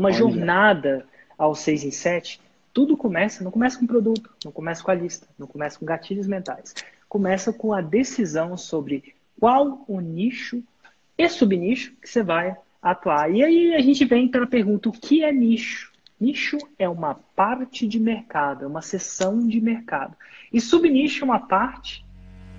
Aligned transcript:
uma 0.00 0.12
jornada 0.12 1.06
ao 1.36 1.54
6 1.54 1.84
em 1.84 1.90
7, 1.90 2.40
tudo 2.72 2.96
começa, 2.96 3.44
não 3.44 3.50
começa 3.50 3.78
com 3.78 3.86
produto, 3.86 4.30
não 4.44 4.50
começa 4.50 4.82
com 4.82 4.90
a 4.90 4.94
lista, 4.94 5.26
não 5.38 5.46
começa 5.46 5.78
com 5.78 5.84
gatilhos 5.84 6.26
mentais. 6.26 6.74
Começa 7.08 7.52
com 7.52 7.72
a 7.72 7.80
decisão 7.80 8.56
sobre 8.56 9.14
qual 9.38 9.84
o 9.86 10.00
nicho 10.00 10.62
e 11.18 11.28
subnicho 11.28 11.92
que 12.00 12.08
você 12.08 12.22
vai 12.22 12.56
atuar. 12.80 13.30
E 13.30 13.44
aí 13.44 13.74
a 13.74 13.80
gente 13.80 14.04
vem 14.04 14.28
para 14.28 14.44
a 14.44 14.46
pergunta: 14.46 14.88
o 14.88 14.92
que 14.92 15.22
é 15.24 15.32
nicho? 15.32 15.92
Nicho 16.18 16.58
é 16.78 16.88
uma 16.88 17.14
parte 17.14 17.86
de 17.86 17.98
mercado, 17.98 18.64
é 18.64 18.68
uma 18.68 18.82
seção 18.82 19.46
de 19.46 19.60
mercado. 19.60 20.14
E 20.52 20.60
subnicho 20.60 21.22
é 21.22 21.24
uma 21.24 21.40
parte 21.40 22.04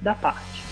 da 0.02 0.14
parte. 0.14 0.71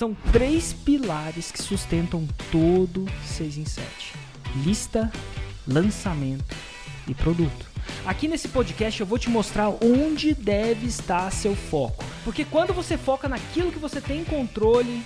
São 0.00 0.16
três 0.32 0.72
pilares 0.72 1.52
que 1.52 1.62
sustentam 1.62 2.26
todo 2.50 3.04
6 3.22 3.58
em 3.58 3.66
7: 3.66 4.14
lista, 4.64 5.12
lançamento 5.68 6.56
e 7.06 7.12
produto. 7.12 7.66
Aqui 8.06 8.26
nesse 8.26 8.48
podcast 8.48 8.98
eu 8.98 9.04
vou 9.04 9.18
te 9.18 9.28
mostrar 9.28 9.68
onde 9.68 10.32
deve 10.32 10.86
estar 10.86 11.30
seu 11.30 11.54
foco. 11.54 12.02
Porque 12.24 12.46
quando 12.46 12.72
você 12.72 12.96
foca 12.96 13.28
naquilo 13.28 13.70
que 13.70 13.78
você 13.78 14.00
tem 14.00 14.24
controle, 14.24 15.04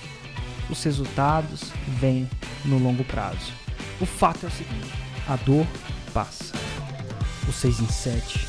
os 0.71 0.81
resultados 0.85 1.73
vêm 1.99 2.31
no 2.65 2.79
longo 2.79 3.03
prazo. 3.03 3.53
O 4.01 4.07
fato 4.07 4.47
é 4.47 4.49
o 4.49 4.53
seguinte: 4.53 4.93
a 5.27 5.35
dor 5.35 5.67
passa. 6.13 6.55
O 7.49 7.53
6 7.53 7.81
em 7.81 7.89
7 7.89 8.47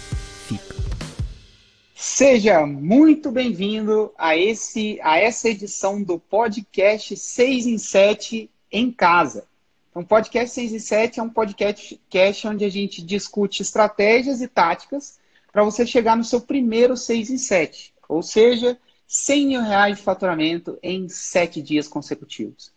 Seja 1.97 2.65
muito 2.65 3.31
bem-vindo 3.31 4.11
a, 4.17 4.31
a 4.31 5.17
essa 5.17 5.49
edição 5.49 6.03
do 6.03 6.19
podcast 6.19 7.15
6 7.15 7.67
em 7.67 7.77
7 7.77 8.49
em 8.69 8.91
casa. 8.91 9.47
Então, 9.89 10.03
podcast 10.03 10.53
6 10.53 10.73
em 10.73 10.79
7 10.79 11.19
é 11.21 11.23
um 11.23 11.29
podcast 11.29 12.47
onde 12.49 12.65
a 12.65 12.69
gente 12.69 13.01
discute 13.01 13.61
estratégias 13.61 14.41
e 14.41 14.47
táticas 14.49 15.17
para 15.53 15.63
você 15.63 15.87
chegar 15.87 16.17
no 16.17 16.25
seu 16.25 16.41
primeiro 16.41 16.97
6 16.97 17.29
em 17.29 17.37
7, 17.37 17.93
ou 18.09 18.21
seja, 18.21 18.77
100 19.07 19.47
mil 19.47 19.61
reais 19.61 19.95
de 19.95 20.03
faturamento 20.03 20.77
em 20.83 21.07
7 21.07 21.61
dias 21.61 21.87
consecutivos. 21.87 22.73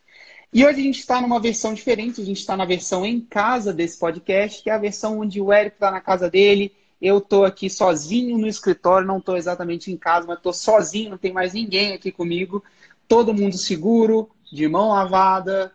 E 0.53 0.65
hoje 0.65 0.79
a 0.79 0.85
gente 0.85 1.01
está 1.01 1.21
numa 1.21 1.41
versão 1.41 1.75
diferente, 1.75 2.21
a 2.21 2.25
gente 2.25 2.39
está 2.39 2.57
na 2.57 2.65
versão 2.65 3.05
em 3.05 3.21
casa 3.21 3.73
desse 3.73 3.99
podcast, 3.99 4.63
que 4.63 4.71
é 4.71 4.75
a 4.75 4.79
versão 4.79 5.19
onde 5.19 5.41
o 5.41 5.53
Érico 5.53 5.75
está 5.75 5.91
na 5.91 6.01
casa 6.01 6.31
dele, 6.31 6.73
eu 7.01 7.19
estou 7.19 7.45
aqui 7.45 7.71
sozinho 7.71 8.37
no 8.37 8.47
escritório, 8.47 9.07
não 9.07 9.19
estou 9.19 9.37
exatamente 9.37 9.91
em 9.91 9.97
casa, 9.97 10.27
mas 10.27 10.39
estou 10.39 10.53
sozinho, 10.53 11.11
não 11.11 11.19
tem 11.19 11.33
mais 11.33 11.53
ninguém 11.53 11.93
aqui 11.93 12.11
comigo. 12.11 12.63
Todo 13.07 13.35
mundo 13.35 13.57
seguro, 13.57 14.31
de 14.53 14.67
mão 14.67 14.89
lavada, 14.89 15.73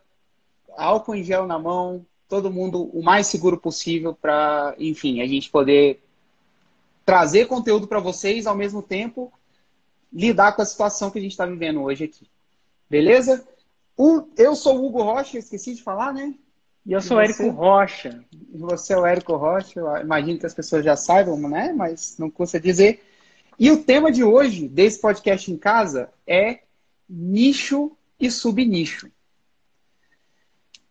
álcool 0.76 1.14
em 1.14 1.24
gel 1.24 1.46
na 1.46 1.58
mão, 1.58 2.04
todo 2.28 2.50
mundo 2.50 2.90
o 2.92 3.02
mais 3.02 3.26
seguro 3.26 3.58
possível 3.58 4.14
para, 4.14 4.74
enfim, 4.78 5.20
a 5.20 5.26
gente 5.26 5.50
poder 5.50 6.02
trazer 7.04 7.46
conteúdo 7.46 7.86
para 7.86 8.00
vocês 8.00 8.46
ao 8.46 8.56
mesmo 8.56 8.82
tempo 8.82 9.32
lidar 10.12 10.52
com 10.52 10.62
a 10.62 10.66
situação 10.66 11.10
que 11.10 11.18
a 11.18 11.22
gente 11.22 11.32
está 11.32 11.46
vivendo 11.46 11.82
hoje 11.82 12.04
aqui. 12.04 12.28
Beleza? 12.88 13.46
O, 13.96 14.28
eu 14.36 14.54
sou 14.54 14.78
o 14.78 14.86
Hugo 14.86 15.02
Rocha, 15.02 15.38
esqueci 15.38 15.74
de 15.74 15.82
falar, 15.82 16.12
né? 16.12 16.34
E 16.86 16.92
eu 16.92 17.00
sou 17.00 17.16
o 17.16 17.20
Érico 17.20 17.48
Rocha. 17.48 18.22
Você 18.52 18.92
é 18.92 18.98
o 18.98 19.06
Érico 19.06 19.36
Rocha, 19.36 19.80
eu 19.80 19.96
imagino 19.96 20.38
que 20.38 20.46
as 20.46 20.54
pessoas 20.54 20.84
já 20.84 20.94
saibam, 20.94 21.38
né? 21.48 21.72
Mas 21.72 22.16
não 22.18 22.30
custa 22.30 22.60
dizer. 22.60 23.02
E 23.58 23.70
o 23.70 23.82
tema 23.82 24.12
de 24.12 24.22
hoje, 24.22 24.68
desse 24.68 25.00
podcast 25.00 25.50
em 25.50 25.56
casa, 25.56 26.10
é 26.26 26.60
nicho 27.08 27.92
e 28.20 28.30
subnicho. 28.30 29.10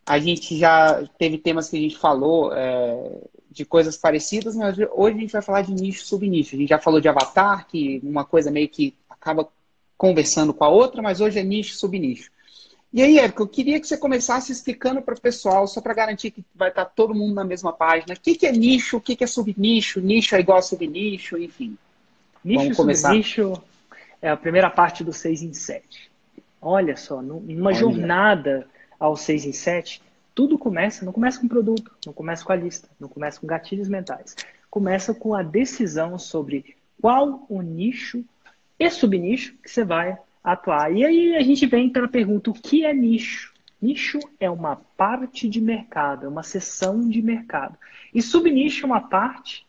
A 0.06 0.20
gente 0.20 0.58
já 0.58 1.08
teve 1.18 1.38
temas 1.38 1.70
que 1.70 1.78
a 1.78 1.80
gente 1.80 1.98
falou 1.98 2.52
é, 2.54 3.22
de 3.52 3.64
coisas 3.64 3.96
parecidas, 3.96 4.56
mas 4.56 4.76
hoje 4.94 5.18
a 5.18 5.20
gente 5.22 5.32
vai 5.32 5.42
falar 5.42 5.62
de 5.62 5.74
nicho 5.74 6.04
e 6.04 6.08
subnicho. 6.08 6.56
A 6.56 6.60
gente 6.60 6.70
já 6.70 6.80
falou 6.80 7.00
de 7.00 7.08
avatar, 7.08 7.68
que 7.68 8.02
uma 8.04 8.26
coisa 8.26 8.50
meio 8.50 8.68
que 8.68 8.96
acaba 9.10 9.48
conversando 9.96 10.54
com 10.54 10.64
a 10.64 10.70
outra, 10.70 11.02
mas 11.02 11.22
hoje 11.22 11.40
é 11.40 11.44
nicho 11.44 11.74
e 11.74 11.78
subnicho. 11.78 12.32
E 12.94 13.02
aí, 13.02 13.18
Érico, 13.18 13.42
eu 13.42 13.48
queria 13.48 13.80
que 13.80 13.88
você 13.88 13.98
começasse 13.98 14.52
explicando 14.52 15.02
para 15.02 15.16
o 15.16 15.20
pessoal, 15.20 15.68
só 15.68 15.82
para 15.82 15.96
garantir 15.96 16.30
que 16.30 16.46
vai 16.54 16.70
estar 16.70 16.86
tá 16.86 16.92
todo 16.96 17.16
mundo 17.16 17.34
na 17.34 17.44
mesma 17.44 17.74
página, 17.74 18.14
o 18.14 18.20
que, 18.20 18.36
que 18.36 18.46
é 18.46 18.52
nicho, 18.52 18.98
o 18.98 19.02
que, 19.02 19.16
que 19.16 19.24
é 19.24 19.28
subnicho, 19.28 20.00
nicho 20.00 20.36
é 20.36 20.40
igual 20.40 20.60
a 20.60 20.62
subnicho, 20.62 21.36
enfim. 21.40 21.76
Nicho 22.46 22.62
Vamos 22.62 22.78
começar. 22.78 23.08
subnicho 23.08 23.54
é 24.22 24.30
a 24.30 24.38
primeira 24.38 24.70
parte 24.70 25.04
do 25.04 25.12
6 25.12 25.42
em 25.42 25.54
7. 25.54 26.12
Olha 26.62 26.96
só, 26.96 27.20
numa 27.20 27.72
Olha. 27.72 27.76
jornada 27.76 28.68
ao 29.00 29.18
6 29.18 29.46
em 29.46 29.54
7, 29.54 30.00
tudo 30.36 30.60
começa, 30.60 31.04
não 31.04 31.12
começa 31.12 31.40
com 31.40 31.48
produto, 31.48 31.92
não 32.06 32.14
começa 32.14 32.46
com 32.46 32.52
a 32.52 32.56
lista, 32.56 32.88
não 33.00 33.10
começa 33.10 33.40
com 33.40 33.48
gatilhos 33.48 33.90
mentais. 33.90 34.36
Começa 34.70 35.16
com 35.16 35.34
a 35.34 35.42
decisão 35.42 36.20
sobre 36.20 36.76
qual 37.02 37.44
o 37.50 37.60
nicho 37.64 38.24
e 38.80 38.88
subnicho 38.92 39.56
que 39.64 39.70
você 39.70 39.84
vai 39.84 40.16
atuar. 40.44 40.92
E 40.92 41.06
aí 41.06 41.36
a 41.36 41.42
gente 41.42 41.66
vem 41.66 41.90
para 41.90 42.06
a 42.06 42.10
pergunta: 42.10 42.50
o 42.50 42.54
que 42.54 42.86
é 42.86 42.94
nicho? 42.94 43.54
Nicho 43.82 44.20
é 44.40 44.50
uma 44.50 44.76
parte 44.76 45.48
de 45.50 45.60
mercado, 45.60 46.26
é 46.26 46.30
uma 46.30 46.44
seção 46.44 47.08
de 47.08 47.22
mercado. 47.22 47.78
E 48.14 48.22
subnicho 48.22 48.86
é 48.86 48.88
uma 48.88 49.02
parte 49.02 49.66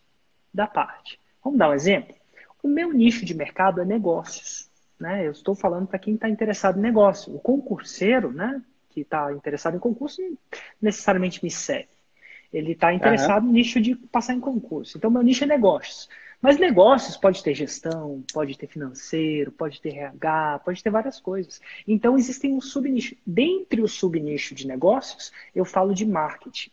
da 0.53 0.65
parte. 0.65 1.19
Vamos 1.43 1.59
dar 1.59 1.69
um 1.69 1.73
exemplo? 1.73 2.15
O 2.63 2.67
meu 2.67 2.93
nicho 2.93 3.25
de 3.25 3.33
mercado 3.33 3.81
é 3.81 3.85
negócios. 3.85 4.69
Né? 4.99 5.27
Eu 5.27 5.31
estou 5.31 5.53
falando 5.53 5.87
para 5.87 5.99
quem 5.99 6.15
está 6.15 6.29
interessado 6.29 6.79
em 6.79 6.81
negócio. 6.81 7.35
O 7.35 7.39
concurseiro, 7.39 8.31
né, 8.31 8.61
que 8.89 9.01
está 9.01 9.33
interessado 9.33 9.75
em 9.75 9.79
concurso, 9.79 10.21
não 10.21 10.37
necessariamente 10.81 11.43
me 11.43 11.51
segue. 11.51 11.89
Ele 12.53 12.71
está 12.71 12.93
interessado 12.93 13.43
uhum. 13.43 13.49
no 13.49 13.53
nicho 13.53 13.81
de 13.81 13.95
passar 13.95 14.33
em 14.33 14.39
concurso. 14.39 14.97
Então, 14.97 15.11
meu 15.11 15.21
nicho 15.21 15.43
é 15.43 15.47
negócios. 15.47 16.07
Mas 16.41 16.57
negócios 16.57 17.17
pode 17.17 17.43
ter 17.43 17.53
gestão, 17.53 18.23
pode 18.33 18.57
ter 18.57 18.67
financeiro, 18.67 19.51
pode 19.51 19.81
ter 19.81 19.95
RH, 19.95 20.61
pode 20.63 20.83
ter 20.83 20.89
várias 20.89 21.19
coisas. 21.19 21.61
Então 21.87 22.17
existem 22.17 22.53
um 22.53 22.61
subnicho. 22.61 23.15
Dentre 23.25 23.81
o 23.81 23.87
subnicho 23.87 24.53
de 24.53 24.67
negócios, 24.67 25.31
eu 25.53 25.65
falo 25.65 25.93
de 25.93 26.05
marketing. 26.05 26.71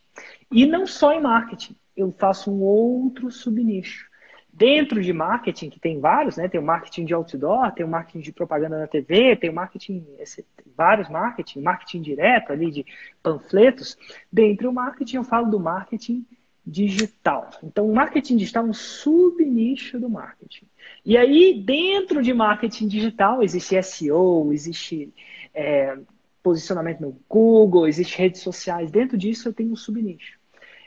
E 0.51 0.67
não 0.67 0.87
só 0.87 1.13
em 1.13 1.21
marketing, 1.21 1.77
eu 1.97 2.13
faço 2.13 2.51
um 2.51 2.63
outro 2.63 3.31
subnicho. 3.31 4.11
Dentro 4.55 5.03
de 5.03 5.15
marketing, 5.15 5.71
que 5.71 5.81
tem 5.81 5.99
vários, 5.99 6.37
né? 6.37 6.47
Tem 6.47 6.61
o 6.61 6.65
marketing 6.65 7.07
de 7.07 7.15
outdoor, 7.15 7.73
tem 7.73 7.87
o 7.87 7.89
marketing 7.89 8.21
de 8.21 8.33
propaganda 8.33 8.79
na 8.79 8.87
TV, 8.87 9.35
tem 9.35 9.49
o 9.49 9.55
marketing, 9.55 10.07
esse, 10.19 10.45
vários 10.77 11.09
marketing, 11.09 11.63
marketing 11.63 12.03
direto 12.03 12.53
ali 12.53 12.71
de 12.71 12.85
panfletos. 13.23 13.97
Dentro 14.31 14.69
do 14.69 14.73
marketing, 14.75 15.17
eu 15.17 15.25
falo 15.25 15.51
do 15.51 15.59
marketing 15.59 16.27
digital. 16.65 17.51
Então, 17.63 17.93
marketing 17.93 18.37
digital 18.37 18.67
é 18.67 18.71
um 18.71 18.75
subnicho 18.75 19.99
do 19.99 20.09
marketing. 20.09 20.67
E 21.05 21.17
aí, 21.17 21.61
dentro 21.65 22.23
de 22.23 22.33
marketing 22.33 22.87
digital, 22.87 23.43
existe 23.43 23.81
SEO, 23.83 24.53
existe 24.53 25.13
é, 25.53 25.99
posicionamento 26.43 27.01
no 27.01 27.17
Google, 27.29 27.87
existe 27.87 28.17
redes 28.17 28.41
sociais. 28.41 28.91
Dentro 28.91 29.19
disso, 29.19 29.49
eu 29.49 29.53
tenho 29.53 29.73
um 29.73 29.77
subnicho. 29.77 30.39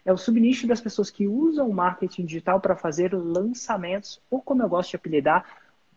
É 0.05 0.13
o 0.13 0.17
subnicho 0.17 0.67
das 0.67 0.79
pessoas 0.79 1.09
que 1.09 1.27
usam 1.27 1.69
marketing 1.69 2.25
digital 2.25 2.61
para 2.61 2.75
fazer 2.75 3.13
lançamentos, 3.13 4.21
ou 4.29 4.39
como 4.39 4.61
eu 4.61 4.69
gosto 4.69 4.91
de 4.91 4.95
apelidar, 4.97 5.45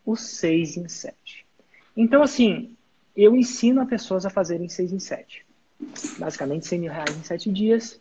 os 0.05 0.21
6 0.21 0.79
em 0.79 0.89
7. 0.89 1.47
Então, 1.97 2.23
assim, 2.23 2.75
eu 3.15 3.37
ensino 3.37 3.83
as 3.83 3.89
pessoas 3.89 4.25
a 4.25 4.31
fazerem 4.31 4.69
6 4.69 4.93
em 4.93 4.99
7. 4.99 5.45
Basicamente, 6.19 6.67
100 6.67 6.79
mil 6.79 6.93
reais 6.93 7.17
em 7.17 7.23
7 7.23 7.53
dias, 7.53 8.01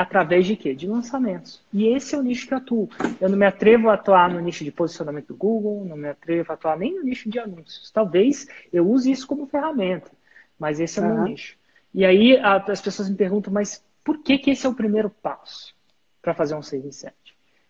Através 0.00 0.46
de 0.46 0.56
quê? 0.56 0.74
De 0.74 0.86
lançamentos. 0.86 1.62
E 1.70 1.88
esse 1.88 2.14
é 2.14 2.18
o 2.18 2.22
nicho 2.22 2.48
que 2.48 2.54
eu 2.54 2.58
atuo. 2.58 2.88
Eu 3.20 3.28
não 3.28 3.36
me 3.36 3.44
atrevo 3.44 3.90
a 3.90 3.94
atuar 3.94 4.30
no 4.30 4.40
nicho 4.40 4.64
de 4.64 4.72
posicionamento 4.72 5.26
do 5.26 5.36
Google, 5.36 5.84
não 5.84 5.94
me 5.94 6.08
atrevo 6.08 6.50
a 6.50 6.54
atuar 6.54 6.78
nem 6.78 6.94
no 6.94 7.02
nicho 7.02 7.28
de 7.28 7.38
anúncios. 7.38 7.90
Talvez 7.90 8.48
eu 8.72 8.88
use 8.88 9.10
isso 9.10 9.26
como 9.26 9.46
ferramenta, 9.46 10.10
mas 10.58 10.80
esse 10.80 10.98
é 10.98 11.02
o 11.02 11.04
uhum. 11.04 11.14
meu 11.16 11.24
nicho. 11.24 11.54
E 11.92 12.02
aí 12.06 12.38
as 12.38 12.80
pessoas 12.80 13.10
me 13.10 13.14
perguntam, 13.14 13.52
mas 13.52 13.84
por 14.02 14.22
que, 14.22 14.38
que 14.38 14.52
esse 14.52 14.64
é 14.64 14.70
o 14.70 14.74
primeiro 14.74 15.10
passo 15.10 15.74
para 16.22 16.32
fazer 16.32 16.54
um 16.54 16.62
6 16.62 16.82
em 16.82 16.92
7? 16.92 17.14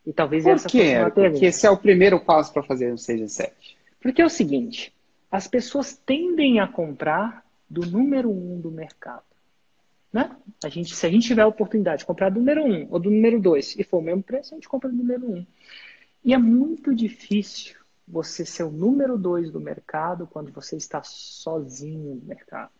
E 0.06 0.12
talvez 0.12 0.44
por 0.44 0.52
essa 0.52 0.68
quê? 0.68 0.78
fosse 0.78 0.96
uma 0.98 1.10
pergunta. 1.10 1.30
Porque 1.32 1.46
esse 1.46 1.66
é 1.66 1.70
o 1.70 1.76
primeiro 1.76 2.20
passo 2.20 2.52
para 2.52 2.62
fazer 2.62 2.92
um 2.92 2.96
6 2.96 3.20
em 3.22 3.26
7. 3.26 3.76
Porque 4.00 4.22
é 4.22 4.24
o 4.24 4.30
seguinte, 4.30 4.94
as 5.32 5.48
pessoas 5.48 5.96
tendem 5.96 6.60
a 6.60 6.68
comprar 6.68 7.44
do 7.68 7.84
número 7.84 8.30
um 8.30 8.60
do 8.60 8.70
mercado. 8.70 9.24
Né? 10.12 10.36
A 10.64 10.68
gente, 10.68 10.94
se 10.94 11.06
a 11.06 11.10
gente 11.10 11.26
tiver 11.26 11.42
a 11.42 11.46
oportunidade 11.46 12.00
de 12.00 12.06
comprar 12.06 12.30
do 12.30 12.40
número 12.40 12.64
1 12.64 12.66
um, 12.66 12.86
ou 12.90 12.98
do 12.98 13.10
número 13.10 13.40
2 13.40 13.76
e 13.78 13.84
for 13.84 13.98
o 13.98 14.02
mesmo 14.02 14.22
preço, 14.22 14.54
a 14.54 14.56
gente 14.56 14.68
compra 14.68 14.88
do 14.88 14.96
número 14.96 15.30
1. 15.30 15.36
Um. 15.36 15.46
E 16.24 16.34
é 16.34 16.38
muito 16.38 16.94
difícil 16.94 17.76
você 18.06 18.44
ser 18.44 18.64
o 18.64 18.70
número 18.70 19.16
2 19.16 19.50
do 19.50 19.60
mercado 19.60 20.26
quando 20.26 20.52
você 20.52 20.76
está 20.76 21.02
sozinho 21.02 22.16
no 22.16 22.26
mercado. 22.26 22.70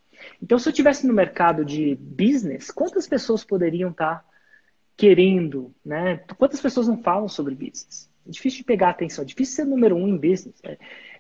Então, 0.43 0.59
se 0.59 0.69
eu 0.69 0.73
tivesse 0.73 1.07
no 1.07 1.15
mercado 1.15 1.65
de 1.65 1.95
business, 1.95 2.71
quantas 2.71 3.07
pessoas 3.07 3.45
poderiam 3.45 3.91
estar 3.91 4.25
querendo, 4.97 5.75
né? 5.85 6.19
Quantas 6.37 6.61
pessoas 6.61 6.89
não 6.89 6.99
falam 6.99 7.29
sobre 7.29 7.55
business? 7.55 8.11
É 8.27 8.31
difícil 8.31 8.59
de 8.59 8.65
pegar 8.65 8.91
atenção, 8.91 9.23
é 9.23 9.27
difícil 9.27 9.57
ser 9.57 9.65
número 9.65 9.97
um 9.97 10.09
em 10.09 10.17
business. 10.17 10.61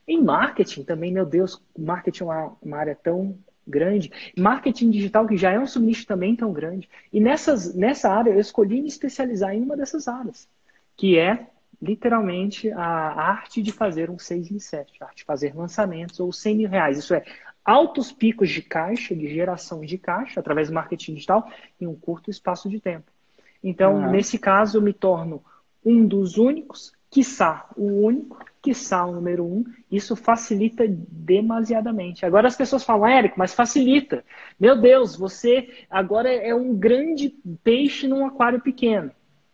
Em 0.06 0.22
marketing 0.22 0.82
também, 0.82 1.12
meu 1.12 1.24
Deus, 1.24 1.62
marketing 1.78 2.24
é 2.24 2.26
uma, 2.26 2.56
uma 2.60 2.76
área 2.76 2.94
tão 2.94 3.38
grande. 3.70 4.10
Marketing 4.36 4.90
digital, 4.90 5.26
que 5.26 5.36
já 5.36 5.52
é 5.52 5.58
um 5.58 5.66
subnicho 5.66 6.06
também 6.06 6.36
tão 6.36 6.52
grande. 6.52 6.88
E 7.12 7.20
nessas, 7.20 7.74
nessa 7.74 8.10
área, 8.10 8.30
eu 8.30 8.40
escolhi 8.40 8.82
me 8.82 8.88
especializar 8.88 9.54
em 9.54 9.62
uma 9.62 9.76
dessas 9.76 10.08
áreas, 10.08 10.48
que 10.96 11.18
é 11.18 11.46
literalmente 11.80 12.70
a 12.72 12.82
arte 12.82 13.62
de 13.62 13.72
fazer 13.72 14.10
um 14.10 14.18
6 14.18 14.50
em 14.50 14.58
7, 14.58 14.92
a 15.00 15.06
arte 15.06 15.18
de 15.18 15.24
fazer 15.24 15.56
lançamentos 15.56 16.20
ou 16.20 16.30
100 16.30 16.56
mil 16.56 16.68
reais. 16.68 16.98
Isso 16.98 17.14
é, 17.14 17.24
altos 17.64 18.12
picos 18.12 18.50
de 18.50 18.60
caixa, 18.60 19.14
de 19.14 19.32
geração 19.32 19.80
de 19.80 19.96
caixa, 19.96 20.40
através 20.40 20.68
do 20.68 20.74
marketing 20.74 21.14
digital, 21.14 21.50
em 21.80 21.86
um 21.86 21.94
curto 21.94 22.30
espaço 22.30 22.68
de 22.68 22.80
tempo. 22.80 23.10
Então, 23.62 23.96
uhum. 23.96 24.10
nesse 24.10 24.38
caso, 24.38 24.78
eu 24.78 24.82
me 24.82 24.92
torno 24.92 25.42
um 25.84 26.06
dos 26.06 26.36
únicos, 26.36 26.92
quiçá 27.10 27.68
o 27.76 28.06
único, 28.06 28.38
quiçá 28.62 29.04
o 29.04 29.12
número 29.12 29.44
um. 29.44 29.64
Isso 29.90 30.14
facilita 30.14 30.84
demasiadamente. 30.88 32.24
Agora 32.24 32.46
as 32.46 32.56
pessoas 32.56 32.84
falam, 32.84 33.08
Érico, 33.08 33.38
mas 33.38 33.52
facilita. 33.52 34.24
Meu 34.58 34.80
Deus, 34.80 35.16
você 35.16 35.68
agora 35.90 36.32
é 36.32 36.54
um 36.54 36.74
grande 36.74 37.34
peixe 37.64 38.06
num 38.06 38.24
aquário 38.24 38.60
pequeno, 38.60 39.10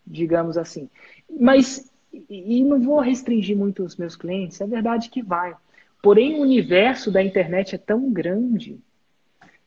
digamos 0.07 0.59
assim. 0.59 0.91
Mas, 1.29 1.91
e 2.29 2.63
não 2.63 2.81
vou 2.81 3.01
restringir 3.01 3.57
muito 3.57 3.83
os 3.83 3.97
meus 3.97 4.15
clientes, 4.15 4.61
é 4.61 4.67
verdade 4.67 5.09
que 5.09 5.23
vai. 5.23 5.57
Porém, 6.03 6.39
o 6.39 6.43
universo 6.43 7.11
da 7.11 7.23
internet 7.23 7.75
é 7.75 7.79
tão 7.79 8.13
grande 8.13 8.79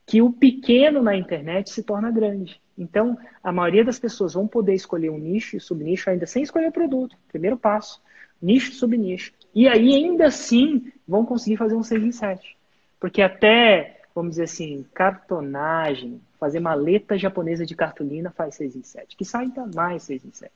que 0.09 0.23
o 0.23 0.33
pequeno 0.33 1.03
na 1.03 1.15
internet 1.15 1.69
se 1.69 1.83
torna 1.83 2.09
grande. 2.09 2.59
Então, 2.75 3.15
a 3.44 3.51
maioria 3.51 3.85
das 3.85 4.00
pessoas 4.00 4.33
vão 4.33 4.47
poder 4.47 4.73
escolher 4.73 5.11
um 5.11 5.19
nicho 5.19 5.56
e 5.56 5.59
subnicho 5.59 6.09
ainda 6.09 6.25
sem 6.25 6.41
escolher 6.41 6.69
o 6.69 6.71
produto. 6.71 7.15
Primeiro 7.27 7.56
passo, 7.56 8.01
nicho 8.41 8.71
e 8.71 8.73
subnicho. 8.73 9.31
E 9.53 9.67
aí, 9.67 9.94
ainda 9.94 10.25
assim, 10.25 10.91
vão 11.07 11.23
conseguir 11.23 11.57
fazer 11.57 11.75
um 11.75 11.83
6 11.83 12.03
em 12.03 12.11
7. 12.11 12.57
Porque 13.00 13.21
até, 13.21 14.01
vamos 14.15 14.31
dizer 14.31 14.45
assim, 14.45 14.83
cartonagem, 14.95 16.19
fazer 16.39 16.59
maleta 16.59 17.15
japonesa 17.15 17.63
de 17.63 17.75
cartolina 17.75 18.31
faz 18.31 18.56
6 18.56 18.77
em 18.77 18.83
7. 18.83 19.15
Que 19.15 19.23
sai 19.23 19.44
ainda 19.44 19.67
mais 19.75 20.01
6 20.03 20.25
em 20.25 20.31
7. 20.31 20.51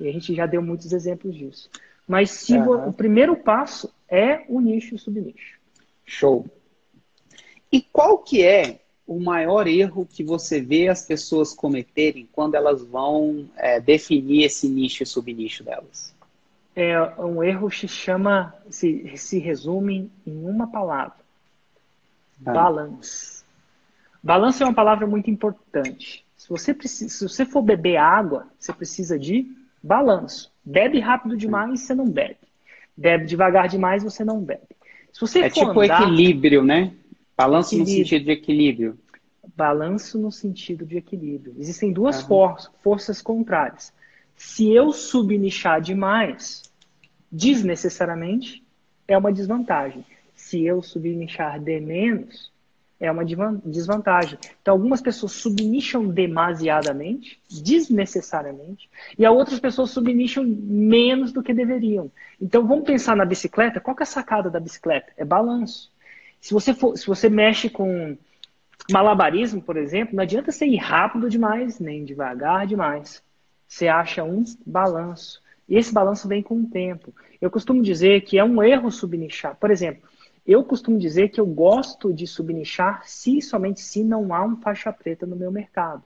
E 0.00 0.08
a 0.08 0.12
gente 0.12 0.34
já 0.34 0.46
deu 0.46 0.62
muitos 0.62 0.90
exemplos 0.90 1.34
disso. 1.34 1.68
Mas 2.08 2.30
se 2.30 2.56
uhum. 2.56 2.88
o 2.88 2.92
primeiro 2.94 3.36
passo 3.36 3.92
é 4.08 4.46
o 4.48 4.58
nicho 4.58 4.94
e 4.94 4.96
o 4.96 4.98
subnicho. 4.98 5.58
Show. 6.06 6.46
E 7.70 7.82
qual 7.82 8.20
que 8.20 8.42
é 8.42 8.85
o 9.06 9.20
maior 9.20 9.66
erro 9.66 10.06
que 10.10 10.24
você 10.24 10.60
vê 10.60 10.88
as 10.88 11.06
pessoas 11.06 11.54
cometerem 11.54 12.28
quando 12.32 12.56
elas 12.56 12.84
vão 12.84 13.48
é, 13.56 13.80
definir 13.80 14.44
esse 14.44 14.68
nicho 14.68 15.02
e 15.02 15.06
subnicho 15.06 15.62
delas? 15.62 16.14
É 16.74 16.98
um 17.22 17.42
erro 17.42 17.70
que 17.70 17.80
se 17.80 17.88
chama, 17.88 18.54
se, 18.68 19.16
se 19.16 19.38
resume 19.38 20.10
em 20.26 20.44
uma 20.44 20.66
palavra: 20.66 21.16
ah. 22.44 22.52
balance. 22.52 23.44
Balanço 24.22 24.62
é 24.62 24.66
uma 24.66 24.74
palavra 24.74 25.06
muito 25.06 25.30
importante. 25.30 26.24
Se 26.36 26.48
você, 26.48 26.74
precisa, 26.74 27.08
se 27.08 27.28
você 27.28 27.46
for 27.46 27.62
beber 27.62 27.96
água, 27.96 28.48
você 28.58 28.72
precisa 28.72 29.16
de 29.16 29.46
balanço. 29.80 30.52
Bebe 30.64 30.98
rápido 30.98 31.36
demais, 31.36 31.80
você 31.80 31.94
não 31.94 32.08
bebe. 32.10 32.38
Bebe 32.96 33.24
devagar 33.24 33.68
demais, 33.68 34.02
você 34.02 34.24
não 34.24 34.40
bebe. 34.40 34.62
Se 35.12 35.20
você 35.20 35.40
é 35.42 35.50
tipo 35.50 35.80
andar, 35.80 36.02
equilíbrio, 36.02 36.64
né? 36.64 36.92
Balanço 37.36 37.74
equilíbrio. 37.74 37.98
no 37.98 38.04
sentido 38.04 38.24
de 38.24 38.30
equilíbrio. 38.30 38.98
Balanço 39.54 40.18
no 40.18 40.32
sentido 40.32 40.86
de 40.86 40.96
equilíbrio. 40.96 41.54
Existem 41.58 41.92
duas 41.92 42.22
uhum. 42.22 42.28
for 42.28 42.72
forças 42.82 43.20
contrárias. 43.20 43.92
Se 44.34 44.70
eu 44.72 44.92
subnichar 44.92 45.80
demais, 45.80 46.62
desnecessariamente, 47.30 48.62
é 49.06 49.16
uma 49.16 49.32
desvantagem. 49.32 50.04
Se 50.34 50.64
eu 50.64 50.82
subnichar 50.82 51.60
de 51.60 51.80
menos, 51.80 52.52
é 52.98 53.10
uma 53.10 53.24
desvantagem. 53.64 54.38
Então, 54.60 54.72
algumas 54.72 55.02
pessoas 55.02 55.32
subnicham 55.32 56.06
demasiadamente, 56.06 57.38
desnecessariamente, 57.50 58.88
e 59.18 59.26
outras 59.26 59.60
pessoas 59.60 59.90
subnicham 59.90 60.44
menos 60.44 61.32
do 61.32 61.42
que 61.42 61.52
deveriam. 61.52 62.10
Então, 62.40 62.66
vamos 62.66 62.84
pensar 62.84 63.16
na 63.16 63.24
bicicleta. 63.24 63.80
Qual 63.80 63.96
é 63.98 64.02
a 64.02 64.06
sacada 64.06 64.50
da 64.50 64.60
bicicleta? 64.60 65.12
É 65.16 65.24
balanço. 65.24 65.90
Se 66.40 66.52
você, 66.52 66.74
for, 66.74 66.96
se 66.96 67.06
você 67.06 67.28
mexe 67.28 67.68
com 67.68 68.16
malabarismo, 68.90 69.60
por 69.60 69.76
exemplo, 69.76 70.14
não 70.14 70.22
adianta 70.22 70.52
você 70.52 70.66
ir 70.66 70.76
rápido 70.76 71.28
demais, 71.28 71.80
nem 71.80 72.04
devagar 72.04 72.66
demais. 72.66 73.22
Você 73.66 73.88
acha 73.88 74.22
um 74.22 74.44
balanço. 74.64 75.42
E 75.68 75.76
esse 75.76 75.92
balanço 75.92 76.28
vem 76.28 76.42
com 76.42 76.60
o 76.60 76.66
tempo. 76.66 77.12
Eu 77.40 77.50
costumo 77.50 77.82
dizer 77.82 78.22
que 78.22 78.38
é 78.38 78.44
um 78.44 78.62
erro 78.62 78.90
subnichar. 78.90 79.56
Por 79.56 79.70
exemplo, 79.70 80.08
eu 80.46 80.62
costumo 80.62 80.98
dizer 80.98 81.30
que 81.30 81.40
eu 81.40 81.46
gosto 81.46 82.12
de 82.12 82.26
subnichar 82.26 83.02
se 83.04 83.42
somente 83.42 83.80
se 83.80 84.04
não 84.04 84.32
há 84.32 84.44
um 84.44 84.56
faixa 84.56 84.92
preta 84.92 85.26
no 85.26 85.34
meu 85.34 85.50
mercado. 85.50 86.04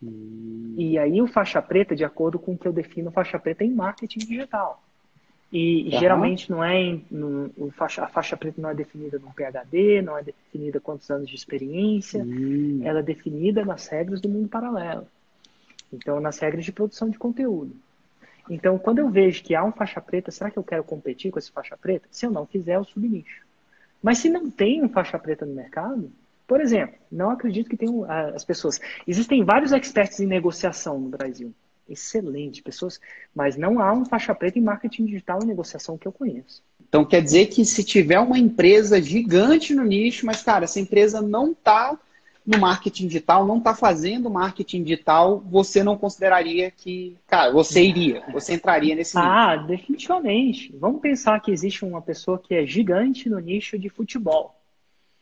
Hum. 0.00 0.74
E 0.78 0.96
aí 0.96 1.20
o 1.20 1.26
faixa 1.26 1.60
preta, 1.60 1.96
de 1.96 2.04
acordo 2.04 2.38
com 2.38 2.52
o 2.52 2.58
que 2.58 2.68
eu 2.68 2.72
defino 2.72 3.10
faixa 3.10 3.38
preta 3.38 3.64
em 3.64 3.74
marketing 3.74 4.20
digital. 4.20 4.82
E 5.52 5.84
uhum. 5.84 5.98
geralmente 5.98 6.50
não 6.50 6.62
é 6.62 6.80
em, 6.80 7.04
no, 7.10 7.72
faixa, 7.72 8.04
a 8.04 8.08
faixa 8.08 8.36
preta 8.36 8.60
não 8.62 8.70
é 8.70 8.74
definida 8.74 9.18
no 9.18 9.32
PHD, 9.32 10.00
não 10.00 10.16
é 10.16 10.22
definida 10.22 10.78
quantos 10.78 11.10
anos 11.10 11.28
de 11.28 11.34
experiência, 11.34 12.22
hum. 12.22 12.80
ela 12.84 13.00
é 13.00 13.02
definida 13.02 13.64
nas 13.64 13.88
regras 13.88 14.20
do 14.20 14.28
mundo 14.28 14.48
paralelo. 14.48 15.08
Então, 15.92 16.20
nas 16.20 16.38
regras 16.38 16.64
de 16.64 16.70
produção 16.70 17.10
de 17.10 17.18
conteúdo. 17.18 17.74
Então, 18.48 18.78
quando 18.78 19.00
eu 19.00 19.08
vejo 19.08 19.42
que 19.42 19.54
há 19.54 19.64
um 19.64 19.72
faixa 19.72 20.00
preta, 20.00 20.30
será 20.30 20.50
que 20.50 20.58
eu 20.58 20.62
quero 20.62 20.84
competir 20.84 21.32
com 21.32 21.38
esse 21.38 21.50
faixa 21.50 21.76
preta? 21.76 22.06
Se 22.12 22.26
eu 22.26 22.30
não 22.30 22.46
quiser, 22.46 22.76
eu 22.76 22.84
subnicho. 22.84 23.44
Mas 24.00 24.18
se 24.18 24.28
não 24.28 24.50
tem 24.50 24.82
um 24.82 24.88
faixa 24.88 25.18
preta 25.18 25.44
no 25.44 25.54
mercado, 25.54 26.10
por 26.46 26.60
exemplo, 26.60 26.96
não 27.10 27.30
acredito 27.30 27.68
que 27.68 27.76
tenham 27.76 28.04
as 28.04 28.44
pessoas. 28.44 28.80
Existem 29.06 29.44
vários 29.44 29.72
experts 29.72 30.20
em 30.20 30.26
negociação 30.26 30.98
no 30.98 31.08
Brasil. 31.08 31.54
Excelente, 31.90 32.62
pessoas, 32.62 33.00
mas 33.34 33.56
não 33.56 33.80
há 33.80 33.92
um 33.92 34.04
faixa 34.04 34.32
preta 34.32 34.58
em 34.58 34.62
marketing 34.62 35.06
digital 35.06 35.40
e 35.42 35.46
negociação 35.46 35.98
que 35.98 36.06
eu 36.06 36.12
conheço. 36.12 36.62
Então 36.88 37.04
quer 37.04 37.20
dizer 37.20 37.46
que 37.46 37.64
se 37.64 37.82
tiver 37.82 38.20
uma 38.20 38.38
empresa 38.38 39.02
gigante 39.02 39.74
no 39.74 39.84
nicho, 39.84 40.24
mas 40.24 40.42
cara, 40.42 40.64
essa 40.64 40.78
empresa 40.78 41.20
não 41.20 41.50
está 41.50 41.98
no 42.46 42.58
marketing 42.58 43.06
digital, 43.06 43.46
não 43.46 43.58
está 43.58 43.74
fazendo 43.74 44.30
marketing 44.30 44.82
digital, 44.82 45.42
você 45.50 45.82
não 45.82 45.96
consideraria 45.96 46.70
que, 46.70 47.16
cara, 47.26 47.52
você 47.52 47.82
iria, 47.82 48.22
você 48.32 48.54
entraria 48.54 48.94
nesse 48.94 49.16
nicho? 49.16 49.28
Ah, 49.28 49.56
definitivamente. 49.56 50.74
Vamos 50.78 51.00
pensar 51.00 51.40
que 51.40 51.50
existe 51.50 51.84
uma 51.84 52.00
pessoa 52.00 52.38
que 52.38 52.54
é 52.54 52.64
gigante 52.64 53.28
no 53.28 53.38
nicho 53.38 53.78
de 53.78 53.88
futebol. 53.88 54.59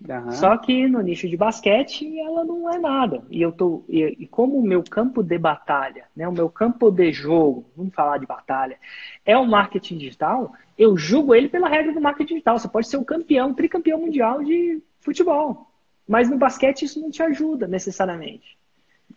Uhum. 0.06 0.30
Só 0.30 0.56
que 0.56 0.86
no 0.86 1.00
nicho 1.00 1.28
de 1.28 1.36
basquete 1.36 2.18
ela 2.20 2.44
não 2.44 2.72
é 2.72 2.78
nada. 2.78 3.22
E 3.30 3.42
eu 3.42 3.50
tô 3.50 3.84
e, 3.88 4.16
e, 4.20 4.26
como 4.26 4.58
o 4.58 4.62
meu 4.62 4.82
campo 4.84 5.22
de 5.22 5.36
batalha, 5.38 6.04
né, 6.14 6.28
o 6.28 6.32
meu 6.32 6.48
campo 6.48 6.90
de 6.90 7.12
jogo, 7.12 7.66
vamos 7.76 7.92
falar 7.92 8.18
de 8.18 8.26
batalha, 8.26 8.78
é 9.26 9.36
o 9.36 9.44
marketing 9.44 9.98
digital, 9.98 10.52
eu 10.78 10.96
julgo 10.96 11.34
ele 11.34 11.48
pela 11.48 11.68
regra 11.68 11.92
do 11.92 12.00
marketing 12.00 12.34
digital. 12.34 12.58
Você 12.58 12.68
pode 12.68 12.88
ser 12.88 12.96
o 12.96 13.04
campeão, 13.04 13.52
tricampeão 13.52 14.00
mundial 14.00 14.42
de 14.44 14.80
futebol. 15.00 15.68
Mas 16.06 16.30
no 16.30 16.38
basquete 16.38 16.84
isso 16.84 17.00
não 17.00 17.10
te 17.10 17.22
ajuda 17.22 17.66
necessariamente. 17.66 18.56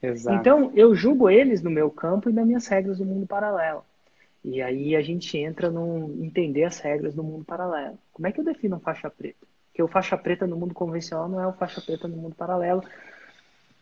Exato. 0.01 0.35
Então, 0.35 0.71
eu 0.73 0.95
julgo 0.95 1.29
eles 1.29 1.61
no 1.61 1.69
meu 1.69 1.91
campo 1.91 2.29
e 2.29 2.33
nas 2.33 2.45
minhas 2.45 2.67
regras 2.67 2.97
do 2.97 3.05
mundo 3.05 3.27
paralelo. 3.27 3.83
E 4.43 4.61
aí 4.61 4.95
a 4.95 5.01
gente 5.01 5.37
entra 5.37 5.69
no 5.69 6.11
entender 6.23 6.63
as 6.63 6.79
regras 6.79 7.13
do 7.13 7.23
mundo 7.23 7.45
paralelo. 7.45 7.97
Como 8.11 8.27
é 8.27 8.31
que 8.31 8.39
eu 8.39 8.43
defino 8.43 8.79
faixa 8.79 9.09
preta? 9.09 9.50
Porque 9.71 9.81
o 9.81 9.87
faixa 9.87 10.17
preta 10.17 10.45
no 10.45 10.57
mundo 10.57 10.73
convencional 10.73 11.29
não 11.29 11.39
é 11.39 11.47
o 11.47 11.53
faixa 11.53 11.81
preta 11.81 12.07
no 12.07 12.17
mundo 12.17 12.35
paralelo. 12.35 12.83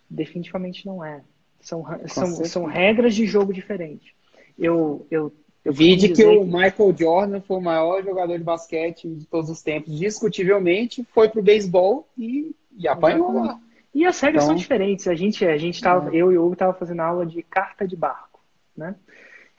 Definitivamente 0.10 0.86
não 0.86 1.04
é. 1.04 1.22
São, 1.60 1.84
são, 2.08 2.28
são 2.46 2.66
regras 2.66 3.14
de 3.14 3.26
jogo 3.26 3.52
diferentes. 3.52 4.12
Eu, 4.58 5.06
eu, 5.12 5.34
eu 5.66 5.74
Vide 5.74 6.10
que 6.10 6.24
o 6.24 6.46
Michael 6.46 6.96
Jordan 6.98 7.42
foi 7.42 7.58
o 7.58 7.62
maior 7.62 8.04
jogador 8.04 8.38
de 8.38 8.44
basquete 8.44 9.08
de 9.08 9.26
todos 9.26 9.50
os 9.50 9.62
tempos, 9.62 9.98
discutivelmente, 9.98 11.04
foi 11.12 11.28
pro 11.28 11.44
beisebol 11.44 12.08
e 12.18 12.56
e 12.80 12.88
apanhou 12.88 13.32
lá. 13.34 13.60
E 13.94 14.06
as 14.06 14.20
regras 14.22 14.46
então, 14.46 14.56
são 14.56 14.62
diferentes. 14.62 15.08
A 15.08 15.16
gente, 15.16 15.46
a 15.46 15.58
gente 15.58 15.82
tava, 15.82 16.16
eu 16.16 16.32
e 16.32 16.38
o 16.38 16.46
Hugo 16.46 16.56
tava 16.56 16.74
fazendo 16.74 17.02
aula 17.02 17.26
de 17.26 17.44
carta 17.44 17.86
de 17.86 17.96
barco, 17.96 18.40
né? 18.76 18.96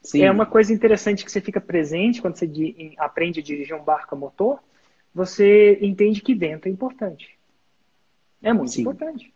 Sim. 0.02 0.22
É 0.22 0.30
uma 0.30 0.46
coisa 0.46 0.72
interessante 0.72 1.22
que 1.25 1.30
você 1.30 1.42
fica 1.42 1.60
presente 1.60 2.22
quando 2.22 2.37
você 2.37 2.46
de, 2.46 2.94
aprende 2.96 3.40
a 3.40 3.42
dirigir 3.42 3.76
um 3.76 3.82
barco 3.82 4.14
a 4.14 4.18
motor, 4.18 4.58
você 5.14 5.78
entende 5.80 6.20
que 6.20 6.34
vento 6.34 6.66
é 6.66 6.70
importante. 6.70 7.36
É 8.42 8.52
muito 8.52 8.72
Sim. 8.72 8.82
importante. 8.82 9.32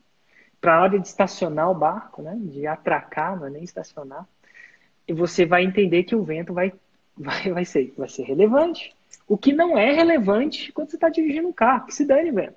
Para 0.60 0.76
a 0.76 0.82
hora 0.82 0.98
de 0.98 1.06
estacionar 1.06 1.70
o 1.70 1.74
barco, 1.74 2.22
né, 2.22 2.36
de 2.40 2.66
atracar, 2.66 3.38
não 3.38 3.46
é 3.46 3.50
nem 3.50 3.64
estacionar, 3.64 4.26
você 5.12 5.44
vai 5.44 5.64
entender 5.64 6.04
que 6.04 6.16
o 6.16 6.22
vento 6.22 6.54
vai, 6.54 6.72
vai, 7.16 7.50
vai, 7.52 7.64
ser, 7.64 7.92
vai 7.96 8.08
ser 8.08 8.22
relevante. 8.22 8.94
O 9.28 9.36
que 9.36 9.52
não 9.52 9.76
é 9.76 9.92
relevante 9.92 10.72
quando 10.72 10.90
você 10.90 10.96
está 10.96 11.08
dirigindo 11.08 11.48
um 11.48 11.52
carro, 11.52 11.86
que 11.86 11.94
se 11.94 12.04
dane 12.04 12.30
vento. 12.30 12.56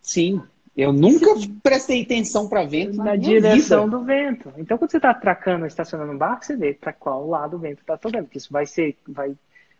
Sim. 0.00 0.42
Eu 0.74 0.92
nunca 0.92 1.36
Sim. 1.36 1.54
prestei 1.62 2.02
atenção 2.02 2.48
para 2.48 2.64
vento 2.64 2.96
na, 2.96 3.04
na 3.04 3.16
direção 3.16 3.84
vida. 3.84 3.98
do 3.98 4.04
vento. 4.04 4.52
Então, 4.56 4.78
quando 4.78 4.90
você 4.90 4.96
está 4.96 5.10
atracando, 5.10 5.66
estacionando 5.66 6.12
um 6.12 6.18
barco, 6.18 6.44
você 6.44 6.56
vê 6.56 6.72
para 6.72 6.94
qual 6.94 7.28
lado 7.28 7.56
o 7.56 7.58
vento 7.58 7.80
está 7.80 7.96
tocando, 7.98 8.24
porque 8.24 8.38
isso 8.38 8.50
vai 8.50 8.64
ser, 8.64 8.96
vai, 9.06 9.36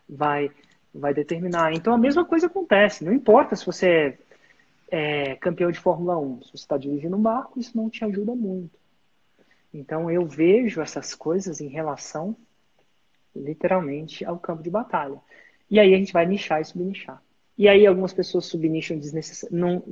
vai, 0.07 0.51
vai 0.93 1.13
determinar. 1.13 1.73
Então, 1.73 1.93
a 1.93 1.97
mesma 1.97 2.23
coisa 2.23 2.47
acontece. 2.47 3.03
Não 3.03 3.13
importa 3.13 3.55
se 3.55 3.65
você 3.65 4.17
é, 4.93 5.35
campeão 5.37 5.71
de 5.71 5.79
Fórmula 5.79 6.19
1. 6.19 6.43
Se 6.43 6.49
você 6.51 6.55
está 6.57 6.77
dirigindo 6.77 7.17
um 7.17 7.21
barco, 7.21 7.59
isso 7.59 7.75
não 7.75 7.89
te 7.89 8.05
ajuda 8.05 8.35
muito. 8.35 8.77
Então 9.73 10.09
eu 10.09 10.23
vejo 10.25 10.81
essas 10.81 11.15
coisas 11.15 11.59
em 11.59 11.67
relação, 11.67 12.35
literalmente, 13.35 14.23
ao 14.23 14.37
campo 14.37 14.61
de 14.61 14.69
batalha. 14.69 15.19
E 15.69 15.79
aí 15.79 15.95
a 15.95 15.97
gente 15.97 16.13
vai 16.13 16.27
nichar 16.27 16.61
e 16.61 16.65
subnichar. 16.65 17.19
E 17.57 17.67
aí 17.67 17.87
algumas 17.87 18.13
pessoas 18.13 18.45
subnicham 18.45 18.99
desnecessariamente. 18.99 19.83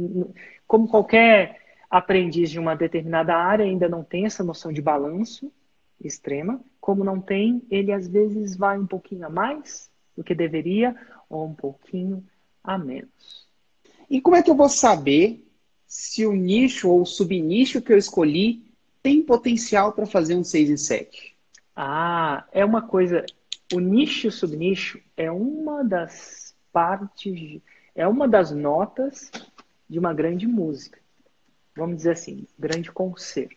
Como 0.67 0.87
qualquer 0.87 1.59
aprendiz 1.89 2.51
de 2.51 2.59
uma 2.59 2.75
determinada 2.75 3.35
área 3.35 3.65
ainda 3.65 3.89
não 3.89 4.03
tem 4.03 4.27
essa 4.27 4.43
noção 4.43 4.71
de 4.71 4.83
balanço 4.83 5.51
extrema, 5.99 6.63
como 6.79 7.03
não 7.03 7.19
tem, 7.19 7.63
ele 7.69 7.91
às 7.91 8.07
vezes 8.07 8.55
vai 8.55 8.77
um 8.77 8.87
pouquinho 8.87 9.25
a 9.25 9.29
mais 9.29 9.90
do 10.15 10.23
que 10.23 10.35
deveria 10.35 10.95
ou 11.29 11.45
um 11.47 11.53
pouquinho 11.53 12.23
a 12.63 12.77
menos. 12.77 13.47
E 14.09 14.19
como 14.19 14.35
é 14.35 14.43
que 14.43 14.49
eu 14.49 14.55
vou 14.55 14.69
saber 14.69 15.45
se 15.87 16.25
o 16.25 16.33
nicho 16.33 16.89
ou 16.89 17.01
o 17.01 17.05
subnicho 17.05 17.81
que 17.81 17.93
eu 17.93 17.97
escolhi 17.97 18.63
tem 19.01 19.23
potencial 19.23 19.93
para 19.93 20.05
fazer 20.05 20.35
um 20.35 20.43
6 20.43 20.69
em 20.69 20.77
7? 20.77 21.35
Ah, 21.75 22.45
é 22.51 22.63
uma 22.63 22.81
coisa. 22.81 23.25
O 23.73 23.79
nicho 23.79 24.27
e 24.27 24.29
o 24.29 24.31
subnicho 24.31 24.99
é 25.15 25.31
uma 25.31 25.83
das 25.83 26.53
partes, 26.71 27.61
é 27.95 28.07
uma 28.07 28.27
das 28.27 28.51
notas 28.51 29.31
de 29.89 29.97
uma 29.97 30.13
grande 30.13 30.47
música. 30.47 30.99
Vamos 31.75 31.97
dizer 31.97 32.11
assim, 32.11 32.45
grande 32.59 32.91
concerto. 32.91 33.55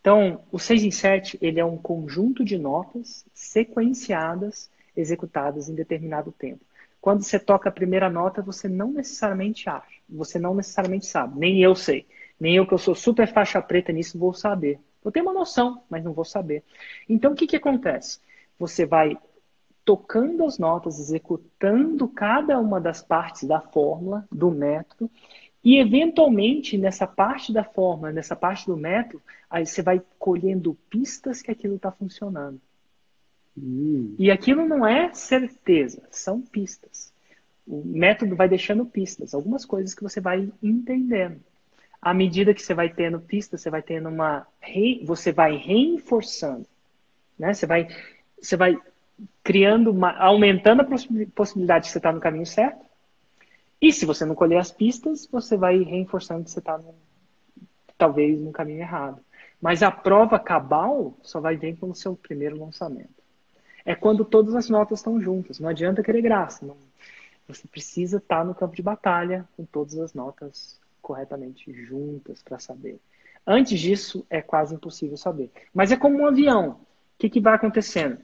Então, 0.00 0.44
o 0.52 0.58
6 0.58 0.84
em 0.84 0.90
7 0.90 1.38
ele 1.40 1.58
é 1.58 1.64
um 1.64 1.78
conjunto 1.78 2.44
de 2.44 2.58
notas 2.58 3.24
sequenciadas, 3.32 4.70
executadas 4.96 5.68
em 5.68 5.74
determinado 5.74 6.32
tempo. 6.32 6.64
Quando 7.00 7.22
você 7.22 7.38
toca 7.38 7.68
a 7.68 7.72
primeira 7.72 8.08
nota, 8.08 8.40
você 8.40 8.68
não 8.68 8.90
necessariamente 8.92 9.68
acha, 9.68 10.00
você 10.08 10.38
não 10.38 10.54
necessariamente 10.54 11.06
sabe, 11.06 11.38
nem 11.38 11.62
eu 11.62 11.74
sei. 11.74 12.06
Nem 12.40 12.56
eu 12.56 12.66
que 12.66 12.74
eu 12.74 12.78
sou 12.78 12.94
super 12.94 13.30
faixa 13.32 13.60
preta 13.62 13.92
nisso 13.92 14.18
vou 14.18 14.32
saber. 14.32 14.80
Eu 15.04 15.12
tenho 15.12 15.26
uma 15.26 15.34
noção, 15.34 15.82
mas 15.88 16.02
não 16.02 16.12
vou 16.12 16.24
saber. 16.24 16.64
Então, 17.08 17.32
o 17.32 17.34
que, 17.34 17.46
que 17.46 17.56
acontece? 17.56 18.18
Você 18.58 18.86
vai 18.86 19.18
tocando 19.84 20.44
as 20.44 20.58
notas, 20.58 20.98
executando 20.98 22.08
cada 22.08 22.58
uma 22.58 22.80
das 22.80 23.02
partes 23.02 23.44
da 23.44 23.60
fórmula, 23.60 24.26
do 24.32 24.50
método, 24.50 25.10
e 25.62 25.78
eventualmente 25.78 26.76
nessa 26.76 27.06
parte 27.06 27.52
da 27.52 27.64
fórmula, 27.64 28.12
nessa 28.12 28.34
parte 28.34 28.66
do 28.66 28.76
método, 28.76 29.22
aí 29.48 29.66
você 29.66 29.82
vai 29.82 30.02
colhendo 30.18 30.74
pistas 30.88 31.42
que 31.42 31.50
aquilo 31.50 31.76
está 31.76 31.90
funcionando. 31.90 32.60
Hum. 33.56 34.14
E 34.18 34.30
aquilo 34.30 34.66
não 34.66 34.86
é 34.86 35.12
certeza, 35.14 36.02
são 36.10 36.40
pistas. 36.40 37.12
O 37.66 37.82
método 37.84 38.36
vai 38.36 38.48
deixando 38.48 38.84
pistas, 38.84 39.32
algumas 39.32 39.64
coisas 39.64 39.94
que 39.94 40.02
você 40.02 40.20
vai 40.20 40.52
entendendo. 40.62 41.40
À 42.02 42.12
medida 42.12 42.52
que 42.52 42.60
você 42.60 42.74
vai 42.74 42.90
tendo 42.90 43.18
pistas, 43.18 43.62
você 43.62 43.70
vai 43.70 43.80
tendo 43.80 44.08
uma. 44.08 44.46
Você 45.04 45.32
vai 45.32 45.56
reforçando. 45.56 46.66
Né? 47.38 47.54
Você, 47.54 47.66
vai, 47.66 47.88
você 48.38 48.56
vai 48.56 48.78
criando 49.42 49.90
uma. 49.90 50.14
aumentando 50.18 50.82
a 50.82 50.86
possibilidade 51.34 51.86
de 51.86 51.92
você 51.92 51.98
estar 51.98 52.10
tá 52.10 52.14
no 52.14 52.20
caminho 52.20 52.44
certo. 52.44 52.84
E 53.80 53.90
se 53.92 54.04
você 54.04 54.26
não 54.26 54.34
colher 54.34 54.58
as 54.58 54.70
pistas, 54.70 55.26
você 55.26 55.56
vai 55.56 55.82
reforçando 55.82 56.44
que 56.44 56.50
você 56.50 56.58
está 56.58 56.78
talvez 57.96 58.38
no 58.38 58.52
caminho 58.52 58.80
errado. 58.80 59.22
Mas 59.60 59.82
a 59.82 59.90
prova 59.90 60.38
cabal 60.38 61.16
só 61.22 61.40
vai 61.40 61.56
vir 61.56 61.78
com 61.78 61.88
o 61.88 61.94
seu 61.94 62.14
primeiro 62.14 62.58
lançamento 62.58 63.13
é 63.84 63.94
quando 63.94 64.24
todas 64.24 64.54
as 64.54 64.68
notas 64.68 64.98
estão 64.98 65.20
juntas. 65.20 65.60
Não 65.60 65.68
adianta 65.68 66.02
querer 66.02 66.22
graça. 66.22 66.64
Não. 66.64 66.76
Você 67.46 67.68
precisa 67.68 68.16
estar 68.16 68.44
no 68.44 68.54
campo 68.54 68.74
de 68.74 68.82
batalha 68.82 69.46
com 69.56 69.64
todas 69.64 69.98
as 69.98 70.14
notas 70.14 70.80
corretamente 71.02 71.70
juntas 71.72 72.42
para 72.42 72.58
saber. 72.58 72.98
Antes 73.46 73.78
disso, 73.78 74.24
é 74.30 74.40
quase 74.40 74.74
impossível 74.74 75.18
saber. 75.18 75.50
Mas 75.72 75.92
é 75.92 75.96
como 75.96 76.18
um 76.18 76.26
avião. 76.26 76.70
O 76.70 76.78
que, 77.18 77.28
que 77.28 77.40
vai 77.40 77.54
acontecendo? 77.54 78.18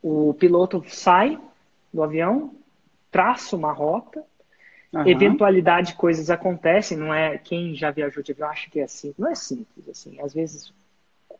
O 0.00 0.32
piloto 0.34 0.82
sai 0.86 1.38
do 1.92 2.02
avião, 2.02 2.54
traça 3.10 3.56
uma 3.56 3.72
rota, 3.72 4.24
uhum. 4.92 5.06
eventualidade 5.06 5.94
coisas 5.94 6.30
acontecem, 6.30 6.96
não 6.96 7.12
é 7.12 7.36
quem 7.38 7.74
já 7.74 7.90
viajou 7.90 8.22
de 8.22 8.30
avião 8.30 8.48
acha 8.48 8.70
que 8.70 8.78
é 8.78 8.84
assim, 8.84 9.12
não 9.18 9.28
é 9.28 9.34
simples 9.34 9.88
assim. 9.88 10.20
Às 10.20 10.32
vezes 10.32 10.72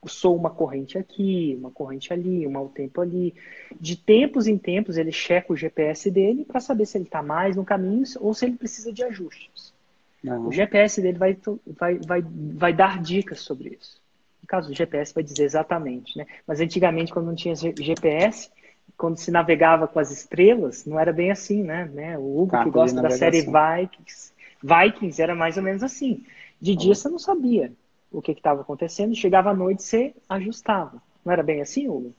sou 0.07 0.35
uma 0.35 0.50
corrente 0.50 0.97
aqui, 0.97 1.57
uma 1.59 1.71
corrente 1.71 2.12
ali, 2.12 2.47
um 2.47 2.50
mau 2.50 2.69
tempo 2.69 3.00
ali. 3.00 3.35
De 3.78 3.97
tempos 3.97 4.47
em 4.47 4.57
tempos, 4.57 4.97
ele 4.97 5.12
checa 5.12 5.52
o 5.52 5.57
GPS 5.57 6.11
dele 6.11 6.45
para 6.45 6.61
saber 6.61 6.87
se 6.87 6.97
ele 6.97 7.04
está 7.04 7.23
mais 7.23 7.57
no 7.57 7.64
caminho 7.64 8.04
ou 8.19 8.33
se 8.33 8.47
ele 8.47 8.57
precisa 8.57 8.92
de 8.92 9.02
ajustes. 9.04 9.75
Não. 10.23 10.49
O 10.49 10.52
GPS 10.52 11.00
dele 11.00 11.19
vai, 11.19 11.37
vai, 11.66 11.99
vai, 11.99 12.25
vai 12.25 12.73
dar 12.73 13.00
dicas 13.02 13.40
sobre 13.40 13.76
isso. 13.80 14.00
No 14.42 14.49
caso, 14.49 14.71
o 14.71 14.75
GPS 14.75 15.14
vai 15.14 15.23
dizer 15.23 15.45
exatamente, 15.45 16.16
né? 16.16 16.26
Mas 16.47 16.61
antigamente, 16.61 17.12
quando 17.12 17.26
não 17.26 17.35
tinha 17.35 17.54
GPS, 17.54 18.50
quando 18.97 19.19
se 19.19 19.30
navegava 19.30 19.87
com 19.87 19.99
as 19.99 20.11
estrelas, 20.11 20.85
não 20.87 20.99
era 20.99 21.12
bem 21.12 21.30
assim, 21.30 21.62
né? 21.62 21.90
né? 21.92 22.19
O 22.19 22.42
Hugo, 22.42 22.62
que 22.62 22.71
gosta 22.71 23.00
da 23.00 23.11
série 23.11 23.42
Vikings, 23.42 24.33
Vikings 24.62 25.21
era 25.21 25.35
mais 25.35 25.57
ou 25.57 25.62
menos 25.62 25.83
assim. 25.83 26.25
De 26.61 26.75
dia 26.75 26.95
você 26.95 27.09
não 27.09 27.19
sabia 27.19 27.73
o 28.11 28.21
que 28.21 28.33
estava 28.33 28.62
acontecendo, 28.62 29.14
chegava 29.14 29.50
à 29.50 29.55
noite 29.55 29.83
você 29.83 30.14
ajustava. 30.29 31.02
Não 31.25 31.33
era 31.33 31.43
bem 31.43 31.61
assim, 31.61 31.88
Hugo? 31.88 32.14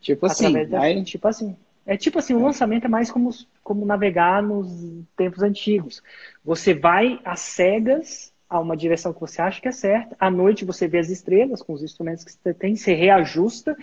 Tipo 0.00 0.26
assim. 0.26 0.66
Da... 0.66 0.80
Aí... 0.80 1.02
Tipo 1.04 1.28
assim. 1.28 1.56
É 1.84 1.96
tipo 1.96 2.18
assim, 2.18 2.34
o 2.34 2.40
é. 2.40 2.42
lançamento 2.42 2.84
é 2.84 2.88
mais 2.88 3.10
como, 3.10 3.30
como 3.62 3.84
navegar 3.84 4.40
nos 4.40 4.68
tempos 5.16 5.42
antigos. 5.42 6.00
Você 6.44 6.72
vai 6.74 7.20
às 7.24 7.40
cegas 7.40 8.32
a 8.48 8.60
uma 8.60 8.76
direção 8.76 9.12
que 9.12 9.20
você 9.20 9.42
acha 9.42 9.60
que 9.60 9.66
é 9.66 9.72
certa. 9.72 10.14
À 10.20 10.30
noite 10.30 10.64
você 10.64 10.86
vê 10.86 10.98
as 10.98 11.08
estrelas 11.08 11.62
com 11.62 11.72
os 11.72 11.82
instrumentos 11.82 12.22
que 12.22 12.30
você 12.30 12.54
tem, 12.54 12.76
você 12.76 12.94
reajusta, 12.94 13.76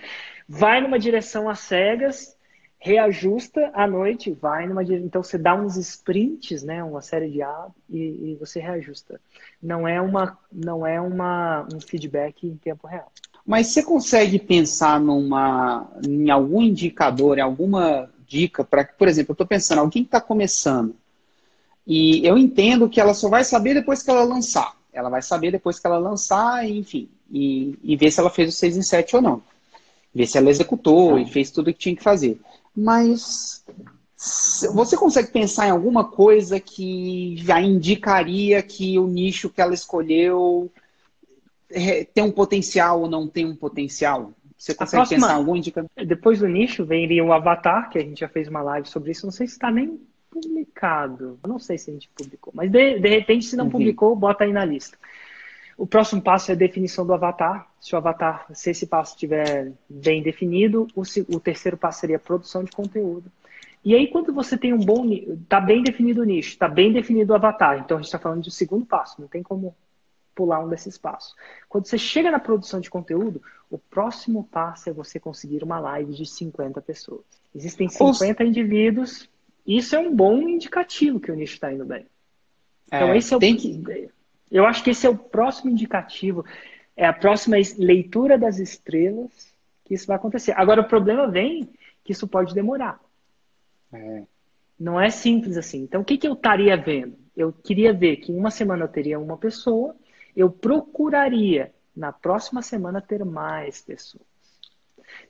vai 0.48 0.80
numa 0.80 0.98
direção 0.98 1.48
às 1.48 1.58
cegas, 1.60 2.36
reajusta 2.80 3.70
à 3.74 3.86
noite, 3.86 4.32
vai 4.32 4.66
numa 4.66 4.82
então 4.82 5.22
você 5.22 5.36
dá 5.36 5.54
uns 5.54 5.76
sprints, 5.76 6.62
né, 6.62 6.82
uma 6.82 7.02
série 7.02 7.28
de 7.28 7.42
A 7.42 7.66
e, 7.90 7.98
e, 7.98 8.36
você 8.40 8.58
reajusta. 8.58 9.20
Não 9.62 9.86
é 9.86 10.00
uma 10.00 10.38
não 10.50 10.86
é 10.86 10.98
uma 10.98 11.68
um 11.72 11.78
feedback 11.78 12.46
em 12.46 12.56
tempo 12.56 12.86
real. 12.86 13.12
Mas 13.46 13.66
você 13.66 13.82
consegue 13.82 14.38
pensar 14.38 14.98
numa 14.98 15.88
em 16.06 16.30
algum 16.30 16.62
indicador, 16.62 17.36
em 17.36 17.42
alguma 17.42 18.08
dica 18.26 18.64
para, 18.64 18.84
por 18.84 19.08
exemplo, 19.08 19.32
eu 19.32 19.34
estou 19.34 19.46
pensando 19.46 19.80
alguém 19.80 20.02
que 20.02 20.08
está 20.08 20.20
começando 20.20 20.96
e 21.86 22.26
eu 22.26 22.38
entendo 22.38 22.88
que 22.88 23.00
ela 23.00 23.12
só 23.12 23.28
vai 23.28 23.44
saber 23.44 23.74
depois 23.74 24.02
que 24.02 24.10
ela 24.10 24.24
lançar. 24.24 24.74
Ela 24.92 25.10
vai 25.10 25.22
saber 25.22 25.52
depois 25.52 25.78
que 25.78 25.86
ela 25.86 25.98
lançar, 25.98 26.68
enfim, 26.68 27.08
e, 27.30 27.78
e 27.82 27.96
ver 27.96 28.10
se 28.10 28.20
ela 28.20 28.30
fez 28.30 28.48
o 28.48 28.52
6 28.52 28.76
em 28.76 28.82
7 28.82 29.16
ou 29.16 29.22
não. 29.22 29.42
Ver 30.12 30.26
se 30.26 30.36
ela 30.36 30.50
executou 30.50 31.18
e 31.18 31.26
fez 31.26 31.50
tudo 31.50 31.68
o 31.68 31.72
que 31.72 31.78
tinha 31.78 31.96
que 31.96 32.02
fazer 32.02 32.40
mas 32.80 33.64
você 34.72 34.96
consegue 34.96 35.30
pensar 35.30 35.66
em 35.66 35.70
alguma 35.70 36.04
coisa 36.04 36.60
que 36.60 37.36
já 37.38 37.60
indicaria 37.60 38.62
que 38.62 38.98
o 38.98 39.06
nicho 39.06 39.48
que 39.48 39.60
ela 39.60 39.74
escolheu 39.74 40.70
é, 41.70 42.04
tem 42.04 42.24
um 42.24 42.30
potencial 42.30 43.02
ou 43.02 43.08
não 43.08 43.26
tem 43.26 43.46
um 43.46 43.56
potencial? 43.56 44.32
Você 44.56 44.74
consegue 44.74 44.96
próxima, 44.96 45.20
pensar 45.20 45.32
em 45.34 45.38
algum 45.38 45.56
indicador? 45.56 45.90
Depois 46.06 46.40
do 46.40 46.46
nicho 46.46 46.84
vem 46.84 47.20
o 47.22 47.32
Avatar, 47.32 47.88
que 47.88 47.98
a 47.98 48.02
gente 48.02 48.20
já 48.20 48.28
fez 48.28 48.46
uma 48.46 48.60
live 48.62 48.86
sobre 48.88 49.12
isso. 49.12 49.24
Não 49.24 49.32
sei 49.32 49.46
se 49.46 49.54
está 49.54 49.70
nem 49.70 49.98
publicado. 50.30 51.38
não 51.46 51.58
sei 51.58 51.78
se 51.78 51.90
a 51.90 51.94
gente 51.94 52.10
publicou. 52.14 52.52
Mas 52.54 52.70
de, 52.70 52.98
de 52.98 53.08
repente, 53.08 53.46
se 53.46 53.56
não 53.56 53.64
uhum. 53.64 53.70
publicou, 53.70 54.14
bota 54.14 54.44
aí 54.44 54.52
na 54.52 54.64
lista. 54.64 54.98
O 55.80 55.86
próximo 55.86 56.20
passo 56.20 56.50
é 56.50 56.54
a 56.54 56.58
definição 56.58 57.06
do 57.06 57.14
avatar. 57.14 57.66
Se 57.80 57.94
o 57.94 57.96
avatar, 57.96 58.44
se 58.52 58.68
esse 58.68 58.86
passo 58.86 59.14
estiver 59.14 59.72
bem 59.88 60.22
definido, 60.22 60.86
o, 60.94 61.00
o 61.34 61.40
terceiro 61.40 61.74
passo 61.74 62.00
seria 62.00 62.16
a 62.16 62.20
produção 62.20 62.62
de 62.62 62.70
conteúdo. 62.70 63.32
E 63.82 63.94
aí, 63.94 64.06
quando 64.08 64.30
você 64.30 64.58
tem 64.58 64.74
um 64.74 64.78
bom. 64.78 65.10
Está 65.10 65.58
bem 65.58 65.82
definido 65.82 66.20
o 66.20 66.24
nicho, 66.24 66.50
está 66.50 66.68
bem 66.68 66.92
definido 66.92 67.32
o 67.32 67.34
avatar. 67.34 67.78
Então, 67.78 67.96
a 67.96 68.00
gente 68.00 68.08
está 68.08 68.18
falando 68.18 68.42
de 68.42 68.50
segundo 68.50 68.84
passo, 68.84 69.22
não 69.22 69.26
tem 69.26 69.42
como 69.42 69.74
pular 70.34 70.62
um 70.62 70.68
desses 70.68 70.98
passos. 70.98 71.34
Quando 71.66 71.86
você 71.86 71.96
chega 71.96 72.30
na 72.30 72.38
produção 72.38 72.78
de 72.78 72.90
conteúdo, 72.90 73.40
o 73.70 73.78
próximo 73.78 74.44
passo 74.44 74.90
é 74.90 74.92
você 74.92 75.18
conseguir 75.18 75.64
uma 75.64 75.80
live 75.80 76.12
de 76.12 76.26
50 76.26 76.82
pessoas. 76.82 77.24
Existem 77.54 77.88
50 77.88 78.42
Os... 78.44 78.48
indivíduos, 78.50 79.30
isso 79.66 79.96
é 79.96 79.98
um 79.98 80.14
bom 80.14 80.46
indicativo 80.46 81.18
que 81.18 81.32
o 81.32 81.34
nicho 81.34 81.54
está 81.54 81.72
indo 81.72 81.86
bem. 81.86 82.04
Então, 82.86 83.08
é, 83.08 83.16
esse 83.16 83.32
é 83.32 83.36
o. 83.38 83.40
Tem 83.40 83.56
que 83.56 83.80
eu 84.50 84.66
acho 84.66 84.82
que 84.82 84.90
esse 84.90 85.06
é 85.06 85.10
o 85.10 85.16
próximo 85.16 85.70
indicativo, 85.70 86.44
é 86.96 87.06
a 87.06 87.12
próxima 87.12 87.56
leitura 87.78 88.36
das 88.36 88.58
estrelas 88.58 89.54
que 89.84 89.94
isso 89.94 90.06
vai 90.06 90.16
acontecer. 90.16 90.52
Agora, 90.56 90.80
o 90.80 90.88
problema 90.88 91.28
vem 91.28 91.68
que 92.04 92.12
isso 92.12 92.26
pode 92.28 92.54
demorar. 92.54 93.00
É. 93.92 94.22
Não 94.78 95.00
é 95.00 95.10
simples 95.10 95.56
assim. 95.56 95.82
Então, 95.82 96.00
o 96.00 96.04
que, 96.04 96.16
que 96.16 96.26
eu 96.26 96.34
estaria 96.34 96.76
vendo? 96.76 97.16
Eu 97.36 97.52
queria 97.52 97.92
ver 97.92 98.16
que 98.16 98.32
em 98.32 98.36
uma 98.36 98.50
semana 98.50 98.84
eu 98.84 98.88
teria 98.88 99.18
uma 99.18 99.36
pessoa, 99.36 99.94
eu 100.36 100.50
procuraria 100.50 101.72
na 101.94 102.12
próxima 102.12 102.62
semana 102.62 103.00
ter 103.00 103.24
mais 103.24 103.82
pessoas. 103.82 104.29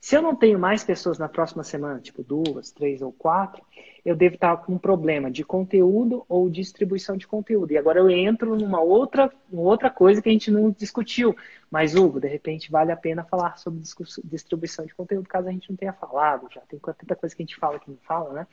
Se 0.01 0.17
eu 0.17 0.23
não 0.23 0.35
tenho 0.35 0.59
mais 0.59 0.83
pessoas 0.83 1.19
na 1.19 1.29
próxima 1.29 1.63
semana, 1.63 2.01
tipo 2.01 2.23
duas, 2.23 2.71
três 2.71 3.03
ou 3.03 3.13
quatro, 3.13 3.63
eu 4.05 4.17
devo 4.17 4.35
estar 4.35 4.57
com 4.57 4.75
um 4.75 4.79
problema 4.79 5.31
de 5.31 5.45
conteúdo 5.45 6.25
ou 6.29 6.49
distribuição 6.49 7.17
de 7.17 7.27
conteúdo. 7.27 7.73
E 7.73 7.79
agora 7.79 8.01
eu 8.01 8.09
entro 8.09 8.57
numa 8.57 8.81
outra, 8.81 9.31
outra 9.53 9.91
coisa 9.91 10.23
que 10.23 10.29
a 10.29 10.33
gente 10.33 10.51
não 10.51 10.71
discutiu. 10.71 11.37
Mas, 11.71 11.95
Hugo, 11.95 12.19
de 12.19 12.27
repente 12.27 12.71
vale 12.71 12.91
a 12.91 12.97
pena 12.97 13.23
falar 13.23 13.59
sobre 13.59 13.81
distribuição 14.25 14.87
de 14.87 14.95
conteúdo, 14.95 15.29
caso 15.29 15.49
a 15.49 15.53
gente 15.53 15.69
não 15.71 15.77
tenha 15.77 15.93
falado. 15.93 16.49
Já 16.53 16.61
tem 16.63 16.79
tanta 16.79 17.15
coisa 17.15 17.37
que 17.37 17.43
a 17.43 17.47
gente 17.47 17.57
fala 17.57 17.79
que 17.79 17.91
não 17.91 17.99
fala, 18.03 18.33
né? 18.33 18.47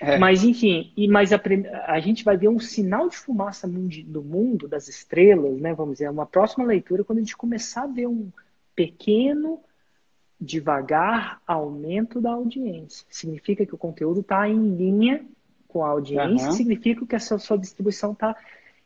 É. 0.00 0.18
Mas, 0.18 0.42
enfim, 0.42 0.92
e, 0.96 1.06
mas 1.06 1.32
a, 1.32 1.40
a, 1.86 2.00
gente 2.00 2.24
vai 2.24 2.36
ver 2.36 2.48
um 2.48 2.58
sinal 2.58 3.08
de 3.08 3.16
fumaça 3.16 3.68
do 3.68 4.22
mundo, 4.22 4.66
das 4.66 4.88
estrelas, 4.88 5.60
né? 5.60 5.74
Vamos 5.74 5.94
dizer, 5.94 6.10
uma 6.10 6.26
próxima 6.26 6.64
leitura, 6.64 7.04
quando 7.04 7.18
a 7.18 7.22
gente 7.22 7.36
começar 7.36 7.82
a 7.82 7.86
ver 7.86 8.06
um 8.06 8.30
pequeno 8.74 9.60
devagar 10.40 11.40
aumento 11.46 12.20
da 12.20 12.32
audiência. 12.32 13.06
Significa 13.10 13.64
que 13.64 13.74
o 13.74 13.78
conteúdo 13.78 14.20
está 14.20 14.48
em 14.48 14.76
linha 14.76 15.24
com 15.68 15.84
a 15.84 15.88
audiência, 15.88 16.48
uhum. 16.48 16.52
significa 16.52 17.06
que 17.06 17.16
a 17.16 17.20
sua, 17.20 17.38
sua 17.38 17.58
distribuição 17.58 18.12
está 18.12 18.36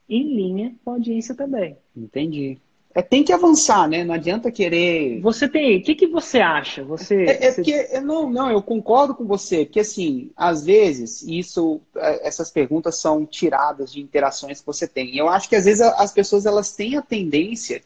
em 0.08 0.34
linha 0.34 0.74
com 0.84 0.90
a 0.90 0.94
audiência 0.94 1.34
também. 1.34 1.76
Entendi. 1.96 2.58
É, 2.92 3.02
tem 3.02 3.22
que 3.22 3.32
avançar, 3.32 3.88
né? 3.88 4.02
Não 4.02 4.14
adianta 4.14 4.50
querer. 4.50 5.20
Você 5.20 5.48
tem. 5.48 5.78
O 5.78 5.82
que, 5.82 5.94
que 5.94 6.08
você 6.08 6.40
acha? 6.40 6.82
Você. 6.82 7.24
É, 7.24 7.46
é 7.46 7.52
você... 7.52 7.62
porque. 7.62 8.00
Não, 8.00 8.28
não, 8.28 8.50
eu 8.50 8.60
concordo 8.60 9.14
com 9.14 9.24
você. 9.24 9.64
Porque, 9.64 9.78
assim, 9.78 10.32
às 10.36 10.64
vezes, 10.64 11.22
isso, 11.22 11.80
é, 11.96 12.26
essas 12.26 12.50
perguntas 12.50 12.96
são 12.96 13.24
tiradas 13.24 13.92
de 13.92 14.00
interações 14.00 14.58
que 14.58 14.66
você 14.66 14.88
tem. 14.88 15.16
Eu 15.16 15.28
acho 15.28 15.48
que, 15.48 15.54
às 15.54 15.66
vezes, 15.66 15.82
as 15.82 16.12
pessoas 16.12 16.46
elas 16.46 16.72
têm 16.74 16.96
a 16.96 17.02
tendência 17.02 17.80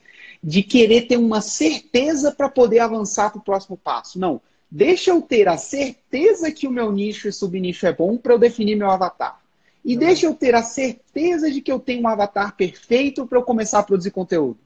de 0.44 0.62
querer 0.62 1.06
ter 1.06 1.16
uma 1.16 1.40
certeza 1.40 2.30
para 2.30 2.50
poder 2.50 2.80
avançar 2.80 3.30
para 3.30 3.38
o 3.38 3.42
próximo 3.42 3.78
passo. 3.78 4.18
Não. 4.18 4.42
Deixa 4.70 5.10
eu 5.10 5.22
ter 5.22 5.48
a 5.48 5.56
certeza 5.56 6.52
que 6.52 6.68
o 6.68 6.70
meu 6.70 6.92
nicho 6.92 7.26
e 7.26 7.32
subnicho 7.32 7.86
é 7.86 7.92
bom 7.92 8.18
para 8.18 8.34
eu 8.34 8.38
definir 8.38 8.76
meu 8.76 8.90
avatar. 8.90 9.40
E 9.82 9.96
deixa 9.96 10.26
eu 10.26 10.34
ter 10.34 10.54
a 10.54 10.62
certeza 10.62 11.50
de 11.50 11.62
que 11.62 11.72
eu 11.72 11.78
tenho 11.78 12.02
um 12.02 12.08
avatar 12.08 12.54
perfeito 12.56 13.26
para 13.26 13.38
eu 13.38 13.42
começar 13.42 13.78
a 13.78 13.82
produzir 13.82 14.10
conteúdo. 14.10 14.58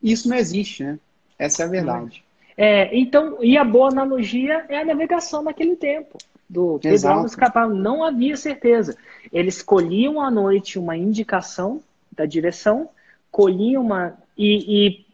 Isso 0.00 0.28
não 0.28 0.36
existe, 0.36 0.84
né? 0.84 1.00
Essa 1.36 1.64
é 1.64 1.66
a 1.66 1.68
verdade. 1.68 2.22
É, 2.56 2.96
então, 2.96 3.38
e 3.42 3.56
a 3.56 3.64
boa 3.64 3.88
analogia 3.88 4.66
é 4.68 4.78
a 4.78 4.84
navegação 4.84 5.42
naquele 5.42 5.74
tempo. 5.74 6.18
Do 6.48 6.78
Pedro 6.80 7.08
Alves 7.08 7.34
Cabral 7.34 7.70
não 7.70 8.04
havia 8.04 8.36
certeza. 8.36 8.96
Eles 9.32 9.62
colhiam 9.62 10.20
à 10.20 10.30
noite 10.30 10.78
uma 10.78 10.96
indicação 10.96 11.80
da 12.12 12.24
direção, 12.24 12.88
colhiam 13.30 13.82
uma. 13.82 14.16
E, 14.36 14.86
e 14.86 15.07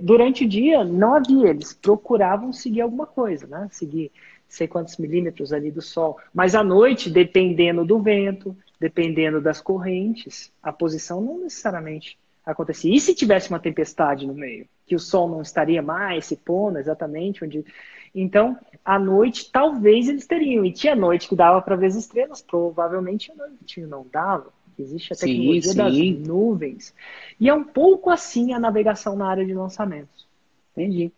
durante 0.00 0.44
o 0.44 0.48
dia 0.48 0.84
não 0.84 1.14
havia, 1.14 1.48
eles 1.48 1.72
procuravam 1.72 2.52
seguir 2.52 2.80
alguma 2.80 3.06
coisa, 3.06 3.46
né? 3.46 3.68
Seguir 3.70 4.10
sei 4.50 4.66
quantos 4.66 4.96
milímetros 4.96 5.52
ali 5.52 5.70
do 5.70 5.80
sol. 5.80 6.18
Mas 6.34 6.54
à 6.54 6.62
noite, 6.62 7.08
dependendo 7.08 7.84
do 7.84 8.00
vento, 8.00 8.54
dependendo 8.80 9.40
das 9.40 9.60
correntes, 9.60 10.52
a 10.62 10.72
posição 10.72 11.20
não 11.20 11.38
necessariamente 11.38 12.18
acontecia. 12.44 12.94
E 12.94 13.00
se 13.00 13.14
tivesse 13.14 13.48
uma 13.48 13.60
tempestade 13.60 14.26
no 14.26 14.34
meio? 14.34 14.66
Que 14.86 14.96
o 14.96 14.98
sol 14.98 15.28
não 15.28 15.40
estaria 15.40 15.80
mais 15.80 16.26
se 16.26 16.36
pondo 16.36 16.78
exatamente 16.78 17.44
onde. 17.44 17.64
Então, 18.12 18.58
à 18.84 18.98
noite, 18.98 19.50
talvez 19.52 20.08
eles 20.08 20.26
teriam. 20.26 20.64
E 20.64 20.72
tinha 20.72 20.96
noite 20.96 21.28
que 21.28 21.36
dava 21.36 21.62
para 21.62 21.76
ver 21.76 21.86
as 21.86 21.94
estrelas, 21.94 22.42
provavelmente 22.42 23.30
à 23.30 23.34
noite 23.36 23.80
não 23.82 24.04
dava 24.10 24.52
existe 24.80 25.12
a 25.12 25.16
tecnologia 25.16 25.62
sim, 25.62 25.70
sim. 25.70 25.76
das 25.76 26.28
nuvens. 26.28 26.94
E 27.38 27.48
é 27.48 27.54
um 27.54 27.64
pouco 27.64 28.10
assim 28.10 28.52
a 28.52 28.58
navegação 28.58 29.16
na 29.16 29.28
área 29.28 29.44
de 29.44 29.54
lançamentos. 29.54 30.26
Entendi. 30.72 31.12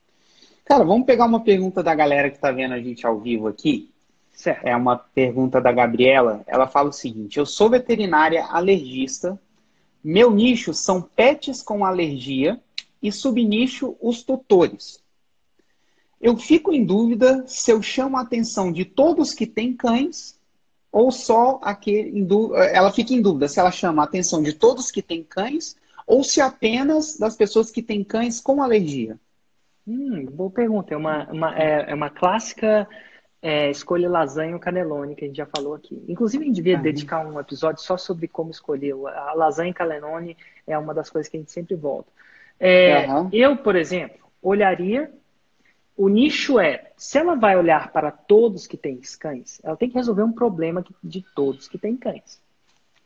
Cara, 0.65 0.85
vamos 0.85 1.07
pegar 1.07 1.27
uma 1.27 1.41
pergunta 1.41 1.83
da 1.83 1.95
galera 1.95 2.31
que 2.31 2.37
está 2.37 2.51
vendo 2.51 2.75
a 2.75 2.81
gente 2.81 3.07
ao 3.07 3.19
vivo 3.19 3.49
aqui. 3.49 3.91
Certo. 4.33 4.65
É 4.67 4.75
uma 4.75 4.97
pergunta 4.97 5.61
da 5.61 5.71
Gabriela. 5.71 6.43
Ela 6.47 6.67
fala 6.67 6.89
o 6.89 6.93
seguinte: 6.93 7.39
Eu 7.39 7.47
sou 7.47 7.69
veterinária 7.69 8.45
alergista. 8.47 9.39
Meu 10.03 10.31
nicho 10.31 10.75
são 10.75 11.01
pets 11.01 11.63
com 11.63 11.85
alergia 11.85 12.61
e 13.03 13.13
subnicho 13.13 13.97
os 14.01 14.23
tutores. 14.23 15.01
Eu 16.21 16.37
fico 16.37 16.73
em 16.73 16.85
dúvida 16.85 17.45
se 17.47 17.71
eu 17.71 17.83
chamo 17.83 18.17
a 18.17 18.23
atenção 18.23 18.73
de 18.73 18.85
todos 18.85 19.35
que 19.35 19.47
têm 19.47 19.75
cães 19.75 20.41
ou 20.93 21.11
só 21.11 21.59
aquele. 21.63 22.27
Ela 22.73 22.93
fica 22.93 23.15
em 23.15 23.23
dúvida 23.23 23.49
se 23.49 23.59
ela 23.59 23.73
chama 23.73 24.03
a 24.03 24.05
atenção 24.05 24.43
de 24.43 24.53
todos 24.53 24.91
que 24.91 25.01
têm 25.01 25.25
cães 25.25 25.75
ou 26.07 26.23
se 26.23 26.41
apenas 26.41 27.17
das 27.19 27.35
pessoas 27.35 27.71
que 27.71 27.83
têm 27.83 28.05
cães 28.05 28.41
com 28.41 28.63
alergia. 28.63 29.19
Hum, 29.89 30.27
boa 30.27 30.51
pergunta. 30.51 30.93
É 30.93 30.97
uma, 30.97 31.25
uma, 31.31 31.59
é, 31.59 31.91
é 31.91 31.95
uma 31.95 32.11
clássica 32.11 32.87
é, 33.41 33.71
escolha 33.71 34.09
lasanha 34.09 34.55
ou 34.55 34.61
canelone, 34.61 35.17
que 35.17 35.25
a 35.25 35.29
gente 35.29 35.37
já 35.37 35.47
falou 35.47 35.75
aqui. 35.75 36.05
Inclusive, 36.07 36.45
a 36.45 36.47
gente 36.47 36.57
devia 36.57 36.77
uhum. 36.77 36.83
dedicar 36.83 37.27
um 37.27 37.41
episódio 37.41 37.83
só 37.83 37.97
sobre 37.97 38.29
como 38.29 38.51
escolher. 38.51 38.95
A 39.07 39.33
lasanha 39.33 39.71
e 39.71 39.75
canelone 39.75 40.37
é 40.67 40.77
uma 40.77 40.93
das 40.93 41.09
coisas 41.09 41.29
que 41.29 41.37
a 41.37 41.41
gente 41.41 41.51
sempre 41.51 41.75
volta. 41.75 42.13
É, 42.61 43.07
uhum. 43.09 43.29
Eu, 43.33 43.57
por 43.57 43.75
exemplo, 43.75 44.19
olharia 44.43 45.11
o 45.97 46.09
nicho 46.09 46.59
é, 46.59 46.91
se 46.97 47.19
ela 47.19 47.35
vai 47.35 47.57
olhar 47.57 47.93
para 47.93 48.11
todos 48.11 48.67
que 48.67 48.77
têm 48.77 49.01
cães, 49.19 49.61
ela 49.63 49.77
tem 49.77 49.89
que 49.89 49.95
resolver 49.95 50.23
um 50.23 50.33
problema 50.33 50.85
de 51.03 51.25
todos 51.35 51.69
que 51.69 51.79
têm 51.79 51.97
cães. 51.97 52.41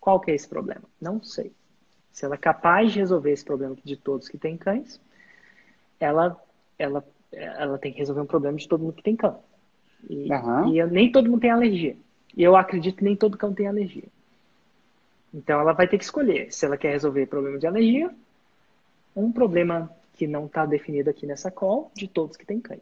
Qual 0.00 0.20
que 0.20 0.30
é 0.30 0.34
esse 0.34 0.48
problema? 0.48 0.82
Não 1.00 1.22
sei. 1.22 1.52
Se 2.12 2.24
ela 2.24 2.36
é 2.36 2.38
capaz 2.38 2.92
de 2.92 3.00
resolver 3.00 3.32
esse 3.32 3.44
problema 3.44 3.76
de 3.84 3.96
todos 3.96 4.28
que 4.28 4.38
têm 4.38 4.56
cães, 4.56 5.00
ela, 5.98 6.40
ela, 6.78 7.04
ela 7.32 7.78
tem 7.78 7.92
que 7.92 7.98
resolver 7.98 8.20
um 8.20 8.26
problema 8.26 8.56
de 8.56 8.68
todo 8.68 8.82
mundo 8.82 8.94
que 8.94 9.02
tem 9.02 9.16
cão. 9.16 9.40
E, 10.08 10.32
uhum. 10.32 10.74
e 10.74 10.86
nem 10.86 11.10
todo 11.10 11.28
mundo 11.28 11.40
tem 11.40 11.50
alergia. 11.50 11.96
E 12.36 12.42
eu 12.42 12.56
acredito 12.56 12.98
que 12.98 13.04
nem 13.04 13.16
todo 13.16 13.36
cão 13.36 13.52
tem 13.52 13.66
alergia. 13.66 14.08
Então 15.34 15.60
ela 15.60 15.72
vai 15.72 15.88
ter 15.88 15.98
que 15.98 16.04
escolher 16.04 16.52
se 16.52 16.64
ela 16.64 16.76
quer 16.76 16.92
resolver 16.92 17.26
problema 17.26 17.58
de 17.58 17.66
alergia, 17.66 18.14
um 19.14 19.32
problema 19.32 19.90
que 20.16 20.26
não 20.26 20.46
está 20.46 20.64
definido 20.64 21.10
aqui 21.10 21.26
nessa 21.26 21.50
call, 21.50 21.92
de 21.94 22.08
todos 22.08 22.36
que 22.36 22.46
têm 22.46 22.60
cães. 22.60 22.80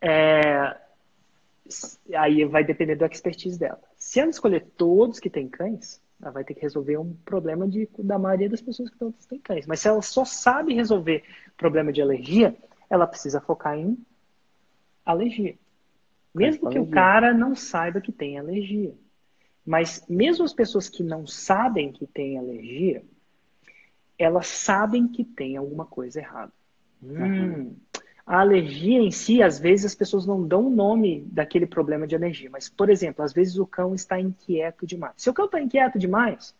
É, 0.00 0.76
aí 2.14 2.44
vai 2.44 2.64
depender 2.64 2.94
do 2.94 3.04
expertise 3.04 3.58
dela. 3.58 3.80
Se 3.96 4.20
ela 4.20 4.30
escolher 4.30 4.64
todos 4.76 5.18
que 5.18 5.28
têm 5.28 5.48
cães, 5.48 6.00
ela 6.20 6.30
vai 6.30 6.44
ter 6.44 6.54
que 6.54 6.62
resolver 6.62 6.96
um 6.98 7.14
problema 7.24 7.66
de, 7.66 7.88
da 7.98 8.18
maioria 8.18 8.48
das 8.48 8.60
pessoas 8.60 8.90
que 8.90 8.96
todos 8.96 9.26
têm 9.26 9.40
cães. 9.40 9.66
Mas 9.66 9.80
se 9.80 9.88
ela 9.88 10.00
só 10.00 10.24
sabe 10.24 10.72
resolver 10.72 11.24
problema 11.56 11.92
de 11.92 12.00
alergia, 12.00 12.56
ela 12.88 13.06
precisa 13.06 13.40
focar 13.40 13.76
em 13.76 13.98
alergia. 15.04 15.56
Mesmo 16.32 16.70
que 16.70 16.78
o 16.78 16.86
cara 16.86 17.34
não 17.34 17.54
saiba 17.54 18.00
que 18.00 18.12
tem 18.12 18.38
alergia. 18.38 18.94
Mas 19.66 20.04
mesmo 20.08 20.44
as 20.44 20.54
pessoas 20.54 20.88
que 20.88 21.02
não 21.02 21.26
sabem 21.26 21.92
que 21.92 22.06
tem 22.06 22.38
alergia, 22.38 23.04
elas 24.22 24.46
sabem 24.46 25.08
que 25.08 25.24
tem 25.24 25.56
alguma 25.56 25.84
coisa 25.84 26.20
errada. 26.20 26.52
Hum, 27.02 27.74
a 28.24 28.40
alergia 28.40 29.00
em 29.00 29.10
si, 29.10 29.42
às 29.42 29.58
vezes 29.58 29.86
as 29.86 29.94
pessoas 29.94 30.26
não 30.26 30.46
dão 30.46 30.68
o 30.68 30.70
nome 30.70 31.22
daquele 31.26 31.66
problema 31.66 32.06
de 32.06 32.14
alergia, 32.14 32.48
mas, 32.50 32.68
por 32.68 32.88
exemplo, 32.88 33.24
às 33.24 33.32
vezes 33.32 33.58
o 33.58 33.66
cão 33.66 33.94
está 33.94 34.20
inquieto 34.20 34.86
demais. 34.86 35.14
Se 35.16 35.28
o 35.28 35.34
cão 35.34 35.46
está 35.46 35.60
inquieto 35.60 35.98
demais, 35.98 36.54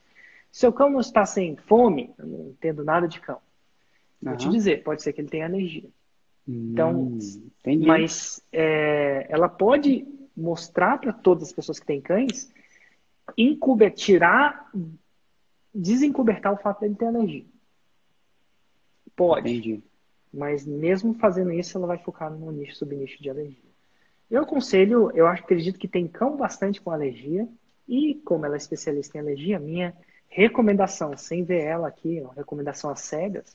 se 0.50 0.66
o 0.66 0.72
cão 0.72 0.90
não 0.90 1.00
está 1.00 1.24
sem 1.24 1.56
fome, 1.56 2.12
eu 2.18 2.26
não 2.26 2.48
entendo 2.48 2.84
nada 2.84 3.06
de 3.06 3.20
cão. 3.20 3.38
Vou 4.20 4.36
te 4.36 4.48
dizer, 4.48 4.82
pode 4.84 5.02
ser 5.02 5.12
que 5.12 5.20
ele 5.20 5.28
tenha 5.28 5.46
alergia. 5.46 5.88
Então, 6.46 6.92
hum, 6.92 7.18
mas 7.80 8.42
é, 8.52 9.26
ela 9.28 9.48
pode 9.48 10.06
mostrar 10.36 10.98
para 10.98 11.12
todas 11.12 11.48
as 11.48 11.52
pessoas 11.52 11.78
que 11.78 11.86
têm 11.86 12.00
cães, 12.00 12.52
incuber, 13.36 13.92
tirar, 13.92 14.70
desencobertar 15.74 16.52
o 16.52 16.56
fato 16.56 16.80
de 16.80 16.86
ele 16.86 16.94
ter 16.94 17.06
alergia. 17.06 17.46
Pode. 19.16 19.50
Entendi. 19.50 19.82
Mas 20.32 20.66
mesmo 20.66 21.14
fazendo 21.14 21.52
isso, 21.52 21.76
ela 21.76 21.86
vai 21.86 21.98
focar 21.98 22.30
no 22.30 22.50
nicho, 22.50 22.76
subnicho 22.76 23.22
de 23.22 23.28
alergia. 23.28 23.70
Eu 24.30 24.42
aconselho, 24.42 25.10
eu 25.14 25.26
acredito 25.26 25.78
que 25.78 25.86
tem 25.86 26.08
cão 26.08 26.36
bastante 26.36 26.80
com 26.80 26.90
alergia. 26.90 27.46
E 27.86 28.14
como 28.24 28.46
ela 28.46 28.54
é 28.54 28.56
especialista 28.56 29.18
em 29.18 29.20
alergia, 29.20 29.58
minha 29.58 29.94
recomendação, 30.28 31.14
sem 31.16 31.44
ver 31.44 31.62
ela 31.62 31.88
aqui, 31.88 32.20
uma 32.22 32.32
recomendação 32.32 32.88
às 32.88 33.00
cegas, 33.00 33.54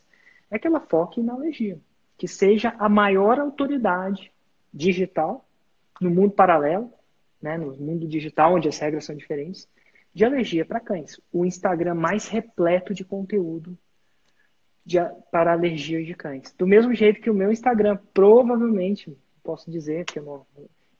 é 0.52 0.60
que 0.60 0.67
ela 0.67 0.80
foque 0.80 1.24
na 1.24 1.34
alergia. 1.34 1.80
Que 2.15 2.28
seja 2.28 2.76
a 2.78 2.88
maior 2.88 3.39
autoridade 3.39 4.32
digital 4.72 5.43
no 6.00 6.12
mundo 6.12 6.32
paralelo, 6.32 6.93
né, 7.41 7.58
no 7.58 7.76
mundo 7.76 8.08
digital, 8.08 8.54
onde 8.54 8.67
as 8.67 8.78
regras 8.78 9.06
são 9.06 9.15
diferentes, 9.15 9.67
de 10.13 10.24
alergia 10.24 10.65
para 10.65 10.80
cães. 10.80 11.20
O 11.32 11.46
Instagram 11.46 11.96
mais 11.96 12.28
repleto 12.28 12.93
de 12.93 13.04
conteúdo 13.04 13.76
de, 14.88 14.97
para 15.30 15.52
alergia 15.52 16.02
de 16.02 16.13
cães. 16.13 16.54
Do 16.58 16.65
mesmo 16.65 16.95
jeito 16.95 17.19
que 17.19 17.30
o 17.30 17.34
meu 17.34 17.52
Instagram, 17.52 18.00
provavelmente, 18.13 19.15
posso 19.43 19.69
dizer 19.69 20.06
que 20.06 20.17
não, 20.17 20.45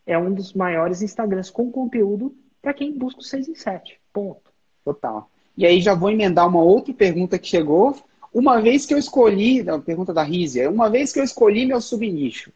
é 0.06 0.17
um 0.17 0.34
dos 0.34 0.52
maiores 0.54 1.02
Instagrams 1.02 1.50
com 1.50 1.71
conteúdo 1.71 2.36
para 2.62 2.73
quem 2.73 2.91
busca 2.91 3.21
o 3.21 3.23
6 3.23 3.47
em 3.47 3.56
7. 3.56 3.97
Ponto. 4.12 4.52
Total. 4.84 5.32
E 5.56 5.65
aí 5.65 5.80
já 5.80 5.93
vou 5.93 6.12
emendar 6.12 6.47
uma 6.50 6.62
outra 6.62 6.93
pergunta 6.93 7.39
que 7.39 7.47
chegou. 7.47 7.95
Uma 8.34 8.60
vez 8.62 8.86
que 8.86 8.93
eu 8.93 8.97
escolhi, 8.97 9.67
a 9.69 9.80
pergunta 9.80 10.13
da 10.13 10.21
Rízia, 10.21 10.69
uma 10.69 10.89
vez 10.89 11.13
que 11.13 11.19
eu 11.19 11.23
escolhi 11.23 11.65
meu 11.65 11.80
subnicho, 11.80 12.52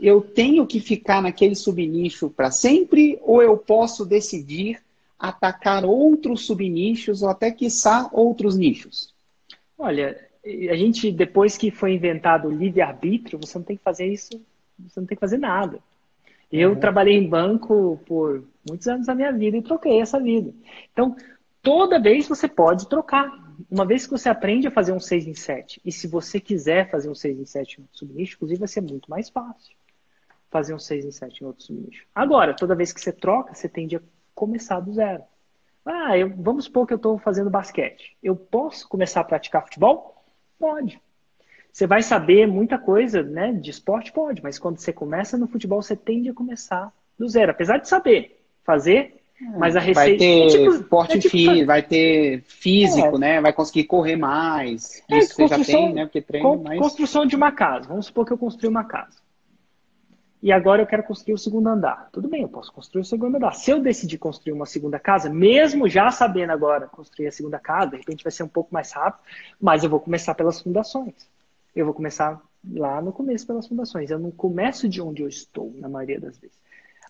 eu 0.00 0.20
tenho 0.20 0.66
que 0.66 0.80
ficar 0.80 1.22
naquele 1.22 1.54
subnicho 1.54 2.28
para 2.28 2.50
sempre 2.50 3.18
ou 3.22 3.40
eu 3.40 3.56
posso 3.56 4.04
decidir 4.04 4.82
atacar 5.16 5.84
outros 5.84 6.44
subnichos 6.44 7.22
ou 7.22 7.28
até, 7.28 7.52
quiçá, 7.52 8.10
outros 8.12 8.56
nichos? 8.56 9.14
Olha, 9.78 10.26
a 10.70 10.76
gente, 10.76 11.10
depois 11.10 11.56
que 11.56 11.70
foi 11.70 11.94
inventado 11.94 12.48
o 12.48 12.52
livre-arbítrio, 12.52 13.38
você 13.38 13.58
não 13.58 13.64
tem 13.64 13.76
que 13.76 13.82
fazer 13.82 14.06
isso, 14.06 14.40
você 14.78 15.00
não 15.00 15.06
tem 15.06 15.16
que 15.16 15.20
fazer 15.20 15.38
nada. 15.38 15.80
Eu 16.50 16.70
uhum. 16.70 16.80
trabalhei 16.80 17.16
em 17.16 17.28
banco 17.28 18.00
por 18.06 18.44
muitos 18.68 18.86
anos 18.86 19.06
da 19.06 19.14
minha 19.14 19.32
vida 19.32 19.56
e 19.56 19.62
troquei 19.62 20.00
essa 20.00 20.20
vida. 20.20 20.52
Então, 20.92 21.16
toda 21.60 22.00
vez 22.00 22.28
você 22.28 22.46
pode 22.46 22.88
trocar. 22.88 23.44
Uma 23.70 23.86
vez 23.86 24.04
que 24.04 24.12
você 24.12 24.28
aprende 24.28 24.68
a 24.68 24.70
fazer 24.70 24.92
um 24.92 25.00
6 25.00 25.26
em 25.26 25.34
7, 25.34 25.80
e 25.82 25.90
se 25.90 26.06
você 26.06 26.38
quiser 26.38 26.90
fazer 26.90 27.08
um 27.08 27.14
6 27.14 27.40
em 27.40 27.44
7 27.46 27.78
em 27.78 27.82
outro 27.82 27.98
subnicho, 27.98 28.36
inclusive 28.36 28.60
vai 28.60 28.68
ser 28.68 28.82
muito 28.82 29.10
mais 29.10 29.30
fácil 29.30 29.74
fazer 30.50 30.74
um 30.74 30.78
6 30.78 31.06
em 31.06 31.10
7 31.10 31.42
em 31.42 31.46
outro 31.46 31.64
subnicho. 31.64 32.04
Agora, 32.14 32.54
toda 32.54 32.74
vez 32.74 32.92
que 32.92 33.00
você 33.00 33.12
troca, 33.12 33.54
você 33.54 33.68
tende 33.68 33.96
a 33.96 34.00
começar 34.34 34.78
do 34.80 34.92
zero. 34.92 35.22
Ah, 35.84 36.18
eu, 36.18 36.30
vamos 36.36 36.64
supor 36.64 36.86
que 36.86 36.92
eu 36.92 36.96
estou 36.98 37.18
fazendo 37.18 37.48
basquete. 37.48 38.16
Eu 38.22 38.36
posso 38.36 38.88
começar 38.88 39.20
a 39.20 39.24
praticar 39.24 39.64
futebol? 39.64 40.15
Pode. 40.58 41.00
Você 41.72 41.86
vai 41.86 42.02
saber 42.02 42.46
muita 42.46 42.78
coisa 42.78 43.22
né, 43.22 43.52
de 43.52 43.70
esporte? 43.70 44.10
Pode, 44.10 44.42
mas 44.42 44.58
quando 44.58 44.78
você 44.78 44.92
começa 44.92 45.36
no 45.36 45.46
futebol, 45.46 45.82
você 45.82 45.94
tende 45.94 46.30
a 46.30 46.34
começar 46.34 46.92
do 47.18 47.28
zero. 47.28 47.50
Apesar 47.50 47.78
de 47.78 47.88
saber 47.88 48.40
fazer, 48.64 49.20
é, 49.40 49.58
mas 49.58 49.76
a 49.76 49.80
receita. 49.80 50.00
Vai 50.00 50.16
ter 50.16 50.44
é 50.44 50.46
tipo, 50.46 50.74
esporte 50.74 51.18
é 51.18 51.20
tipo, 51.20 51.30
fí 51.30 51.64
vai 51.64 51.82
ter 51.82 52.42
físico, 52.46 53.16
é. 53.16 53.18
né? 53.18 53.40
Vai 53.40 53.52
conseguir 53.52 53.84
correr 53.84 54.16
mais. 54.16 55.02
É, 55.10 55.18
Isso 55.18 55.34
você 55.34 55.48
já 55.48 55.62
tem, 55.62 55.92
né? 55.92 56.06
Porque 56.06 56.22
treino 56.22 56.62
mais. 56.62 56.80
Construção 56.80 57.26
de 57.26 57.36
uma 57.36 57.52
casa. 57.52 57.88
Vamos 57.88 58.06
supor 58.06 58.24
que 58.24 58.32
eu 58.32 58.38
construí 58.38 58.68
uma 58.68 58.84
casa 58.84 59.25
e 60.42 60.52
agora 60.52 60.82
eu 60.82 60.86
quero 60.86 61.02
construir 61.02 61.34
o 61.34 61.38
segundo 61.38 61.68
andar. 61.68 62.08
Tudo 62.12 62.28
bem, 62.28 62.42
eu 62.42 62.48
posso 62.48 62.72
construir 62.72 63.02
o 63.02 63.04
segundo 63.04 63.36
andar. 63.36 63.52
Se 63.52 63.70
eu 63.70 63.80
decidir 63.80 64.18
construir 64.18 64.52
uma 64.52 64.66
segunda 64.66 64.98
casa, 64.98 65.30
mesmo 65.30 65.88
já 65.88 66.10
sabendo 66.10 66.52
agora 66.52 66.86
construir 66.86 67.28
a 67.28 67.32
segunda 67.32 67.58
casa, 67.58 67.92
de 67.92 67.96
repente 67.96 68.22
vai 68.22 68.30
ser 68.30 68.42
um 68.42 68.48
pouco 68.48 68.72
mais 68.72 68.92
rápido, 68.92 69.22
mas 69.60 69.82
eu 69.82 69.90
vou 69.90 70.00
começar 70.00 70.34
pelas 70.34 70.60
fundações. 70.60 71.28
Eu 71.74 71.84
vou 71.84 71.94
começar 71.94 72.40
lá 72.74 73.00
no 73.00 73.12
começo 73.12 73.46
pelas 73.46 73.66
fundações. 73.66 74.10
Eu 74.10 74.18
não 74.18 74.30
começo 74.30 74.88
de 74.88 75.00
onde 75.00 75.22
eu 75.22 75.28
estou, 75.28 75.72
na 75.76 75.88
maioria 75.88 76.20
das 76.20 76.38
vezes. 76.38 76.56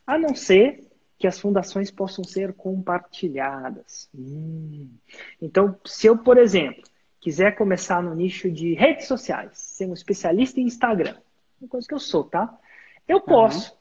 A 0.07 0.17
não 0.17 0.35
ser 0.35 0.87
que 1.19 1.27
as 1.27 1.41
fundações 1.41 1.91
possam 1.91 2.23
ser 2.23 2.53
compartilhadas. 2.53 4.09
Hum. 4.15 4.89
Então, 5.41 5.77
se 5.85 6.07
eu, 6.07 6.19
por 6.19 6.37
exemplo, 6.37 6.83
quiser 7.21 7.57
começar 7.57 8.03
no 8.03 8.15
nicho 8.15 8.51
de 8.51 8.75
redes 8.75 9.07
sociais, 9.07 9.51
ser 9.55 9.87
um 9.87 9.95
especialista 9.95 10.61
em 10.61 10.65
Instagram, 10.65 11.17
uma 11.61 11.69
coisa 11.69 11.89
que 11.89 11.95
eu 11.95 11.99
sou, 11.99 12.25
tá? 12.25 12.57
Eu 13.07 13.21
posso. 13.21 13.71
Uhum. 13.71 13.77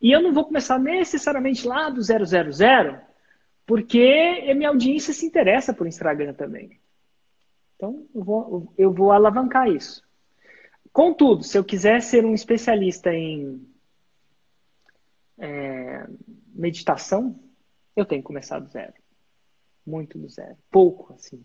E 0.00 0.12
eu 0.12 0.22
não 0.22 0.32
vou 0.32 0.44
começar 0.44 0.78
necessariamente 0.78 1.66
lá 1.66 1.90
do 1.90 2.00
000, 2.02 2.18
porque 3.66 4.46
a 4.50 4.54
minha 4.54 4.68
audiência 4.68 5.12
se 5.12 5.26
interessa 5.26 5.74
por 5.74 5.86
Instagram 5.86 6.34
também. 6.34 6.80
Então, 7.76 8.06
eu 8.14 8.24
vou, 8.24 8.72
eu 8.76 8.92
vou 8.92 9.12
alavancar 9.12 9.68
isso. 9.68 10.02
Contudo, 10.92 11.44
se 11.44 11.56
eu 11.56 11.64
quiser 11.64 12.02
ser 12.02 12.24
um 12.24 12.34
especialista 12.34 13.12
em 13.12 13.64
é, 15.38 16.06
meditação, 16.54 17.38
eu 17.94 18.04
tenho 18.04 18.22
que 18.22 18.26
começar 18.26 18.58
do 18.58 18.68
zero. 18.68 18.94
Muito 19.86 20.18
do 20.18 20.28
zero. 20.28 20.56
Pouco, 20.70 21.12
assim. 21.14 21.44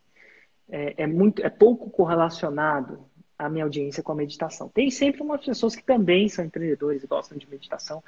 É, 0.69 1.03
é, 1.03 1.07
muito, 1.07 1.45
é 1.45 1.49
pouco 1.49 1.89
correlacionado 1.89 3.05
a 3.37 3.49
minha 3.49 3.63
audiência 3.63 4.03
com 4.03 4.11
a 4.11 4.15
meditação. 4.15 4.69
Tem 4.69 4.89
sempre 4.91 5.21
umas 5.21 5.43
pessoas 5.43 5.75
que 5.75 5.83
também 5.83 6.29
são 6.29 6.45
empreendedores 6.45 7.03
e 7.03 7.07
gostam 7.07 7.37
de 7.37 7.49
meditação, 7.49 8.03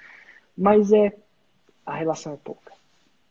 mas 0.57 0.91
é 0.91 1.15
a 1.85 1.95
relação 1.95 2.33
é 2.33 2.37
pouca. 2.37 2.73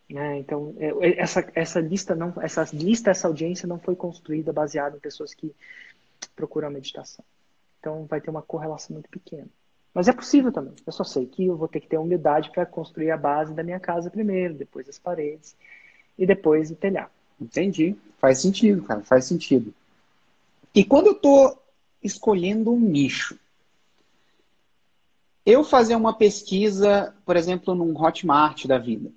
Né? 0.08 0.38
Então, 0.38 0.74
é, 0.78 0.88
é, 0.88 1.20
essa, 1.20 1.50
essa 1.54 1.80
lista 1.80 2.14
não, 2.14 2.32
essa 2.40 2.68
lista, 2.72 3.10
essa 3.10 3.26
audiência 3.26 3.66
não 3.66 3.78
foi 3.78 3.96
construída 3.96 4.52
baseada 4.52 4.96
em 4.96 5.00
pessoas 5.00 5.34
que 5.34 5.54
procuram 6.36 6.68
a 6.68 6.70
meditação. 6.70 7.24
Então, 7.80 8.06
vai 8.06 8.20
ter 8.20 8.30
uma 8.30 8.42
correlação 8.42 8.94
muito 8.94 9.08
pequena. 9.08 9.48
Mas 9.92 10.08
é 10.08 10.12
possível 10.12 10.50
também. 10.50 10.74
Eu 10.84 10.92
só 10.92 11.04
sei 11.04 11.26
que 11.26 11.46
eu 11.46 11.56
vou 11.56 11.68
ter 11.68 11.80
que 11.80 11.88
ter 11.88 11.98
humildade 11.98 12.50
para 12.50 12.66
construir 12.66 13.10
a 13.10 13.16
base 13.16 13.54
da 13.54 13.62
minha 13.62 13.78
casa 13.78 14.10
primeiro, 14.10 14.54
depois 14.54 14.88
as 14.88 14.98
paredes 14.98 15.56
e 16.18 16.26
depois 16.26 16.70
o 16.70 16.76
telhado. 16.76 17.10
Entendi. 17.40 17.96
Faz 18.18 18.38
sentido, 18.38 18.82
cara. 18.82 19.02
Faz 19.02 19.24
sentido. 19.24 19.72
E 20.74 20.84
quando 20.84 21.08
eu 21.08 21.12
estou 21.12 21.62
escolhendo 22.04 22.72
um 22.72 22.78
nicho. 22.78 23.38
Eu 25.44 25.64
fazer 25.64 25.96
uma 25.96 26.14
pesquisa, 26.14 27.14
por 27.24 27.36
exemplo, 27.36 27.74
num 27.74 27.98
Hotmart 28.00 28.66
da 28.66 28.78
vida. 28.78 29.10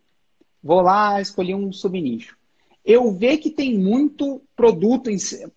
Vou 0.64 0.82
lá, 0.82 1.22
escolhi 1.22 1.54
um 1.54 1.72
subnicho. 1.72 2.38
Eu 2.84 3.12
ver 3.12 3.38
que 3.38 3.50
tem 3.50 3.78
muito 3.78 4.42
produto, 4.56 5.10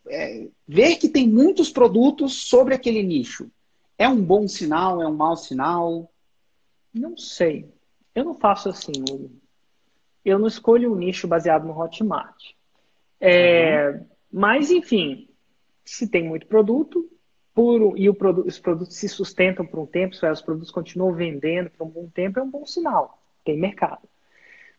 é, 0.09 0.49
ver 0.67 0.97
que 0.97 1.09
tem 1.09 1.29
muitos 1.29 1.71
produtos 1.71 2.35
sobre 2.35 2.75
aquele 2.75 3.03
nicho. 3.03 3.51
É 3.97 4.09
um 4.09 4.23
bom 4.23 4.47
sinal? 4.49 5.01
É 5.01 5.07
um 5.07 5.15
mau 5.15 5.37
sinal? 5.37 6.11
Não 6.93 7.17
sei. 7.17 7.69
Eu 8.15 8.25
não 8.25 8.35
faço 8.35 8.69
assim, 8.69 8.93
Hugo. 9.09 9.31
Eu 10.25 10.39
não 10.39 10.49
escolho 10.49 10.93
um 10.93 10.97
nicho 10.97 11.27
baseado 11.27 11.67
no 11.67 11.79
Hotmart. 11.79 12.37
É, 13.21 13.91
uhum. 13.91 14.07
Mas, 14.33 14.71
enfim, 14.71 15.29
se 15.85 16.09
tem 16.09 16.29
muito 16.29 16.47
produto, 16.47 17.11
e 17.97 18.13
produ 18.15 18.47
os 18.47 18.59
produtos 18.59 18.97
se 18.97 19.09
sustentam 19.09 19.67
por 19.67 19.81
um 19.81 19.87
tempo, 19.87 20.15
se 20.15 20.27
os 20.27 20.43
produtos 20.43 20.71
continuam 20.71 21.13
vendendo 21.13 21.71
por 21.71 21.87
um 21.87 21.91
bom 21.91 22.09
tempo, 22.09 22.39
é 22.39 22.43
um 22.43 22.51
bom 22.51 22.65
sinal. 22.65 23.23
Tem 23.45 23.59
mercado. 23.59 24.09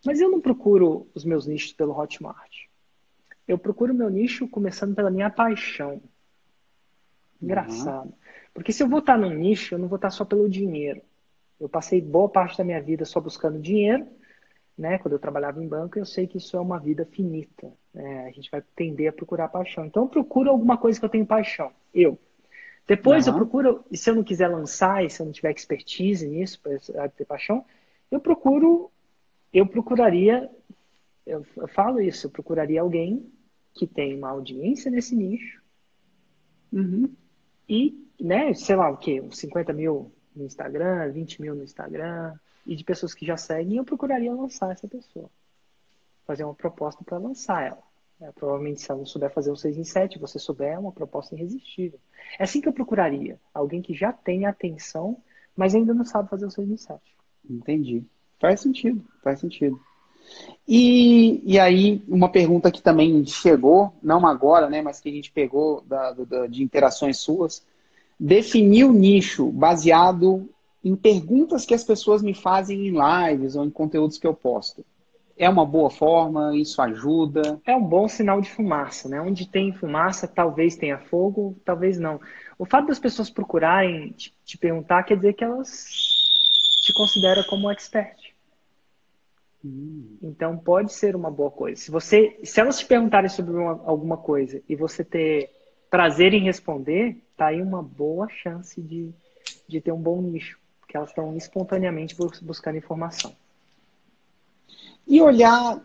Mas 0.06 0.20
eu 0.20 0.30
não 0.30 0.41
procuro 0.41 1.08
os 1.13 1.24
meus 1.24 1.46
nichos 1.46 1.74
pelo 1.74 1.98
Hotmart. 1.98 2.65
Eu 3.48 3.58
procuro 3.58 3.94
o 3.94 3.96
meu 3.96 4.10
nicho 4.10 4.48
começando 4.48 4.96
pela 4.96 5.12
minha 5.12 5.30
paixão. 5.30 6.02
Engraçado. 7.41 8.08
Uhum. 8.08 8.13
Porque 8.54 8.72
se 8.72 8.84
eu 8.84 8.89
vou 8.89 9.00
estar 9.00 9.17
num 9.17 9.34
nicho, 9.34 9.76
eu 9.76 9.80
não 9.80 9.88
vou 9.88 9.98
estar 9.98 10.10
só 10.10 10.26
pelo 10.26 10.50
dinheiro. 10.50 11.02
Eu 11.60 11.70
passei 11.70 12.02
boa 12.02 12.30
parte 12.30 12.58
da 12.58 12.63
minha 12.63 12.82
vida 12.82 13.06
só 13.06 13.20
buscando 13.20 13.60
dinheiro, 13.60 14.08
né? 14.78 14.98
Quando 14.98 15.13
eu 15.13 15.20
trabalhava 15.20 15.63
em 15.63 15.67
banco, 15.67 16.00
eu 16.00 16.06
sei 16.06 16.26
que 16.26 16.38
isso 16.38 16.58
é 16.58 16.60
uma 16.60 16.80
vida 16.80 17.06
finita. 17.06 17.72
Né? 17.94 18.26
A 18.28 18.32
gente 18.32 18.50
vai 18.50 18.63
tender 18.76 19.10
a 19.10 19.13
procurar 19.13 19.48
paixão. 19.50 19.86
Então 19.86 20.04
eu 20.04 20.10
procuro 20.10 20.50
alguma 20.50 20.78
coisa 20.78 21.00
que 21.00 21.06
eu 21.06 21.10
tenho 21.10 21.26
paixão. 21.26 21.72
Eu. 21.94 22.17
Depois 22.88 23.26
uhum. 23.26 23.34
eu 23.34 23.38
procuro, 23.38 23.86
e 23.91 23.98
se 23.98 24.10
eu 24.10 24.15
não 24.15 24.24
quiser 24.24 24.48
lançar, 24.48 25.04
e 25.04 25.10
se 25.10 25.22
eu 25.22 25.26
não 25.26 25.34
tiver 25.34 25.52
expertise 25.52 26.28
nisso, 26.28 26.60
para 26.62 27.10
ter 27.10 27.26
paixão, 27.26 27.63
eu 28.10 28.20
procuro, 28.20 28.91
eu 29.54 29.65
procuraria, 29.65 30.50
eu, 31.26 31.46
eu 31.56 31.67
falo 31.67 32.02
isso, 32.02 32.28
eu 32.28 32.32
procuraria 32.32 32.82
alguém 32.82 33.32
que 33.74 33.88
tem 33.88 34.17
uma 34.17 34.30
audiência 34.30 34.91
nesse 34.91 35.15
nicho 35.15 35.62
uhum. 36.74 37.10
e, 37.70 38.06
né, 38.20 38.54
sei 38.54 38.76
lá 38.76 38.89
o 38.89 38.98
quê, 38.98 39.22
uns 39.22 39.38
50 39.38 39.72
mil 39.72 40.12
no 40.36 40.46
Instagram, 40.46 41.12
20 41.12 41.41
mil 41.41 41.56
no 41.56 41.63
Instagram, 41.63 42.34
e 42.65 42.76
de 42.76 42.84
pessoas 42.84 43.13
que 43.13 43.26
já 43.26 43.38
seguem, 43.38 43.78
eu 43.78 43.86
procuraria 43.86 44.34
lançar 44.34 44.72
essa 44.72 44.88
pessoa. 44.88 45.30
Fazer 46.26 46.44
uma 46.44 46.54
proposta 46.54 47.04
para 47.04 47.17
lançar 47.17 47.65
ela. 47.65 47.90
É, 48.22 48.32
provavelmente, 48.32 48.82
se 48.82 48.92
ela 48.92 49.00
não 49.00 49.06
souber 49.06 49.34
fazer 49.34 49.52
um 49.52 49.56
6 49.56 49.78
em 49.78 49.84
7, 49.84 50.20
você 50.20 50.38
souber, 50.38 50.74
é 50.74 50.78
uma 50.78 50.92
proposta 50.92 51.34
irresistível. 51.34 52.00
É 52.38 52.44
assim 52.44 52.62
que 52.62 52.68
eu 52.68 52.74
procuraria. 52.74 53.40
Alguém 53.52 53.82
que 53.82 53.96
já 53.96 54.14
tem 54.14 54.46
atenção, 54.46 55.18
mas 55.56 55.74
ainda 55.74 55.92
não 55.92 56.06
sabe 56.06 56.30
fazer 56.30 56.46
o 56.46 56.52
6 56.52 56.70
em 56.70 56.78
7. 56.78 57.02
Entendi. 57.50 58.04
Faz 58.40 58.62
sentido, 58.62 59.04
faz 59.24 59.40
sentido. 59.40 59.80
E, 60.68 61.42
e 61.44 61.60
aí, 61.60 62.04
uma 62.08 62.30
pergunta 62.30 62.72
que 62.72 62.82
também 62.82 63.26
chegou, 63.26 63.92
não 64.04 64.26
agora, 64.28 64.70
né, 64.70 64.84
mas 64.84 65.00
que 65.00 65.10
a 65.10 65.12
gente 65.12 65.32
pegou 65.32 65.82
da, 65.82 66.12
da, 66.12 66.46
de 66.46 66.62
interações 66.62 67.18
suas. 67.18 67.66
Definir 68.20 68.84
o 68.84 68.94
nicho 68.94 69.52
baseado 69.52 70.48
em 70.86 70.96
perguntas 70.96 71.66
que 71.66 71.74
as 71.74 71.84
pessoas 71.84 72.22
me 72.22 72.36
fazem 72.36 72.88
em 72.88 72.92
lives 72.92 73.56
ou 73.56 73.66
em 73.66 73.72
conteúdos 73.72 74.20
que 74.20 74.28
eu 74.28 74.34
posto 74.36 74.86
é 75.38 75.50
uma 75.50 75.65
boa 75.65 75.89
forma? 75.89 76.56
Isso 76.56 76.82
ajuda? 76.82 77.60
É 77.65 77.76
um 77.76 77.84
bom 77.84 78.08
sinal 78.08 78.41
de 78.41 78.50
fumaça, 78.50 79.10
né? 79.10 79.20
Onde 79.22 79.48
tem 79.48 79.74
fumaça, 79.74 80.28
talvez 80.28 80.76
tenha 80.76 80.98
fogo, 80.98 81.58
talvez 81.65 82.00
não. 82.00 82.20
O 82.58 82.65
fato 82.65 82.88
das 82.88 83.00
pessoas 83.00 83.30
procurarem 83.30 84.12
te, 84.12 84.34
te 84.46 84.58
perguntar 84.58 85.04
quer 85.04 85.15
dizer 85.15 85.34
que 85.34 85.44
elas 85.44 85.70
te 86.84 86.94
consideram 86.94 87.44
como 87.44 87.72
expert. 87.72 88.34
Hum. 89.63 90.17
Então 90.22 90.58
pode 90.58 90.91
ser 90.94 91.15
uma 91.15 91.30
boa 91.30 91.52
coisa. 91.52 91.80
Se 91.80 91.91
você, 91.91 92.39
se 92.44 92.60
elas 92.60 92.80
te 92.80 92.86
perguntarem 92.86 93.30
sobre 93.30 93.56
uma, 93.56 93.82
alguma 93.86 94.17
coisa 94.17 94.62
e 94.67 94.76
você 94.76 95.04
ter 95.04 95.52
prazer 95.89 96.34
em 96.34 96.44
responder, 96.44 97.24
tá 97.38 97.48
aí 97.48 97.62
uma 97.62 97.84
boa 97.84 98.28
chance 98.30 98.82
de, 98.82 99.13
de 99.67 99.82
ter 99.82 99.91
um 99.91 100.02
bom 100.02 100.22
nicho, 100.22 100.58
porque 100.80 100.96
elas 100.96 101.10
estão 101.10 101.36
espontaneamente 101.36 102.15
buscando 102.41 102.78
informação. 102.78 103.36
E 105.08 105.22
olhar 105.22 105.82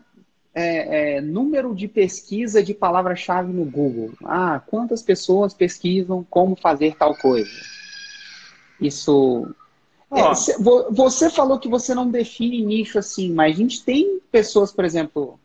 é, 0.53 1.17
é, 1.17 1.21
número 1.21 1.75
de 1.75 1.87
pesquisa 1.87 2.63
de 2.63 2.73
palavra-chave 2.73 3.53
no 3.53 3.65
Google. 3.65 4.11
Ah, 4.23 4.59
quantas 4.65 5.03
pessoas 5.03 5.53
pesquisam 5.53 6.25
como 6.29 6.55
fazer 6.55 6.95
tal 6.95 7.15
coisa? 7.15 7.51
Isso 8.79 9.47
É, 10.11 10.21
você 10.91 11.29
falou 11.29 11.59
que 11.59 11.67
você 11.67 11.93
não 11.93 12.09
define 12.09 12.63
nicho 12.63 12.97
assim, 12.97 13.31
mas 13.31 13.53
a 13.53 13.57
gente 13.57 13.83
tem 13.83 14.19
pessoas, 14.31 14.71
por 14.71 14.85
exemplo, 14.85 15.39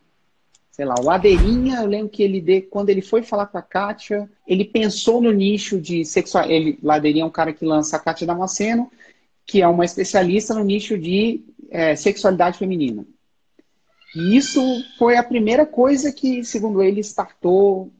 sei 0.71 0.85
lá, 0.85 0.95
o 0.99 1.03
Ladeirinha, 1.03 1.81
eu 1.81 1.87
lembro 1.87 2.09
que 2.09 2.23
ele, 2.23 2.41
de, 2.41 2.61
quando 2.61 2.89
ele 2.89 3.01
foi 3.01 3.21
falar 3.21 3.45
com 3.45 3.57
a 3.59 3.61
Kátia, 3.61 4.27
ele 4.47 4.65
pensou 4.65 5.21
no 5.21 5.31
nicho 5.31 5.79
de 5.79 6.03
sexual. 6.03 6.49
Ele, 6.49 6.79
Ladeirinha 6.81 7.23
é 7.23 7.27
um 7.27 7.31
cara 7.31 7.53
que 7.53 7.63
lança 7.63 7.97
a 7.97 7.99
Kátia 7.99 8.25
Damasceno, 8.25 8.91
que 9.45 9.61
é 9.61 9.67
uma 9.67 9.85
especialista 9.85 10.55
no 10.55 10.63
nicho 10.63 10.97
de 10.97 11.43
é, 11.69 11.95
sexualidade 11.95 12.57
feminina. 12.57 13.05
E 14.15 14.35
isso 14.37 14.61
foi 14.97 15.17
a 15.17 15.23
primeira 15.23 15.65
coisa 15.65 16.11
que, 16.11 16.43
segundo 16.43 16.81
ele, 16.81 17.01
startou 17.01 17.91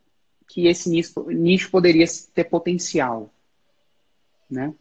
que 0.48 0.68
esse 0.68 0.90
nicho, 0.90 1.26
nicho 1.30 1.72
poderia 1.72 2.06
ter 2.34 2.44
potencial. 2.44 3.34
Né? 4.50 4.74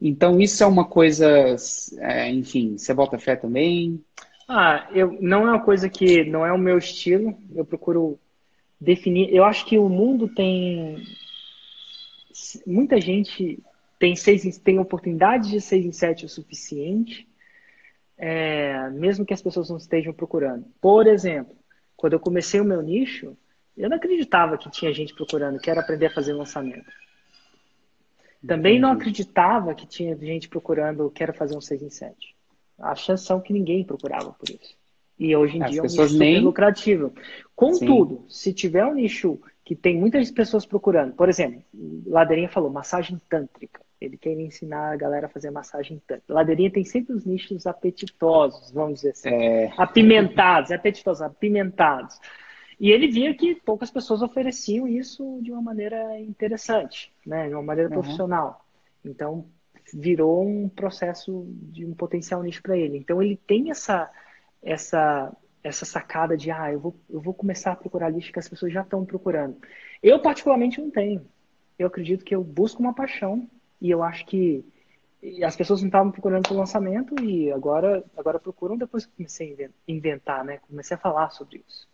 Então, 0.00 0.38
isso 0.38 0.62
é 0.62 0.66
uma 0.66 0.84
coisa, 0.84 1.56
é, 1.98 2.30
enfim, 2.30 2.76
você 2.76 2.92
bota 2.92 3.18
fé 3.18 3.34
também? 3.34 4.04
Ah, 4.48 4.88
eu, 4.92 5.16
não 5.20 5.46
é 5.46 5.50
uma 5.52 5.64
coisa 5.64 5.88
que 5.88 6.24
não 6.24 6.44
é 6.44 6.52
o 6.52 6.58
meu 6.58 6.78
estilo. 6.78 7.36
Eu 7.54 7.64
procuro 7.64 8.18
definir. 8.80 9.34
Eu 9.34 9.44
acho 9.44 9.64
que 9.64 9.78
o 9.78 9.88
mundo 9.88 10.28
tem. 10.28 11.02
Muita 12.66 13.00
gente 13.00 13.58
tem 13.98 14.14
seis 14.14 14.58
tem 14.58 14.78
oportunidade 14.78 15.50
de 15.50 15.60
seis 15.60 15.84
em 15.84 15.92
sete 15.92 16.26
o 16.26 16.28
suficiente, 16.28 17.26
é, 18.18 18.88
mesmo 18.90 19.24
que 19.24 19.34
as 19.34 19.42
pessoas 19.42 19.68
não 19.68 19.76
estejam 19.76 20.12
procurando. 20.12 20.64
Por 20.80 21.06
exemplo, 21.06 21.54
quando 21.96 22.14
eu 22.14 22.20
comecei 22.20 22.60
o 22.60 22.64
meu 22.64 22.80
nicho, 22.82 23.36
eu 23.76 23.88
não 23.90 23.96
acreditava 23.96 24.56
que 24.56 24.70
tinha 24.70 24.92
gente 24.92 25.14
procurando, 25.14 25.58
que 25.58 25.70
era 25.70 25.80
aprender 25.80 26.06
a 26.06 26.14
fazer 26.14 26.32
lançamento. 26.32 26.90
Também 28.46 28.78
não 28.78 28.92
acreditava 28.92 29.74
que 29.74 29.86
tinha 29.86 30.16
gente 30.16 30.48
procurando, 30.48 31.10
quero 31.10 31.34
fazer 31.34 31.56
um 31.56 31.60
6 31.60 31.82
em 31.82 31.90
7. 31.90 32.36
A 32.78 32.94
chance 32.94 33.24
são 33.24 33.40
que 33.40 33.52
ninguém 33.52 33.84
procurava 33.84 34.32
por 34.32 34.48
isso. 34.48 34.76
E 35.18 35.34
hoje 35.34 35.56
em 35.56 35.62
As 35.62 35.70
dia 35.70 35.80
é 35.80 35.82
um 35.82 35.86
nicho 35.86 36.18
nem... 36.18 36.40
lucrativo. 36.40 37.12
Contudo, 37.54 38.24
Sim. 38.28 38.50
se 38.50 38.52
tiver 38.52 38.84
um 38.84 38.94
nicho 38.94 39.40
que 39.64 39.74
tem 39.74 39.98
muitas 39.98 40.30
pessoas 40.30 40.64
procurando, 40.64 41.14
por 41.14 41.28
exemplo, 41.28 41.62
Ladeirinha 42.06 42.48
falou 42.48 42.70
massagem 42.70 43.20
tântrica. 43.28 43.80
Ele 44.00 44.16
quer 44.18 44.32
ensinar 44.32 44.92
a 44.92 44.96
galera 44.96 45.26
a 45.26 45.30
fazer 45.30 45.50
massagem 45.50 46.02
tântrica. 46.06 46.32
Ladeirinha 46.32 46.70
tem 46.70 46.84
sempre 46.84 47.14
os 47.14 47.24
nichos 47.24 47.66
apetitosos, 47.66 48.70
vamos 48.70 48.96
dizer 48.96 49.10
assim. 49.10 49.28
É... 49.28 49.72
Apimentados, 49.76 50.70
apetitosos, 50.70 51.22
apimentados. 51.22 52.18
E 52.78 52.90
ele 52.90 53.08
via 53.08 53.34
que 53.34 53.54
poucas 53.54 53.90
pessoas 53.90 54.20
ofereciam 54.20 54.86
isso 54.86 55.40
de 55.42 55.50
uma 55.50 55.62
maneira 55.62 56.20
interessante, 56.20 57.10
né? 57.24 57.48
de 57.48 57.54
uma 57.54 57.62
maneira 57.62 57.88
uhum. 57.88 58.02
profissional. 58.02 58.66
Então, 59.02 59.46
virou 59.94 60.46
um 60.46 60.68
processo 60.68 61.46
de 61.48 61.86
um 61.86 61.94
potencial 61.94 62.42
nicho 62.42 62.62
para 62.62 62.76
ele. 62.76 62.98
Então, 62.98 63.22
ele 63.22 63.36
tem 63.46 63.70
essa, 63.70 64.10
essa, 64.62 65.34
essa 65.64 65.86
sacada 65.86 66.36
de, 66.36 66.50
ah, 66.50 66.70
eu 66.70 66.80
vou, 66.80 66.96
eu 67.08 67.20
vou 67.20 67.32
começar 67.32 67.72
a 67.72 67.76
procurar 67.76 68.10
lixo 68.10 68.30
que 68.32 68.38
as 68.38 68.48
pessoas 68.48 68.70
já 68.70 68.82
estão 68.82 69.06
procurando. 69.06 69.56
Eu, 70.02 70.20
particularmente, 70.20 70.78
não 70.78 70.90
tenho. 70.90 71.26
Eu 71.78 71.86
acredito 71.86 72.24
que 72.26 72.34
eu 72.34 72.44
busco 72.44 72.82
uma 72.82 72.94
paixão 72.94 73.48
e 73.86 73.90
eu 73.90 74.02
acho 74.02 74.26
que 74.26 74.64
as 75.44 75.56
pessoas 75.56 75.80
não 75.80 75.88
estavam 75.88 76.10
procurando 76.10 76.42
para 76.42 76.54
o 76.54 76.58
lançamento 76.58 77.14
e 77.22 77.50
agora, 77.50 78.04
agora 78.16 78.38
procuram 78.38 78.76
depois 78.76 79.06
que 79.06 79.12
comecei 79.16 79.64
a 79.64 79.70
inventar, 79.90 80.44
né? 80.44 80.58
Comecei 80.68 80.96
a 80.96 81.00
falar 81.00 81.30
sobre 81.30 81.62
isso. 81.66 81.88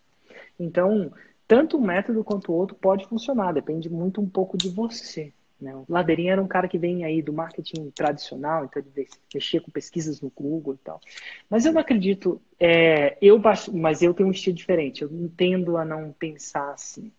Então, 0.58 1.12
tanto 1.46 1.76
um 1.76 1.86
método 1.86 2.24
quanto 2.24 2.50
o 2.50 2.54
outro 2.54 2.76
pode 2.76 3.06
funcionar, 3.06 3.52
depende 3.52 3.88
muito 3.88 4.20
um 4.20 4.28
pouco 4.28 4.56
de 4.56 4.68
você. 4.70 5.32
Né? 5.60 5.74
O 5.76 5.84
Ladeirinha 5.88 6.32
era 6.32 6.42
um 6.42 6.48
cara 6.48 6.66
que 6.66 6.76
vem 6.76 7.04
aí 7.04 7.22
do 7.22 7.32
marketing 7.32 7.90
tradicional, 7.90 8.64
então 8.64 8.82
ele 8.82 9.06
mexia 9.32 9.60
com 9.60 9.70
pesquisas 9.70 10.20
no 10.20 10.30
Google 10.34 10.74
e 10.74 10.78
tal. 10.78 11.00
Mas 11.48 11.64
eu 11.64 11.72
não 11.72 11.80
acredito, 11.80 12.40
é, 12.58 13.16
eu 13.22 13.40
mas 13.72 14.02
eu 14.02 14.12
tenho 14.12 14.28
um 14.28 14.32
estilo 14.32 14.56
diferente, 14.56 15.02
eu 15.02 15.30
tendo 15.36 15.76
a 15.76 15.84
não 15.84 16.12
pensar 16.12 16.72
assim. 16.72 17.12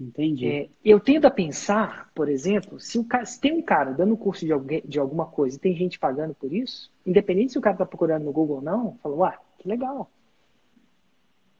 Entendi. 0.00 0.46
É, 0.46 0.68
eu 0.84 1.00
tendo 1.00 1.26
a 1.26 1.30
pensar, 1.30 2.10
por 2.14 2.28
exemplo, 2.28 2.78
se, 2.78 2.98
o 2.98 3.06
se 3.24 3.40
tem 3.40 3.52
um 3.52 3.62
cara 3.62 3.92
dando 3.92 4.16
curso 4.16 4.46
de, 4.46 4.52
alguém, 4.52 4.80
de 4.84 4.98
alguma 4.98 5.26
coisa 5.26 5.56
e 5.56 5.60
tem 5.60 5.74
gente 5.74 5.98
pagando 5.98 6.34
por 6.34 6.52
isso, 6.52 6.92
independente 7.04 7.52
se 7.52 7.58
o 7.58 7.60
cara 7.60 7.74
está 7.74 7.84
procurando 7.86 8.24
no 8.24 8.32
Google 8.32 8.56
ou 8.56 8.62
não, 8.62 8.96
fala, 9.02 9.16
ué, 9.16 9.38
que 9.58 9.68
legal. 9.68 10.08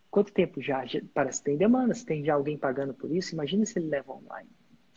Quanto 0.08 0.32
tempo 0.32 0.62
já? 0.62 0.86
já? 0.86 1.00
Parece 1.12 1.40
que 1.40 1.46
tem 1.46 1.56
demanda, 1.56 1.92
se 1.94 2.06
tem 2.06 2.24
já 2.24 2.34
alguém 2.34 2.56
pagando 2.56 2.94
por 2.94 3.10
isso, 3.10 3.34
imagina 3.34 3.66
se 3.66 3.78
ele 3.78 3.88
leva 3.88 4.12
online. 4.12 4.48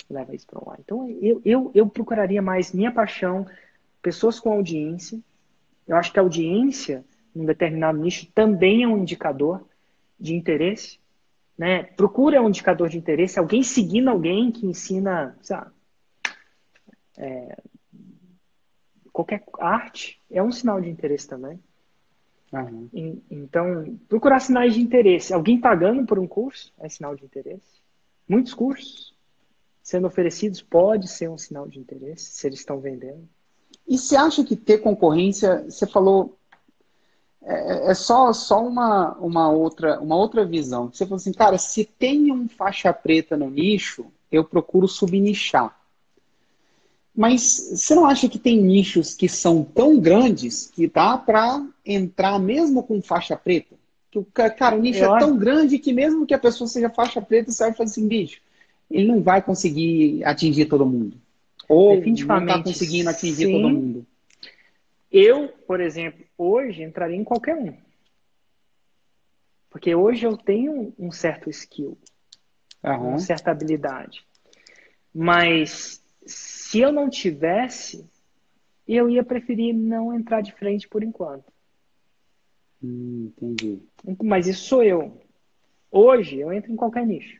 Leva 0.08 0.36
isso 0.36 0.46
para 0.46 0.62
online. 0.62 0.84
Então, 0.86 1.10
eu, 1.22 1.42
eu, 1.44 1.72
eu 1.74 1.88
procuraria 1.90 2.42
mais 2.42 2.72
minha 2.72 2.92
paixão, 2.92 3.48
pessoas 4.02 4.40
com 4.40 4.52
audiência. 4.52 5.20
Eu 5.88 5.96
acho 5.96 6.14
que 6.14 6.20
a 6.20 6.22
audiência, 6.22 7.04
num 7.34 7.46
determinado 7.46 7.98
nicho, 7.98 8.28
também 8.34 8.84
é 8.84 8.88
um 8.88 9.00
indicador 9.00 9.66
de 10.20 10.36
interesse. 10.36 11.00
Né? 11.58 11.84
Procura 11.84 12.42
um 12.42 12.50
indicador 12.50 12.90
de 12.90 12.98
interesse, 12.98 13.38
alguém 13.38 13.62
seguindo 13.64 14.10
alguém 14.10 14.52
que 14.52 14.66
ensina, 14.66 15.38
sabe, 15.42 15.72
é, 17.18 17.58
qualquer 19.12 19.44
arte 19.60 20.20
é 20.30 20.42
um 20.42 20.52
sinal 20.52 20.82
de 20.82 20.90
interesse 20.90 21.28
também. 21.28 21.60
Uhum. 22.52 23.22
Então, 23.30 23.98
procurar 24.10 24.40
sinais 24.40 24.74
de 24.74 24.82
interesse. 24.82 25.34
Alguém 25.34 25.60
pagando 25.60 26.06
por 26.06 26.20
um 26.20 26.28
curso 26.28 26.74
é 26.80 26.90
sinal 26.90 27.16
de 27.16 27.24
interesse. 27.24 27.82
Muitos 28.28 28.54
cursos 28.54 29.16
sendo 29.82 30.08
oferecidos 30.08 30.62
pode 30.62 31.08
ser 31.08 31.30
um 31.30 31.38
sinal 31.38 31.68
de 31.68 31.80
interesse, 31.80 32.32
se 32.32 32.48
eles 32.48 32.60
estão 32.60 32.80
vendendo. 32.80 33.28
E 33.88 33.98
você 33.98 34.16
acha 34.16 34.44
que 34.44 34.56
ter 34.56 34.80
concorrência, 34.80 35.64
você 35.64 35.88
falou, 35.88 36.38
é, 37.44 37.92
é, 37.92 37.94
só, 37.94 38.32
só 38.34 38.64
uma, 38.66 39.14
uma, 39.16 39.50
outra, 39.50 40.00
uma 40.00 40.16
outra 40.16 40.46
visão. 40.46 40.92
Você 40.92 41.06
falou 41.06 41.18
assim, 41.18 41.34
cara, 41.34 41.58
se 41.58 41.86
tem 41.86 42.32
um 42.32 42.48
faixa 42.48 42.94
preta 42.94 43.36
no 43.36 43.50
nicho, 43.50 44.06
eu 44.32 44.44
procuro 44.44 44.88
subnichar. 44.88 45.76
Mas 47.16 47.72
você 47.76 47.94
não 47.94 48.06
acha 48.06 48.30
que 48.30 48.40
tem 48.40 48.62
nichos 48.62 49.14
que 49.14 49.28
são 49.28 49.64
tão 49.64 50.00
grandes 50.00 50.68
que 50.68 50.88
dá 50.88 51.18
para 51.18 51.66
entrar 51.86 52.40
mesmo 52.40 52.84
com 52.84 53.02
faixa 53.02 53.36
preta? 53.36 53.76
Que 54.10 54.20
o 54.20 54.26
cara, 54.26 54.76
o 54.76 54.80
nicho 54.80 55.04
eu 55.04 55.16
é 55.16 55.20
tão 55.20 55.38
grande 55.38 55.80
que 55.80 55.92
mesmo 55.92 56.26
que 56.26 56.34
a 56.34 56.40
pessoa 56.40 56.68
seja 56.68 56.90
faixa 56.90 57.22
preta, 57.22 57.52
você 57.52 57.64
vai 57.64 57.74
fazer 57.74 57.92
assim, 57.92 58.08
bicho, 58.08 58.40
ele 58.90 59.08
não 59.08 59.22
vai 59.22 59.42
conseguir 59.42 60.24
atingir 60.24 60.66
todo 60.66 60.86
mundo. 60.86 61.18
Ou 61.68 61.96
não 62.02 62.14
está 62.14 62.62
conseguindo 62.62 63.10
atingir 63.10 63.46
sim. 63.46 63.52
todo 63.54 63.70
mundo. 63.70 64.06
Eu, 65.12 65.50
por 65.68 65.82
exemplo, 65.82 66.26
hoje 66.42 66.84
entraria 66.84 67.18
em 67.18 67.24
qualquer 67.24 67.56
um. 67.56 67.76
Porque 69.70 69.96
hoje 69.96 70.26
eu 70.26 70.36
tenho 70.36 70.94
um 70.98 71.12
certo 71.12 71.50
skill, 71.50 71.98
uhum. 72.84 73.10
uma 73.10 73.20
certa 73.20 73.52
habilidade. 73.52 74.26
Mas 75.14 76.04
se 76.26 76.80
eu 76.80 76.92
não 76.92 77.10
tivesse, 77.10 78.06
eu 78.88 79.10
ia 79.10 79.24
preferir 79.24 79.74
não 79.74 80.14
entrar 80.14 80.42
de 80.42 80.52
frente 80.52 80.88
por 80.88 81.04
enquanto. 81.04 81.52
Hum, 82.84 83.32
entendi. 83.38 83.80
Mas 84.22 84.48
isso 84.48 84.66
sou 84.66 84.84
eu. 84.84 85.22
Hoje 85.92 86.40
eu 86.40 86.52
entro 86.52 86.72
em 86.72 86.76
qualquer 86.76 87.06
nicho. 87.06 87.40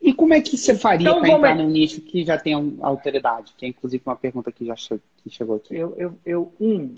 E 0.00 0.14
como 0.14 0.32
é 0.32 0.40
que 0.40 0.56
você 0.56 0.74
faria 0.74 1.08
então, 1.08 1.20
para 1.20 1.30
entrar 1.30 1.54
num 1.56 1.68
nicho 1.68 2.00
que 2.00 2.24
já 2.24 2.38
tem 2.38 2.54
autoridade? 2.80 3.52
Que 3.58 3.66
é 3.66 3.68
inclusive 3.68 4.02
uma 4.06 4.16
pergunta 4.16 4.50
que 4.50 4.64
já 4.64 4.74
che 4.74 4.98
que 5.18 5.28
chegou 5.28 5.56
aqui. 5.56 5.76
Eu, 5.76 5.94
eu, 5.98 6.18
eu, 6.24 6.54
um, 6.58 6.94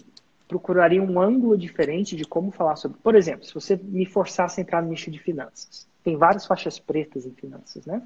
procuraria 0.53 1.03
um 1.03 1.19
ângulo 1.19 1.57
diferente 1.57 2.15
de 2.15 2.25
como 2.27 2.51
falar 2.51 2.77
sobre. 2.77 2.99
Por 3.03 3.15
exemplo, 3.15 3.47
se 3.47 3.55
você 3.55 3.81
me 3.83 4.05
forçasse 4.05 4.61
a 4.61 4.63
entrar 4.63 4.83
no 4.83 4.91
nicho 4.91 5.11
de 5.11 5.19
finanças, 5.19 5.89
tem 6.05 6.15
várias 6.15 6.47
faixas 6.47 6.79
pretas 6.79 7.25
em 7.25 7.31
finanças, 7.31 7.87
né? 7.87 8.03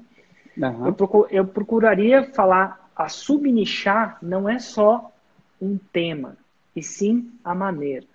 Uhum. 0.57 0.87
Eu, 0.87 0.93
procur, 0.93 1.27
eu 1.29 1.45
procuraria 1.45 2.23
falar, 2.31 2.89
a 2.95 3.09
subnichar 3.09 4.17
não 4.21 4.47
é 4.47 4.59
só 4.59 5.11
um 5.61 5.77
tema, 5.91 6.37
e 6.73 6.81
sim 6.81 7.29
a 7.43 7.53
maneira. 7.53 8.07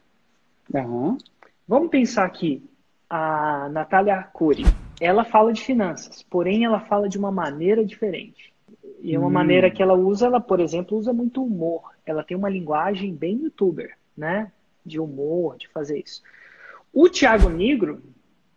Uhum. 0.72 1.18
Vamos 1.68 1.90
pensar 1.90 2.24
aqui, 2.24 2.64
a 3.08 3.68
Natália 3.70 4.16
Arcuri, 4.16 4.64
ela 4.98 5.24
fala 5.24 5.52
de 5.52 5.62
finanças, 5.62 6.22
porém 6.22 6.64
ela 6.64 6.80
fala 6.80 7.06
de 7.06 7.18
uma 7.18 7.30
maneira 7.30 7.84
diferente. 7.84 8.50
E 9.02 9.18
uma 9.18 9.26
hum. 9.26 9.30
maneira 9.30 9.70
que 9.70 9.82
ela 9.82 9.94
usa, 9.94 10.26
ela, 10.26 10.40
por 10.40 10.60
exemplo, 10.60 10.96
usa 10.96 11.12
muito 11.12 11.44
humor. 11.44 11.90
Ela 12.06 12.22
tem 12.22 12.36
uma 12.36 12.48
linguagem 12.48 13.12
bem 13.12 13.36
youtuber, 13.42 13.96
né? 14.16 14.50
De 14.84 15.00
humor, 15.00 15.56
de 15.56 15.68
fazer 15.68 15.98
isso. 15.98 16.22
O 16.92 17.08
Tiago 17.08 17.48
Negro 17.48 18.02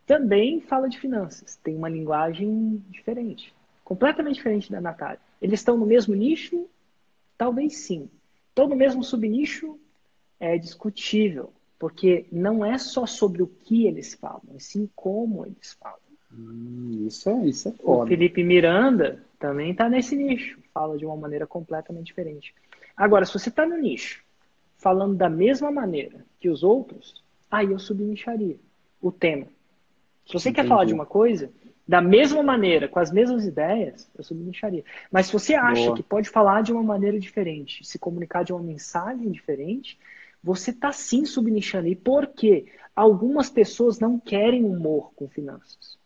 também 0.06 0.60
fala 0.60 0.88
de 0.88 0.98
finanças, 0.98 1.56
tem 1.56 1.74
uma 1.74 1.88
linguagem 1.88 2.82
diferente, 2.90 3.54
completamente 3.84 4.36
diferente 4.36 4.70
da 4.70 4.80
Natália. 4.80 5.20
Eles 5.40 5.60
estão 5.60 5.76
no 5.76 5.86
mesmo 5.86 6.14
nicho? 6.14 6.68
Talvez 7.36 7.78
sim. 7.78 8.08
Estão 8.48 8.68
no 8.68 8.76
mesmo 8.76 9.02
subnicho? 9.02 9.78
É 10.38 10.56
discutível. 10.56 11.52
Porque 11.78 12.26
não 12.32 12.64
é 12.64 12.78
só 12.78 13.04
sobre 13.04 13.42
o 13.42 13.46
que 13.46 13.86
eles 13.86 14.14
falam, 14.14 14.42
e 14.54 14.60
sim 14.60 14.88
como 14.94 15.44
eles 15.44 15.74
falam. 15.74 15.98
Hum, 16.32 17.04
isso 17.06 17.28
é, 17.28 17.46
isso 17.46 17.68
é 17.68 17.72
foda. 17.72 18.04
O 18.04 18.06
Felipe 18.06 18.42
Miranda 18.42 19.22
também 19.38 19.72
está 19.72 19.88
nesse 19.88 20.16
nicho, 20.16 20.58
fala 20.72 20.96
de 20.96 21.04
uma 21.04 21.16
maneira 21.16 21.46
completamente 21.46 22.06
diferente. 22.06 22.54
Agora, 22.96 23.26
se 23.26 23.32
você 23.34 23.50
está 23.50 23.66
no 23.66 23.76
nicho, 23.76 24.24
falando 24.86 25.16
da 25.16 25.28
mesma 25.28 25.68
maneira 25.68 26.24
que 26.38 26.48
os 26.48 26.62
outros, 26.62 27.20
aí 27.50 27.72
eu 27.72 27.78
subnicharia 27.80 28.56
o 29.02 29.10
tema. 29.10 29.48
Se 30.24 30.32
você 30.32 30.50
Entendi. 30.50 30.62
quer 30.62 30.68
falar 30.68 30.84
de 30.84 30.94
uma 30.94 31.04
coisa, 31.04 31.50
da 31.88 32.00
mesma 32.00 32.40
maneira, 32.40 32.86
com 32.86 33.00
as 33.00 33.10
mesmas 33.10 33.44
ideias, 33.44 34.08
eu 34.16 34.22
subnicharia. 34.22 34.84
Mas 35.10 35.26
se 35.26 35.32
você 35.32 35.54
acha 35.54 35.86
Boa. 35.86 35.96
que 35.96 36.04
pode 36.04 36.28
falar 36.28 36.62
de 36.62 36.70
uma 36.72 36.84
maneira 36.84 37.18
diferente, 37.18 37.84
se 37.84 37.98
comunicar 37.98 38.44
de 38.44 38.52
uma 38.52 38.62
mensagem 38.62 39.28
diferente, 39.28 39.98
você 40.40 40.70
está 40.70 40.92
sim 40.92 41.24
subnichando. 41.24 41.88
E 41.88 41.96
por 41.96 42.28
quê? 42.28 42.66
Algumas 42.94 43.50
pessoas 43.50 43.98
não 43.98 44.20
querem 44.20 44.62
humor 44.62 45.10
com 45.16 45.26
finanças. 45.26 45.98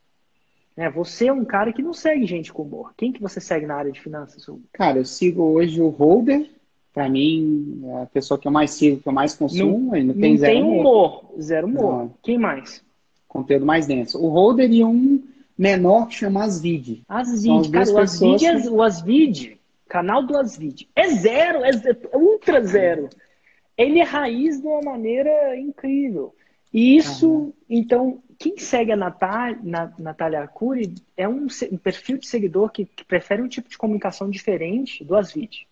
É, 0.75 0.89
você 0.89 1.27
é 1.27 1.33
um 1.35 1.45
cara 1.45 1.71
que 1.71 1.83
não 1.83 1.93
segue 1.93 2.25
gente 2.25 2.51
com 2.51 2.63
humor. 2.63 2.95
Quem 2.97 3.13
que 3.13 3.21
você 3.21 3.43
segue 3.43 3.67
na 3.67 3.75
área 3.75 3.93
de 3.93 4.01
finanças? 4.01 4.47
Cara, 4.73 4.97
eu 4.97 5.05
sigo 5.05 5.43
hoje 5.43 5.83
o 5.83 5.91
Holder. 5.91 6.49
Para 6.93 7.09
mim, 7.09 7.83
é 7.85 8.03
a 8.03 8.07
pessoa 8.07 8.39
que 8.39 8.49
eu 8.49 8.53
mais 8.53 8.73
sigo, 8.73 9.01
que 9.01 9.09
eu 9.09 9.13
mais 9.13 9.35
consumo. 9.35 9.93
Não, 9.93 10.05
não 10.05 10.15
tem, 10.15 10.33
não 10.33 10.39
zero 10.39 10.53
tem 10.53 10.63
humor. 10.63 10.81
humor. 10.81 11.25
Zero 11.41 11.67
humor. 11.67 11.83
Não. 11.83 12.15
Quem 12.23 12.39
mais? 12.39 12.85
Conteúdo 13.29 13.65
mais 13.65 13.87
denso. 13.87 14.19
O 14.21 14.29
Holder 14.29 14.71
e 14.73 14.83
um 14.83 15.23
menor 15.57 16.09
que 16.09 16.15
chama 16.15 16.43
Asvid. 16.43 17.03
Asvid, 17.09 17.71
cara, 17.71 17.91
o 17.91 17.99
Asvid, 17.99 18.47
é, 18.47 18.71
o 18.71 18.83
Asvid, 18.83 19.61
canal 19.89 20.23
do 20.23 20.37
Asvid, 20.37 20.89
é 20.97 21.09
zero, 21.09 21.63
é, 21.65 21.71
é 21.71 22.17
ultra 22.17 22.65
zero. 22.65 23.09
Ele 23.77 24.01
é 24.01 24.05
raiz 24.05 24.61
de 24.61 24.67
uma 24.67 24.81
maneira 24.81 25.57
incrível. 25.57 26.35
E 26.73 26.97
isso, 26.97 27.53
então, 27.69 28.23
quem 28.39 28.57
segue 28.57 28.93
a 28.93 28.97
Natália, 28.97 29.59
Natália 29.99 30.41
Arcuri 30.41 30.95
é 31.17 31.29
um, 31.29 31.47
um, 31.73 31.77
perfil 31.77 32.17
de 32.17 32.27
seguidor 32.27 32.71
que, 32.71 32.85
que, 32.87 33.05
prefere 33.05 33.43
um 33.43 33.49
tipo 33.49 33.69
de 33.69 33.77
comunicação 33.77 34.31
diferente 34.31 35.05
do 35.05 35.17
Asvid. 35.17 35.67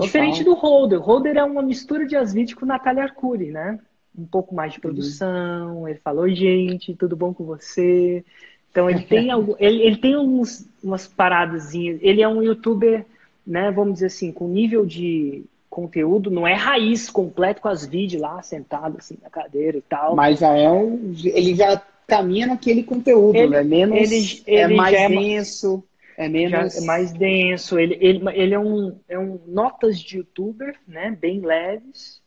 Diferente 0.00 0.44
do 0.44 0.54
Holder. 0.54 0.98
O 0.98 1.02
Holder 1.02 1.36
é 1.36 1.44
uma 1.44 1.62
mistura 1.62 2.06
de 2.06 2.16
Asvid 2.16 2.54
com 2.54 2.66
Natália 2.66 3.04
Arcuri, 3.04 3.50
né? 3.50 3.78
Um 4.16 4.24
pouco 4.24 4.54
mais 4.54 4.72
de 4.72 4.78
uhum. 4.78 4.82
produção. 4.82 5.78
Uhum. 5.78 5.88
Ele 5.88 5.98
falou, 5.98 6.28
gente, 6.28 6.94
tudo 6.94 7.16
bom 7.16 7.32
com 7.32 7.44
você? 7.44 8.24
Então 8.70 8.88
ele 8.88 9.02
tem 9.08 9.30
algo, 9.30 9.56
ele, 9.58 9.82
ele 9.82 9.96
tem 9.96 10.14
alguns, 10.14 10.66
umas 10.82 11.06
paradas. 11.06 11.74
Ele 11.74 12.22
é 12.22 12.28
um 12.28 12.42
youtuber, 12.42 13.04
né, 13.46 13.70
vamos 13.70 13.94
dizer 13.94 14.06
assim, 14.06 14.32
com 14.32 14.48
nível 14.48 14.84
de 14.84 15.44
conteúdo, 15.68 16.30
não 16.30 16.46
é 16.46 16.54
raiz 16.54 17.08
completo 17.08 17.62
com 17.62 17.68
as 17.68 17.86
vídeos 17.86 18.20
lá, 18.20 18.42
sentado 18.42 18.96
assim 18.98 19.16
na 19.22 19.30
cadeira 19.30 19.78
e 19.78 19.82
tal. 19.82 20.16
Mas 20.16 20.40
já 20.40 20.56
é 20.56 20.68
um. 20.68 21.14
Ele 21.24 21.54
já 21.54 21.80
caminha 22.06 22.48
naquele 22.48 22.82
conteúdo, 22.82 23.36
ele, 23.36 23.48
né? 23.48 23.62
Menos. 23.62 23.96
Ele, 23.96 24.42
é 24.46 24.64
ele 24.64 24.74
é 24.74 24.76
mais 24.76 25.08
denso. 25.08 25.84
É 26.24 26.28
menos. 26.28 26.76
É 26.76 26.84
mais 26.84 27.12
denso. 27.12 27.78
Ele, 27.78 27.96
ele, 28.00 28.22
ele 28.34 28.54
é, 28.54 28.58
um, 28.58 28.98
é 29.08 29.18
um 29.18 29.40
notas 29.46 29.98
de 29.98 30.18
youtuber, 30.18 30.78
né? 30.86 31.10
Bem 31.10 31.40
leves 31.40 32.20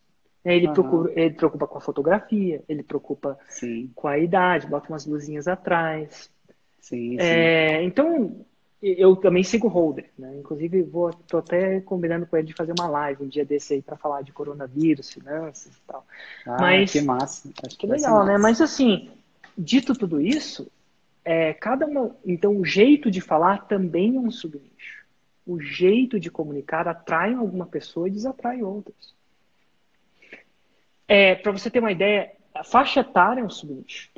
ele, 0.45 0.67
uhum. 0.67 0.73
procura, 0.73 1.13
ele 1.15 1.33
preocupa 1.33 1.67
com 1.67 1.77
a 1.77 1.81
fotografia, 1.81 2.61
ele 2.67 2.83
preocupa 2.83 3.39
sim. 3.47 3.89
com 3.95 4.07
a 4.07 4.19
idade, 4.19 4.67
bota 4.67 4.89
umas 4.89 5.05
luzinhas 5.05 5.47
atrás. 5.47 6.29
Sim, 6.81 7.17
é, 7.17 7.79
sim. 7.79 7.85
Então, 7.85 8.45
eu 8.81 9.15
também 9.15 9.41
sigo 9.41 9.67
o 9.67 9.69
Holder, 9.69 10.09
né? 10.19 10.35
Inclusive, 10.37 10.81
vou, 10.81 11.13
tô 11.13 11.37
até 11.37 11.79
combinando 11.79 12.25
com 12.25 12.35
ele 12.35 12.47
de 12.47 12.53
fazer 12.53 12.73
uma 12.77 12.89
live 12.89 13.23
um 13.23 13.27
dia 13.27 13.45
desse 13.45 13.75
aí 13.75 13.81
para 13.81 13.95
falar 13.95 14.21
de 14.21 14.33
coronavírus, 14.33 15.13
finanças 15.13 15.73
e 15.73 15.87
tal. 15.87 16.05
Ah, 16.45 16.57
Mas, 16.59 16.91
que 16.91 17.01
massa. 17.01 17.49
Acho 17.65 17.77
que 17.77 17.87
legal, 17.87 18.25
né? 18.25 18.37
Mas 18.37 18.59
assim, 18.59 19.11
dito 19.57 19.93
tudo 19.93 20.19
isso, 20.19 20.69
é, 21.23 21.53
cada 21.53 21.85
uma. 21.85 22.15
Então, 22.25 22.57
o 22.57 22.65
jeito 22.65 23.09
de 23.09 23.21
falar 23.21 23.67
também 23.67 24.15
é 24.15 24.19
um 24.19 24.31
subnicho. 24.31 25.05
O 25.45 25.59
jeito 25.59 26.19
de 26.19 26.31
comunicar 26.31 26.87
atrai 26.87 27.33
alguma 27.33 27.65
pessoa 27.65 28.07
e 28.07 28.11
desatrai 28.11 28.61
outras. 28.63 29.13
É, 31.07 31.35
para 31.35 31.51
você 31.51 31.69
ter 31.69 31.79
uma 31.79 31.91
ideia, 31.91 32.31
a 32.53 32.63
faixa 32.63 33.01
etária 33.01 33.41
é 33.41 33.43
um 33.43 33.49
subnicho. 33.49 34.09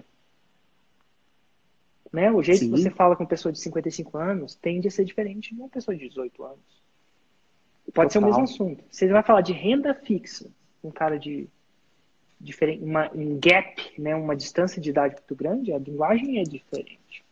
Né? 2.11 2.31
O 2.31 2.41
jeito 2.41 2.59
Sim. 2.59 2.71
que 2.71 2.81
você 2.81 2.89
fala 2.89 3.15
com 3.15 3.23
uma 3.23 3.29
pessoa 3.29 3.51
de 3.51 3.59
55 3.59 4.17
anos 4.17 4.55
tende 4.55 4.87
a 4.87 4.91
ser 4.91 5.03
diferente 5.03 5.53
de 5.53 5.59
uma 5.59 5.69
pessoa 5.69 5.95
de 5.95 6.07
18 6.07 6.43
anos. 6.43 6.85
Pode 7.93 7.93
Total. 7.93 8.09
ser 8.09 8.17
o 8.19 8.25
mesmo 8.25 8.43
assunto. 8.43 8.83
Você 8.89 9.07
vai 9.07 9.23
falar 9.23 9.41
de 9.41 9.53
renda 9.53 9.93
fixa, 9.93 10.49
um 10.83 10.91
cara 10.91 11.19
de 11.19 11.47
diferente, 12.39 12.83
uma, 12.83 13.11
um 13.13 13.39
gap, 13.39 13.81
né, 13.97 14.15
uma 14.15 14.35
distância 14.35 14.81
de 14.81 14.89
idade 14.89 15.15
muito 15.15 15.35
grande, 15.35 15.73
a 15.73 15.77
linguagem 15.77 16.39
é 16.39 16.43
diferente. 16.43 17.23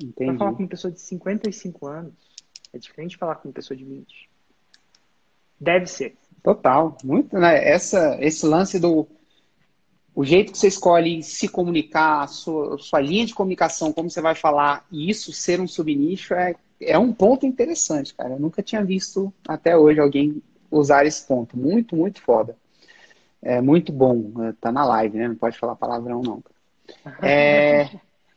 Entendi. 0.00 0.30
Vai 0.30 0.38
falar 0.38 0.52
com 0.52 0.62
uma 0.62 0.68
pessoa 0.68 0.90
de 0.90 1.00
55 1.00 1.86
anos, 1.86 2.14
é 2.72 2.78
diferente 2.78 3.10
de 3.10 3.16
falar 3.16 3.36
com 3.36 3.48
uma 3.48 3.54
pessoa 3.54 3.76
de 3.76 3.84
20. 3.84 4.30
Deve 5.60 5.86
ser. 5.86 6.16
Total, 6.42 6.96
muito, 7.04 7.38
né? 7.38 7.62
Essa, 7.68 8.16
esse 8.20 8.46
lance 8.46 8.78
do 8.80 9.06
o 10.14 10.24
jeito 10.24 10.52
que 10.52 10.58
você 10.58 10.68
escolhe 10.68 11.22
se 11.22 11.48
comunicar, 11.48 12.22
a 12.22 12.26
sua, 12.26 12.74
a 12.74 12.78
sua 12.78 13.00
linha 13.00 13.24
de 13.24 13.34
comunicação, 13.34 13.92
como 13.92 14.10
você 14.10 14.20
vai 14.20 14.34
falar, 14.34 14.84
e 14.90 15.08
isso 15.08 15.32
ser 15.32 15.60
um 15.60 15.68
subnicho 15.68 16.34
é, 16.34 16.54
é 16.80 16.98
um 16.98 17.12
ponto 17.12 17.46
interessante, 17.46 18.14
cara. 18.14 18.34
Eu 18.34 18.40
nunca 18.40 18.62
tinha 18.62 18.84
visto 18.84 19.32
até 19.46 19.76
hoje 19.76 20.00
alguém 20.00 20.42
usar 20.70 21.06
esse 21.06 21.26
ponto. 21.26 21.56
Muito, 21.56 21.94
muito 21.96 22.20
foda. 22.20 22.56
É 23.42 23.60
muito 23.60 23.92
bom. 23.92 24.32
É, 24.42 24.52
tá 24.60 24.70
na 24.70 24.84
live, 24.84 25.18
né? 25.18 25.28
Não 25.28 25.36
pode 25.36 25.58
falar 25.58 25.76
palavrão, 25.76 26.20
não. 26.22 26.42
É, 27.22 27.88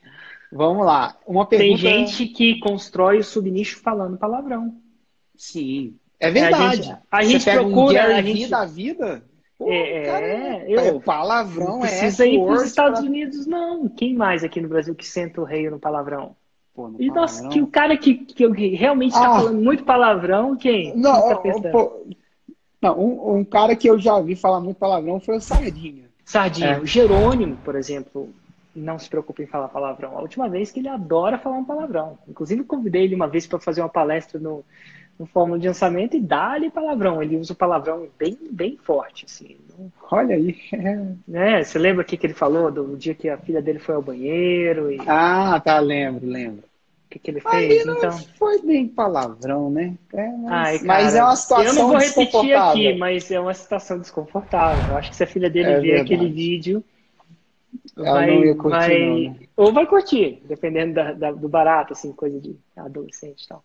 vamos 0.51 0.85
lá. 0.85 1.17
Uma 1.27 1.45
pergunta... 1.45 1.81
Tem 1.81 2.07
gente 2.07 2.27
que 2.27 2.59
constrói 2.59 3.19
o 3.19 3.23
subnicho 3.23 3.79
falando 3.79 4.17
palavrão. 4.17 4.75
Sim, 5.35 5.95
é 6.19 6.31
verdade. 6.31 6.97
A 7.11 7.21
gente, 7.21 7.49
a 7.49 7.51
gente 7.51 7.51
procura. 7.51 8.13
Um 8.13 8.15
a 8.15 8.21
gente... 8.21 8.47
da 8.47 8.65
vida. 8.65 9.23
Pô, 9.57 9.69
é, 9.69 10.03
cara, 10.03 10.25
é, 10.25 10.65
eu, 10.67 10.79
é 10.79 10.99
palavrão 10.99 11.77
não 11.77 11.85
é 11.85 11.87
precisa 11.87 12.25
ir 12.25 12.43
para 12.43 12.53
os 12.53 12.63
Estados 12.63 12.99
pra... 12.99 13.09
Unidos, 13.09 13.45
não. 13.45 13.87
Quem 13.87 14.15
mais 14.15 14.43
aqui 14.43 14.59
no 14.59 14.67
Brasil 14.67 14.95
que 14.95 15.05
senta 15.05 15.41
o 15.41 15.43
rei 15.43 15.69
no 15.69 15.79
palavrão? 15.79 16.35
Pô, 16.73 16.87
no 16.87 17.01
e 17.01 17.07
palavrão. 17.07 17.21
nossa, 17.21 17.49
que 17.49 17.61
o 17.61 17.67
cara 17.67 17.95
que, 17.97 18.15
que 18.15 18.45
realmente 18.75 19.13
está 19.13 19.31
ah, 19.31 19.39
falando 19.39 19.61
muito 19.61 19.83
palavrão, 19.83 20.55
quem? 20.55 20.95
Não, 20.95 21.29
tá 21.29 21.35
pô, 21.71 22.05
não 22.83 22.99
um, 22.99 23.37
um, 23.37 23.43
cara 23.43 23.75
que 23.75 23.89
eu 23.89 23.97
já 23.97 24.19
vi 24.19 24.35
falar 24.35 24.59
muito 24.59 24.77
palavrão 24.77 25.19
foi 25.19 25.37
o 25.37 25.41
Sardinha. 25.41 26.05
Sardinha. 26.25 26.73
É. 26.73 26.79
O 26.79 26.85
Jerônimo, 26.85 27.57
por 27.63 27.75
exemplo, 27.75 28.29
não 28.75 28.99
se 28.99 29.09
preocupa 29.09 29.41
em 29.41 29.47
falar 29.47 29.69
palavrão. 29.69 30.17
A 30.17 30.21
última 30.21 30.49
vez 30.49 30.71
que 30.71 30.79
ele 30.79 30.89
adora 30.89 31.37
falar 31.37 31.57
um 31.57 31.65
palavrão. 31.65 32.17
Inclusive, 32.27 32.63
convidei 32.63 33.03
ele 33.03 33.15
uma 33.15 33.27
vez 33.27 33.47
para 33.47 33.59
fazer 33.59 33.81
uma 33.81 33.89
palestra 33.89 34.39
no, 34.39 34.63
no 35.17 35.25
fórmula 35.25 35.59
de 35.59 35.67
lançamento 35.67 36.15
e 36.15 36.21
dá-lhe 36.21 36.69
palavrão. 36.69 37.21
Ele 37.21 37.37
usa 37.37 37.53
o 37.53 37.55
palavrão 37.55 38.07
bem, 38.17 38.37
bem 38.51 38.77
forte, 38.77 39.25
assim. 39.25 39.57
Olha 40.11 40.35
aí. 40.35 40.57
É, 41.33 41.63
você 41.63 41.79
lembra 41.79 42.03
o 42.03 42.05
que, 42.05 42.17
que 42.17 42.27
ele 42.27 42.33
falou 42.33 42.71
do 42.71 42.95
dia 42.95 43.15
que 43.15 43.29
a 43.29 43.37
filha 43.37 43.61
dele 43.61 43.79
foi 43.79 43.95
ao 43.95 44.01
banheiro? 44.01 44.91
E... 44.91 44.99
Ah, 45.07 45.59
tá, 45.59 45.79
lembro, 45.79 46.27
lembro. 46.27 46.63
Que, 47.13 47.19
que 47.19 47.31
ele 47.31 47.41
fez? 47.41 47.53
Aí 47.53 47.79
então... 47.79 48.17
foi 48.39 48.59
bem 48.61 48.87
palavrão, 48.87 49.69
né? 49.69 49.95
É, 50.13 50.27
mas, 50.29 50.51
Ai, 50.51 50.79
cara, 50.79 50.87
mas, 50.87 51.15
é 51.15 51.23
uma 51.23 51.35
situação 51.35 51.65
Eu 51.65 51.73
não 51.75 51.87
vou 51.89 51.97
repetir 51.97 52.53
aqui, 52.55 52.97
mas 52.97 53.29
é 53.29 53.39
uma 53.39 53.53
situação 53.53 53.99
desconfortável. 53.99 54.91
Eu 54.91 54.97
acho 54.97 55.11
que 55.11 55.15
se 55.15 55.23
a 55.23 55.27
filha 55.27 55.49
dele 55.49 55.69
é 55.69 55.79
ver 55.79 55.81
verdade. 55.81 56.13
aquele 56.13 56.31
vídeo, 56.31 56.83
ela 57.95 58.13
vai, 58.13 58.27
não 58.27 58.45
ia 58.45 58.55
curtir, 58.55 58.77
vai... 58.77 58.99
Não, 58.99 59.33
né? 59.33 59.35
ou 59.55 59.73
vai 59.73 59.85
curtir, 59.85 60.41
dependendo 60.45 60.93
da, 60.95 61.13
da, 61.13 61.31
do 61.31 61.47
barato, 61.47 61.93
assim, 61.93 62.11
coisa 62.13 62.39
de 62.41 62.57
adolescente 62.75 63.43
e 63.43 63.47
tal 63.47 63.63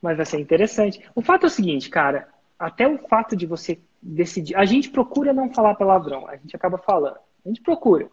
mas 0.00 0.16
vai 0.16 0.26
ser 0.26 0.38
interessante. 0.38 1.00
O 1.14 1.22
fato 1.22 1.44
é 1.44 1.46
o 1.46 1.50
seguinte, 1.50 1.90
cara, 1.90 2.28
até 2.58 2.86
o 2.86 2.98
fato 3.08 3.36
de 3.36 3.46
você 3.46 3.78
decidir. 4.00 4.56
A 4.56 4.64
gente 4.64 4.90
procura 4.90 5.32
não 5.32 5.52
falar 5.52 5.74
palavrão, 5.74 6.28
a 6.28 6.36
gente 6.36 6.54
acaba 6.54 6.78
falando. 6.78 7.18
A 7.44 7.48
gente 7.48 7.60
procura. 7.60 8.08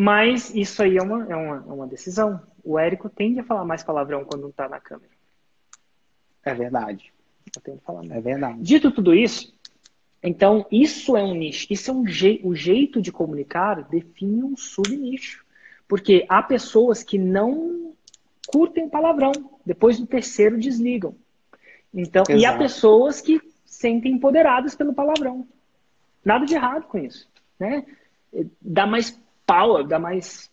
Mas 0.00 0.54
isso 0.54 0.80
aí 0.80 0.96
é 0.96 1.02
uma, 1.02 1.24
é 1.24 1.34
uma, 1.34 1.56
é 1.56 1.72
uma 1.72 1.86
decisão. 1.88 2.40
O 2.62 2.78
Érico 2.78 3.10
tende 3.10 3.40
a 3.40 3.42
falar 3.44 3.64
mais 3.64 3.82
palavrão 3.82 4.24
quando 4.24 4.42
não 4.42 4.50
está 4.50 4.68
na 4.68 4.78
câmera. 4.78 5.10
É 6.44 6.54
verdade. 6.54 7.12
Eu 7.52 7.60
tendo 7.60 7.78
a 7.78 7.80
falar 7.80 8.04
mais. 8.04 8.12
É 8.12 8.20
verdade. 8.20 8.62
Dito 8.62 8.92
tudo 8.92 9.12
isso, 9.12 9.52
então 10.22 10.64
isso 10.70 11.16
é 11.16 11.24
um 11.24 11.34
nicho. 11.34 11.66
Isso 11.68 11.90
é 11.90 11.94
um 11.94 12.06
je 12.06 12.40
o 12.44 12.54
jeito 12.54 13.02
de 13.02 13.10
comunicar 13.10 13.88
define 13.88 14.44
um 14.44 14.56
subnicho. 14.56 15.44
Porque 15.88 16.24
há 16.28 16.44
pessoas 16.44 17.02
que 17.02 17.18
não 17.18 17.92
curtem 18.46 18.88
palavrão, 18.88 19.32
depois 19.66 19.98
do 19.98 20.06
terceiro 20.06 20.56
desligam. 20.56 21.16
Então, 21.92 22.22
Exato. 22.22 22.40
e 22.40 22.46
há 22.46 22.56
pessoas 22.56 23.20
que 23.20 23.40
sentem 23.66 24.12
empoderadas 24.12 24.76
pelo 24.76 24.94
palavrão. 24.94 25.44
Nada 26.24 26.46
de 26.46 26.54
errado 26.54 26.86
com 26.86 26.98
isso, 26.98 27.28
né? 27.58 27.84
Dá 28.62 28.86
mais 28.86 29.18
power, 29.48 29.86
dá 29.86 29.98
mais 29.98 30.50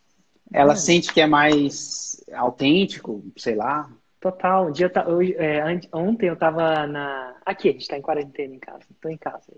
ela 0.52 0.72
é. 0.72 0.76
sente 0.76 1.12
que 1.12 1.20
é 1.20 1.26
mais 1.26 2.24
autêntico, 2.32 3.24
sei 3.36 3.54
lá. 3.54 3.90
Total. 4.20 4.68
Um 4.68 4.72
dia 4.72 4.90
eu, 4.94 5.12
hoje, 5.12 5.34
é, 5.38 5.62
ontem 5.92 6.28
eu 6.28 6.36
tava 6.36 6.86
na. 6.86 7.34
Aqui, 7.44 7.68
a 7.68 7.72
gente 7.72 7.88
tá 7.88 7.98
em 7.98 8.02
quarentena 8.02 8.54
em 8.54 8.58
casa. 8.58 8.84
Tô 9.00 9.08
em 9.08 9.16
casa. 9.16 9.52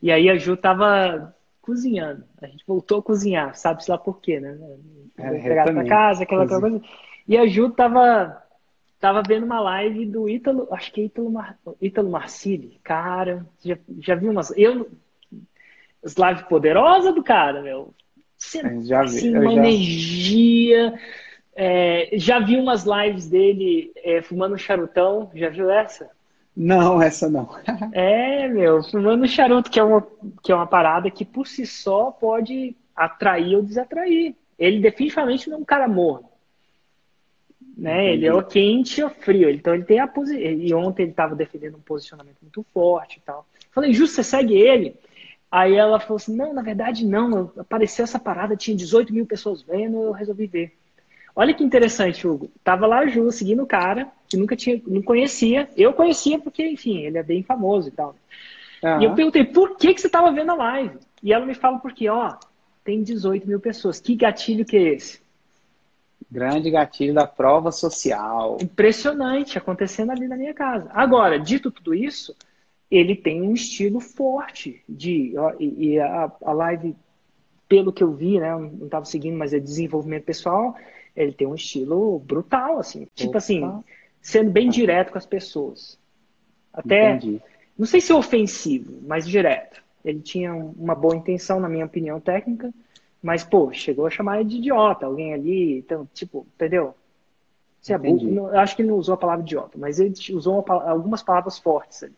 E 0.00 0.12
aí 0.12 0.28
a 0.28 0.36
Ju 0.36 0.56
tava 0.56 1.34
cozinhando. 1.60 2.24
A 2.40 2.46
gente 2.46 2.64
voltou 2.66 2.98
a 2.98 3.02
cozinhar, 3.02 3.54
sabe-se 3.54 3.90
lá 3.90 3.98
por 3.98 4.20
quê, 4.20 4.40
né? 4.40 4.58
É, 5.16 5.30
pegar 5.30 5.64
pra 5.64 5.84
casa, 5.84 6.22
aquela 6.24 6.46
coisa. 6.46 6.80
E 7.26 7.36
a 7.36 7.46
Ju 7.46 7.70
tava 7.70 8.42
tava 9.00 9.22
vendo 9.26 9.44
uma 9.44 9.60
live 9.60 10.06
do 10.06 10.28
Ítalo, 10.28 10.68
acho 10.70 10.92
que 10.92 11.00
é 11.00 11.04
Ítalo, 11.04 11.28
Mar, 11.28 11.58
Ítalo 11.80 12.08
Marcili. 12.08 12.78
Cara, 12.84 13.44
já, 13.64 13.76
já 13.98 14.14
vi 14.14 14.28
umas. 14.28 14.56
Eu, 14.56 14.88
as 16.04 16.14
lives 16.14 16.42
poderosas 16.42 17.14
do 17.14 17.22
cara, 17.22 17.62
meu. 17.62 17.92
Você, 18.42 18.82
já 18.82 19.02
vi, 19.02 19.18
assim, 19.18 19.36
uma 19.36 19.44
já... 19.44 19.52
energia. 19.52 20.94
É, 21.54 22.10
já 22.14 22.40
vi 22.40 22.56
umas 22.56 22.84
lives 22.84 23.28
dele 23.28 23.92
é, 23.96 24.20
fumando 24.20 24.58
charutão. 24.58 25.30
Já 25.34 25.48
viu 25.48 25.70
essa? 25.70 26.10
Não, 26.56 27.00
essa 27.00 27.30
não. 27.30 27.48
é, 27.92 28.48
meu, 28.48 28.82
fumando 28.82 29.26
charuto, 29.26 29.70
que 29.70 29.78
é, 29.78 29.82
uma, 29.82 30.06
que 30.42 30.52
é 30.52 30.54
uma 30.54 30.66
parada 30.66 31.10
que 31.10 31.24
por 31.24 31.46
si 31.46 31.64
só 31.64 32.10
pode 32.10 32.76
atrair 32.94 33.56
ou 33.56 33.62
desatrair. 33.62 34.34
Ele 34.58 34.80
definitivamente 34.80 35.48
não 35.48 35.58
é 35.58 35.60
um 35.60 35.64
cara 35.64 35.88
morno. 35.88 36.28
Né? 37.76 38.12
Ele 38.12 38.26
é 38.26 38.34
o 38.34 38.42
quente 38.42 39.02
ou 39.02 39.08
frio. 39.08 39.48
Então 39.48 39.74
ele 39.74 39.84
tem 39.84 40.00
a 40.00 40.06
posição. 40.06 40.40
E 40.40 40.74
ontem 40.74 41.04
ele 41.04 41.12
estava 41.12 41.34
defendendo 41.34 41.76
um 41.76 41.80
posicionamento 41.80 42.36
muito 42.42 42.66
forte 42.74 43.18
e 43.18 43.20
tal. 43.22 43.46
Falei, 43.70 43.94
justo, 43.94 44.16
você 44.16 44.24
segue 44.24 44.54
ele? 44.54 44.94
Aí 45.52 45.74
ela 45.74 46.00
falou 46.00 46.16
assim: 46.16 46.34
não, 46.34 46.54
na 46.54 46.62
verdade 46.62 47.04
não. 47.04 47.52
Apareceu 47.58 48.04
essa 48.04 48.18
parada, 48.18 48.56
tinha 48.56 48.74
18 48.74 49.12
mil 49.12 49.26
pessoas 49.26 49.60
vendo, 49.60 50.02
eu 50.02 50.12
resolvi 50.12 50.46
ver. 50.46 50.72
Olha 51.36 51.52
que 51.52 51.62
interessante, 51.62 52.26
Hugo. 52.26 52.50
Tava 52.64 52.86
lá 52.86 53.06
Ju, 53.06 53.30
seguindo 53.30 53.62
o 53.62 53.66
cara, 53.66 54.08
que 54.26 54.36
nunca 54.36 54.56
tinha, 54.56 54.80
não 54.86 55.02
conhecia. 55.02 55.68
Eu 55.76 55.92
conhecia 55.92 56.38
porque, 56.38 56.66
enfim, 56.66 57.00
ele 57.00 57.18
é 57.18 57.22
bem 57.22 57.42
famoso 57.42 57.88
e 57.88 57.90
tal. 57.90 58.16
Uhum. 58.82 59.00
E 59.00 59.04
eu 59.04 59.14
perguntei, 59.14 59.44
por 59.44 59.76
que, 59.76 59.92
que 59.92 60.00
você 60.00 60.08
tava 60.08 60.32
vendo 60.32 60.52
a 60.52 60.56
live? 60.56 60.98
E 61.22 61.32
ela 61.32 61.44
me 61.46 61.54
fala, 61.54 61.78
porque, 61.78 62.08
ó, 62.08 62.34
tem 62.84 63.02
18 63.02 63.46
mil 63.46 63.60
pessoas. 63.60 64.00
Que 64.00 64.14
gatilho 64.14 64.64
que 64.64 64.76
é 64.76 64.94
esse? 64.94 65.20
Grande 66.30 66.70
gatilho 66.70 67.14
da 67.14 67.26
prova 67.26 67.70
social. 67.70 68.58
Impressionante, 68.60 69.56
acontecendo 69.56 70.12
ali 70.12 70.28
na 70.28 70.36
minha 70.36 70.54
casa. 70.54 70.90
Agora, 70.92 71.38
dito 71.38 71.70
tudo 71.70 71.94
isso, 71.94 72.34
ele 72.92 73.16
tem 73.16 73.40
um 73.40 73.54
estilo 73.54 74.00
forte 74.00 74.82
de. 74.86 75.32
Ó, 75.38 75.54
e, 75.58 75.92
e 75.92 75.98
a, 75.98 76.30
a, 76.44 76.52
live, 76.52 76.94
pelo 77.66 77.90
que 77.90 78.04
eu 78.04 78.12
vi, 78.12 78.38
né? 78.38 78.54
não 78.54 78.84
estava 78.84 79.06
seguindo, 79.06 79.38
mas 79.38 79.54
é 79.54 79.58
desenvolvimento 79.58 80.24
pessoal. 80.24 80.76
Ele 81.16 81.32
tem 81.32 81.46
um 81.46 81.54
estilo 81.54 82.18
brutal, 82.18 82.78
assim. 82.78 83.08
Tipo 83.14 83.38
assim, 83.38 83.82
sendo 84.20 84.50
bem 84.50 84.68
direto 84.68 85.10
com 85.10 85.18
as 85.18 85.24
pessoas. 85.24 85.98
Até. 86.70 87.14
Entendi. 87.14 87.40
Não 87.78 87.86
sei 87.86 88.02
se 88.02 88.12
é 88.12 88.14
ofensivo, 88.14 89.00
mas 89.06 89.26
direto. 89.26 89.82
Ele 90.04 90.20
tinha 90.20 90.54
uma 90.54 90.94
boa 90.94 91.16
intenção, 91.16 91.58
na 91.58 91.70
minha 91.70 91.86
opinião 91.86 92.20
técnica, 92.20 92.72
mas, 93.22 93.42
pô, 93.42 93.72
chegou 93.72 94.06
a 94.06 94.10
chamar 94.10 94.40
ele 94.40 94.50
de 94.50 94.56
idiota, 94.56 95.06
alguém 95.06 95.32
ali, 95.32 95.78
então, 95.78 96.06
tipo, 96.12 96.46
entendeu? 96.54 96.94
É 97.88 97.98
burro. 97.98 98.48
eu 98.48 98.60
acho 98.60 98.76
que 98.76 98.82
ele 98.82 98.90
não 98.90 98.96
usou 98.96 99.14
a 99.14 99.18
palavra 99.18 99.44
idiota, 99.44 99.76
mas 99.76 99.98
ele 99.98 100.14
usou 100.30 100.64
uma, 100.64 100.82
algumas 100.84 101.22
palavras 101.22 101.58
fortes 101.58 102.04
ali. 102.04 102.14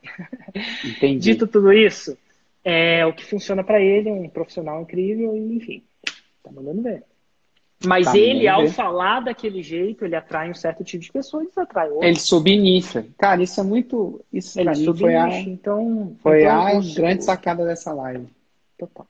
Entendi. 0.85 1.19
Dito 1.19 1.47
tudo 1.47 1.73
isso, 1.73 2.19
é 2.62 3.07
o 3.07 3.15
que 3.15 3.25
funciona 3.25 3.65
para 3.65 3.81
ele, 3.81 4.11
é 4.11 4.12
um 4.12 4.29
profissional 4.29 4.83
incrível 4.83 5.35
e, 5.35 5.57
enfim, 5.57 5.83
tá 6.43 6.53
mandando 6.53 6.83
ver. 6.83 7.03
Mas 7.85 8.07
tá 8.07 8.17
ele, 8.17 8.47
ao 8.47 8.62
ver. 8.62 8.73
falar 8.73 9.21
daquele 9.21 9.62
jeito, 9.62 10.05
ele 10.05 10.17
atrai 10.17 10.51
um 10.51 10.55
certo 10.55 10.85
tipo 10.85 11.03
de 11.03 11.12
pessoa 11.12 11.43
e 11.43 11.47
desatrai 11.47 11.91
outro. 11.91 12.07
Ele 12.07 12.19
subnicha. 12.19 13.07
Cara, 13.19 13.43
isso 13.43 13.61
é 13.61 13.62
muito. 13.62 14.25
Isso 14.33 14.59
ele 14.59 14.71
mim 14.71 14.97
foi 14.97 15.15
a, 15.15 15.41
então, 15.41 16.17
foi 16.23 16.43
então, 16.43 16.67
a 16.67 16.81
grande 16.95 17.25
sacada 17.25 17.65
dessa 17.65 17.93
live. 17.93 18.27
Total. 18.79 19.07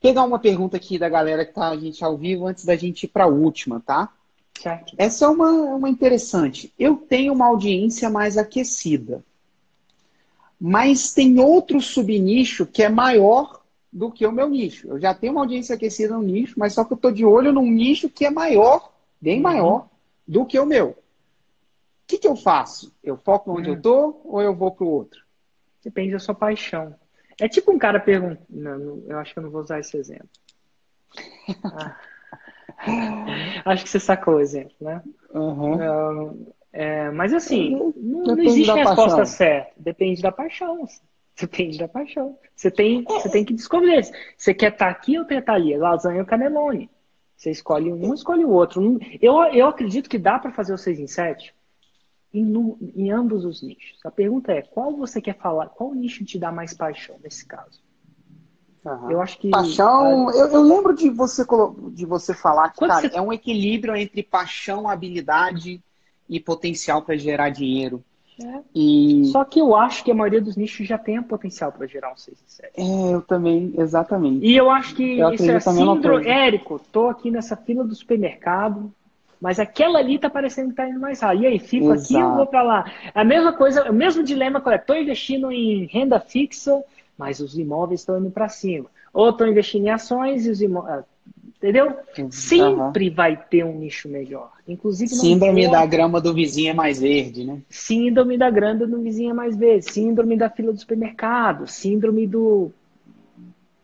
Pegar 0.00 0.24
uma 0.24 0.38
pergunta 0.38 0.76
aqui 0.76 0.98
da 0.98 1.08
galera 1.08 1.44
que 1.44 1.52
tá 1.52 1.68
a 1.68 1.76
gente 1.76 2.02
ao 2.02 2.16
vivo 2.16 2.46
antes 2.46 2.64
da 2.64 2.76
gente 2.76 3.04
ir 3.04 3.08
para 3.08 3.24
a 3.24 3.28
última, 3.28 3.80
tá? 3.80 4.08
Certo. 4.60 4.94
Essa 4.96 5.24
é 5.24 5.28
uma, 5.28 5.50
uma 5.50 5.88
interessante. 5.88 6.72
Eu 6.78 6.96
tenho 6.96 7.32
uma 7.32 7.46
audiência 7.46 8.08
mais 8.08 8.36
aquecida. 8.36 9.24
Mas 10.60 11.12
tem 11.12 11.40
outro 11.40 11.80
subnicho 11.80 12.64
que 12.64 12.82
é 12.82 12.88
maior 12.88 13.62
do 13.92 14.10
que 14.10 14.26
o 14.26 14.32
meu 14.32 14.48
nicho. 14.48 14.88
Eu 14.88 15.00
já 15.00 15.12
tenho 15.12 15.32
uma 15.32 15.42
audiência 15.42 15.74
aquecida 15.74 16.14
no 16.14 16.22
nicho, 16.22 16.54
mas 16.56 16.72
só 16.72 16.84
que 16.84 16.92
eu 16.92 16.96
estou 16.96 17.10
de 17.10 17.24
olho 17.24 17.52
num 17.52 17.70
nicho 17.70 18.08
que 18.08 18.24
é 18.24 18.30
maior, 18.30 18.92
bem 19.20 19.36
uhum. 19.36 19.42
maior, 19.42 19.88
do 20.26 20.46
que 20.46 20.58
o 20.58 20.64
meu. 20.64 20.90
O 20.90 20.96
que, 22.06 22.18
que 22.18 22.28
eu 22.28 22.36
faço? 22.36 22.92
Eu 23.02 23.16
foco 23.16 23.50
onde 23.50 23.68
uhum. 23.68 23.74
eu 23.74 23.78
estou 23.78 24.22
ou 24.24 24.40
eu 24.40 24.54
vou 24.54 24.70
para 24.70 24.84
o 24.84 24.88
outro? 24.88 25.20
Depende 25.82 26.12
da 26.12 26.18
sua 26.18 26.34
paixão. 26.34 26.94
É 27.40 27.48
tipo 27.48 27.72
um 27.72 27.78
cara 27.78 27.98
perguntando. 27.98 29.04
Eu 29.08 29.18
acho 29.18 29.32
que 29.32 29.38
eu 29.38 29.42
não 29.42 29.50
vou 29.50 29.62
usar 29.62 29.80
esse 29.80 29.96
exemplo. 29.96 30.28
Ah. 31.64 31.96
acho 33.64 33.84
que 33.84 33.90
você 33.90 34.00
sacou 34.00 34.34
o 34.34 34.40
exemplo, 34.40 34.74
né? 34.80 35.02
Uhum. 35.34 36.46
É, 36.72 37.10
mas 37.10 37.34
assim, 37.34 37.70
não, 37.70 38.36
não 38.36 38.42
existe 38.42 38.72
resposta 38.72 39.16
paixão. 39.16 39.26
certa. 39.26 39.72
Depende 39.76 40.22
da 40.22 40.32
paixão. 40.32 40.84
Assim. 40.84 41.00
Depende 41.38 41.78
da 41.78 41.88
paixão. 41.88 42.38
Você 42.54 42.70
tem, 42.70 43.04
você 43.04 43.28
tem 43.28 43.44
que 43.44 43.52
descobrir. 43.52 44.08
Você 44.36 44.54
quer 44.54 44.72
estar 44.72 44.86
tá 44.86 44.90
aqui 44.90 45.18
ou 45.18 45.24
quer 45.24 45.40
estar 45.40 45.52
tá 45.52 45.58
ali? 45.58 45.76
Lasanha 45.76 46.20
ou 46.20 46.26
canelone? 46.26 46.90
Você 47.36 47.50
escolhe 47.50 47.92
um, 47.92 48.14
escolhe 48.14 48.44
o 48.44 48.50
outro. 48.50 49.00
Eu, 49.20 49.34
eu 49.46 49.66
acredito 49.66 50.08
que 50.08 50.18
dá 50.18 50.38
para 50.38 50.52
fazer 50.52 50.72
o 50.72 50.78
6 50.78 51.00
em 51.00 51.06
7 51.06 51.52
em, 52.32 52.76
em, 52.94 53.10
ambos 53.10 53.44
os 53.44 53.62
nichos. 53.62 53.98
A 54.04 54.10
pergunta 54.10 54.52
é, 54.52 54.62
qual 54.62 54.96
você 54.96 55.20
quer 55.20 55.36
falar? 55.36 55.66
Qual 55.70 55.94
nicho 55.94 56.24
te 56.24 56.38
dá 56.38 56.52
mais 56.52 56.72
paixão 56.72 57.16
nesse 57.22 57.44
caso? 57.44 57.81
Uhum. 58.84 59.10
Eu 59.10 59.20
acho 59.20 59.38
que. 59.38 59.50
Paixão, 59.50 60.30
eu, 60.30 60.48
eu, 60.48 60.62
lembro 60.62 60.94
de 60.94 61.08
você, 61.08 61.44
de 61.92 62.04
você 62.04 62.34
falar 62.34 62.70
que 62.70 62.86
cara, 62.86 63.08
você... 63.08 63.16
é 63.16 63.20
um 63.20 63.32
equilíbrio 63.32 63.94
entre 63.94 64.22
paixão, 64.22 64.88
habilidade 64.88 65.80
e 66.28 66.40
potencial 66.40 67.02
para 67.02 67.16
gerar 67.16 67.50
dinheiro. 67.50 68.02
É. 68.42 68.60
E... 68.74 69.26
Só 69.26 69.44
que 69.44 69.60
eu 69.60 69.76
acho 69.76 70.02
que 70.02 70.10
a 70.10 70.14
maioria 70.14 70.40
dos 70.40 70.56
nichos 70.56 70.86
já 70.86 70.98
tem 70.98 71.22
potencial 71.22 71.70
para 71.70 71.86
gerar 71.86 72.12
um 72.12 72.16
6 72.16 72.36
e 72.36 72.52
7. 72.52 72.72
É, 72.76 73.14
eu 73.14 73.22
também, 73.22 73.72
exatamente. 73.76 74.44
E 74.44 74.56
eu 74.56 74.70
acho 74.70 74.94
que 74.94 75.18
eu 75.18 75.32
isso 75.32 75.50
é 75.50 75.60
síndrome. 75.60 76.26
Érico, 76.26 76.80
tô 76.90 77.08
aqui 77.08 77.30
nessa 77.30 77.56
fila 77.56 77.84
do 77.84 77.94
supermercado, 77.94 78.90
mas 79.40 79.60
aquela 79.60 79.98
ali 79.98 80.18
tá 80.18 80.30
parecendo 80.30 80.70
que 80.70 80.76
tá 80.76 80.88
indo 80.88 80.98
mais 80.98 81.20
rápido. 81.20 81.42
E 81.42 81.46
aí, 81.46 81.58
fico 81.58 81.92
Exato. 81.92 82.14
aqui 82.14 82.24
ou 82.24 82.36
vou 82.36 82.46
para 82.46 82.62
lá? 82.62 82.92
É 83.14 83.20
a 83.20 83.24
mesma 83.24 83.52
coisa, 83.52 83.90
o 83.90 83.94
mesmo 83.94 84.24
dilema 84.24 84.62
eu 84.64 84.78
tô 84.78 84.94
investindo 84.94 85.52
em 85.52 85.84
renda 85.86 86.18
fixa, 86.18 86.82
mas 87.22 87.38
os 87.38 87.56
imóveis 87.56 88.00
estão 88.00 88.18
indo 88.18 88.32
para 88.32 88.48
cima. 88.48 88.86
Ou 89.14 89.30
estou 89.30 89.46
investindo 89.46 89.86
em 89.86 89.90
ações 89.90 90.44
e 90.44 90.50
os 90.50 90.60
imóveis. 90.60 91.04
Entendeu? 91.56 91.96
Sempre 92.30 93.08
uhum. 93.08 93.14
vai 93.14 93.36
ter 93.36 93.64
um 93.64 93.78
nicho 93.78 94.08
melhor. 94.08 94.50
Inclusive 94.66 95.14
Síndrome 95.14 95.70
da 95.70 95.86
grama 95.86 96.20
do 96.20 96.34
vizinho 96.34 96.70
é 96.70 96.74
mais 96.74 97.00
verde, 97.00 97.44
né? 97.44 97.62
Síndrome 97.68 98.36
da 98.36 98.50
grama 98.50 98.84
do 98.84 99.00
vizinho 99.00 99.30
é 99.30 99.34
mais 99.34 99.56
verde. 99.56 99.92
Síndrome 99.92 100.36
da 100.36 100.50
fila 100.50 100.72
do 100.72 100.80
supermercado. 100.80 101.68
Síndrome 101.68 102.26
do, 102.26 102.72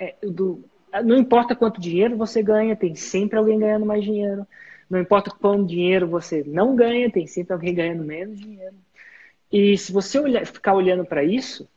é, 0.01 0.17
do. 0.21 0.65
Não 1.05 1.17
importa 1.17 1.55
quanto 1.55 1.81
dinheiro 1.81 2.17
você 2.17 2.43
ganha, 2.43 2.75
tem 2.75 2.97
sempre 2.97 3.39
alguém 3.39 3.61
ganhando 3.61 3.87
mais 3.87 4.03
dinheiro. 4.03 4.45
Não 4.91 4.99
importa 4.99 5.31
quanto 5.31 5.65
dinheiro 5.65 6.09
você 6.09 6.43
não 6.45 6.75
ganha, 6.75 7.09
tem 7.09 7.29
sempre 7.29 7.53
alguém 7.53 7.73
ganhando 7.77 8.03
menos 8.03 8.41
dinheiro. 8.41 8.75
E 9.53 9.79
se 9.79 9.93
você 9.93 10.19
olhar, 10.19 10.45
ficar 10.45 10.75
olhando 10.75 11.05
para 11.05 11.23
isso 11.23 11.69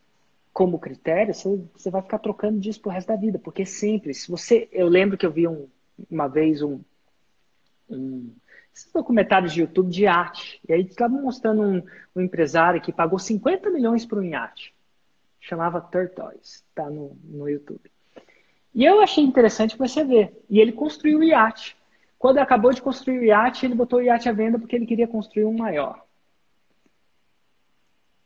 como 0.54 0.80
critério, 0.80 1.34
você, 1.34 1.62
você 1.74 1.90
vai 1.90 2.02
ficar 2.02 2.20
trocando 2.20 2.60
disso 2.60 2.82
pro 2.82 2.92
resto 2.92 3.08
da 3.08 3.16
vida. 3.16 3.40
Porque 3.40 3.66
sempre, 3.66 4.14
se 4.14 4.30
você. 4.30 4.68
Eu 4.72 4.88
lembro 4.88 5.18
que 5.18 5.26
eu 5.26 5.32
vi 5.32 5.48
um 5.48 5.68
uma 6.10 6.28
vez 6.28 6.62
um, 6.62 6.80
um 7.90 8.34
esses 8.74 8.92
documentários 8.92 9.54
de 9.54 9.62
YouTube 9.62 9.90
de 9.90 10.08
arte. 10.08 10.60
E 10.68 10.74
aí 10.74 10.82
estavam 10.82 11.22
mostrando 11.22 11.62
um, 11.62 11.84
um, 12.16 12.22
empresário 12.22 12.82
que 12.82 12.94
pagou 12.94 13.20
50 13.20 13.70
milhões 13.70 14.06
por 14.06 14.20
um 14.20 14.24
iate. 14.24 14.74
Chamava 15.40 15.82
Turtles, 15.82 16.64
tá 16.74 16.90
no, 16.90 17.18
no 17.24 17.50
YouTube. 17.50 17.92
E 18.74 18.86
eu 18.86 19.02
achei 19.02 19.24
interessante 19.24 19.78
você 19.78 20.04
ver. 20.04 20.42
E 20.50 20.60
ele 20.60 20.72
construiu 20.72 21.20
o 21.20 21.24
iate. 21.24 21.76
Quando 22.18 22.38
acabou 22.38 22.72
de 22.72 22.82
construir 22.82 23.20
o 23.20 23.24
iate, 23.24 23.66
ele 23.66 23.76
botou 23.76 24.00
o 24.00 24.02
iate 24.02 24.30
à 24.30 24.32
venda 24.32 24.58
porque 24.58 24.76
ele 24.76 24.86
queria 24.86 25.08
construir 25.08 25.46
um 25.46 25.58
maior. 25.58 26.06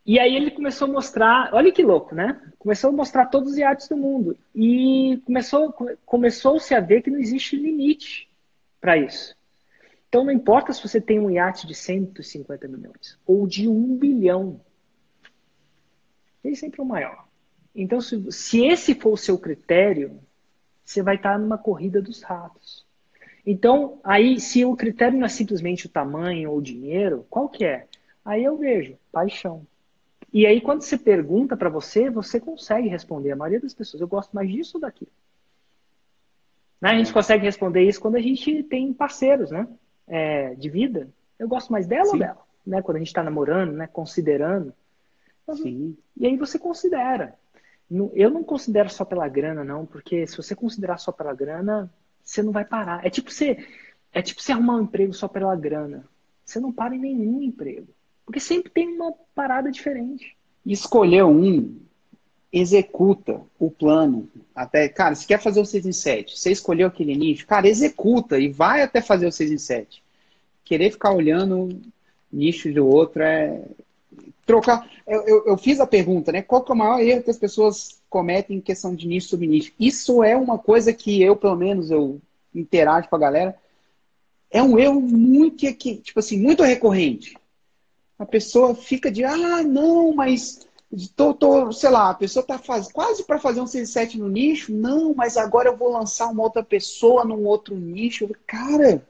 E 0.06 0.20
aí 0.20 0.36
ele 0.36 0.52
começou 0.52 0.86
a 0.86 0.92
mostrar, 0.92 1.52
olha 1.52 1.72
que 1.72 1.82
louco, 1.82 2.14
né? 2.14 2.40
Começou 2.60 2.90
a 2.90 2.92
mostrar 2.92 3.26
todos 3.26 3.52
os 3.52 3.58
iates 3.58 3.88
do 3.88 3.96
mundo. 3.96 4.38
E 4.54 5.20
começou, 5.26 5.72
começou-se 6.06 6.72
a 6.72 6.78
ver 6.78 7.02
que 7.02 7.10
não 7.10 7.18
existe 7.18 7.56
limite 7.56 8.30
para 8.80 8.96
isso. 8.96 9.36
Então 10.08 10.24
não 10.24 10.30
importa 10.30 10.72
se 10.72 10.80
você 10.80 11.00
tem 11.00 11.18
um 11.18 11.28
iate 11.28 11.66
de 11.66 11.74
150 11.74 12.68
milhões 12.68 13.18
ou 13.26 13.48
de 13.48 13.68
1 13.68 13.96
bilhão. 13.96 14.60
Ele 16.44 16.54
sempre 16.54 16.80
é 16.80 16.84
o 16.84 16.86
maior. 16.86 17.26
Então, 17.74 18.00
se, 18.00 18.30
se 18.30 18.64
esse 18.64 18.94
for 18.94 19.12
o 19.12 19.16
seu 19.18 19.36
critério, 19.36 20.20
você 20.84 21.02
vai 21.02 21.16
estar 21.16 21.36
numa 21.36 21.58
corrida 21.58 22.00
dos 22.00 22.22
ratos. 22.22 22.86
Então, 23.44 24.00
aí, 24.04 24.38
se 24.40 24.64
o 24.64 24.76
critério 24.76 25.18
não 25.18 25.26
é 25.26 25.28
simplesmente 25.28 25.86
o 25.86 25.90
tamanho 25.90 26.52
ou 26.52 26.58
o 26.58 26.62
dinheiro, 26.62 27.26
qual 27.28 27.48
que 27.48 27.64
é? 27.64 27.86
Aí 28.24 28.44
eu 28.44 28.56
vejo 28.56 28.96
paixão. 29.10 29.66
E 30.36 30.44
aí, 30.44 30.60
quando 30.60 30.82
você 30.82 30.98
pergunta 30.98 31.56
para 31.56 31.70
você, 31.70 32.10
você 32.10 32.38
consegue 32.38 32.88
responder. 32.88 33.32
A 33.32 33.36
maioria 33.36 33.58
das 33.58 33.72
pessoas, 33.72 34.02
eu 34.02 34.06
gosto 34.06 34.32
mais 34.34 34.52
disso 34.52 34.76
ou 34.76 34.80
daquilo. 34.82 35.10
Né? 36.78 36.90
A 36.90 36.98
gente 36.98 37.10
consegue 37.10 37.42
responder 37.42 37.80
isso 37.88 37.98
quando 37.98 38.16
a 38.16 38.20
gente 38.20 38.62
tem 38.64 38.92
parceiros, 38.92 39.50
né? 39.50 39.66
É, 40.06 40.54
de 40.54 40.68
vida. 40.68 41.08
Eu 41.38 41.48
gosto 41.48 41.72
mais 41.72 41.86
dela 41.86 42.04
Sim. 42.04 42.12
ou 42.12 42.18
dela? 42.18 42.42
né? 42.66 42.82
Quando 42.82 42.96
a 42.96 42.98
gente 42.98 43.08
está 43.08 43.22
namorando, 43.22 43.72
né? 43.72 43.86
Considerando. 43.86 44.74
Sim. 45.54 45.96
E 46.14 46.26
aí 46.26 46.36
você 46.36 46.58
considera. 46.58 47.34
Eu 48.12 48.28
não 48.28 48.44
considero 48.44 48.90
só 48.90 49.06
pela 49.06 49.26
grana, 49.28 49.64
não, 49.64 49.86
porque 49.86 50.26
se 50.26 50.36
você 50.36 50.54
considerar 50.54 50.98
só 50.98 51.12
pela 51.12 51.32
grana, 51.32 51.90
você 52.22 52.42
não 52.42 52.52
vai 52.52 52.66
parar. 52.66 53.06
É 53.06 53.08
tipo 53.08 53.32
você, 53.32 53.66
é 54.12 54.20
tipo 54.20 54.42
você 54.42 54.52
arrumar 54.52 54.76
um 54.76 54.82
emprego 54.82 55.14
só 55.14 55.28
pela 55.28 55.56
grana. 55.56 56.06
Você 56.44 56.60
não 56.60 56.70
para 56.70 56.94
em 56.94 56.98
nenhum 56.98 57.40
emprego. 57.40 57.88
Porque 58.26 58.40
sempre 58.40 58.70
tem 58.70 58.88
uma 58.88 59.12
parada 59.34 59.70
diferente. 59.70 60.36
Escolher 60.66 61.24
um, 61.24 61.76
executa 62.52 63.40
o 63.58 63.70
plano. 63.70 64.28
Até, 64.54 64.88
cara, 64.88 65.14
se 65.14 65.26
quer 65.26 65.40
fazer 65.40 65.60
o 65.60 65.64
6 65.64 65.86
em 65.86 65.92
7, 65.92 66.38
você 66.38 66.50
escolheu 66.50 66.88
aquele 66.88 67.14
nicho, 67.14 67.46
cara, 67.46 67.68
executa 67.68 68.38
e 68.38 68.48
vai 68.48 68.82
até 68.82 69.00
fazer 69.00 69.26
o 69.26 69.32
6 69.32 69.52
em 69.52 69.58
7. 69.58 70.02
Querer 70.64 70.90
ficar 70.90 71.12
olhando 71.12 71.80
nicho 72.32 72.72
do 72.72 72.86
outro 72.86 73.22
é, 73.22 73.62
trocar. 74.44 74.88
Eu, 75.06 75.22
eu, 75.22 75.46
eu, 75.46 75.58
fiz 75.58 75.78
a 75.78 75.86
pergunta, 75.86 76.32
né? 76.32 76.42
Qual 76.42 76.64
que 76.64 76.72
é 76.72 76.74
o 76.74 76.78
maior 76.78 77.00
erro 77.00 77.22
que 77.22 77.30
as 77.30 77.38
pessoas 77.38 78.00
cometem 78.10 78.56
em 78.56 78.60
questão 78.60 78.94
de 78.94 79.06
nicho 79.06 79.28
sobre 79.28 79.46
nicho? 79.46 79.72
Isso 79.78 80.22
é 80.24 80.36
uma 80.36 80.58
coisa 80.58 80.92
que 80.92 81.22
eu, 81.22 81.36
pelo 81.36 81.56
menos, 81.56 81.90
eu 81.90 82.20
interajo 82.54 83.08
com 83.08 83.16
a 83.16 83.20
galera. 83.20 83.56
É 84.50 84.62
um 84.62 84.78
erro 84.78 85.00
muito, 85.00 85.72
tipo 85.74 86.18
assim, 86.18 86.38
muito 86.40 86.62
recorrente. 86.62 87.36
A 88.18 88.24
pessoa 88.24 88.74
fica 88.74 89.10
de, 89.10 89.24
ah, 89.24 89.62
não, 89.62 90.14
mas 90.14 90.66
tô, 91.14 91.34
tô 91.34 91.72
sei 91.72 91.90
lá, 91.90 92.10
a 92.10 92.14
pessoa 92.14 92.42
está 92.42 92.58
faz, 92.58 92.90
quase 92.90 93.24
para 93.24 93.38
fazer 93.38 93.60
um 93.60 93.66
6 93.66 94.14
no 94.14 94.28
nicho. 94.28 94.72
Não, 94.72 95.14
mas 95.14 95.36
agora 95.36 95.68
eu 95.68 95.76
vou 95.76 95.92
lançar 95.92 96.28
uma 96.28 96.42
outra 96.42 96.62
pessoa 96.62 97.24
num 97.24 97.44
outro 97.44 97.74
nicho. 97.76 98.28
Cara, 98.46 99.02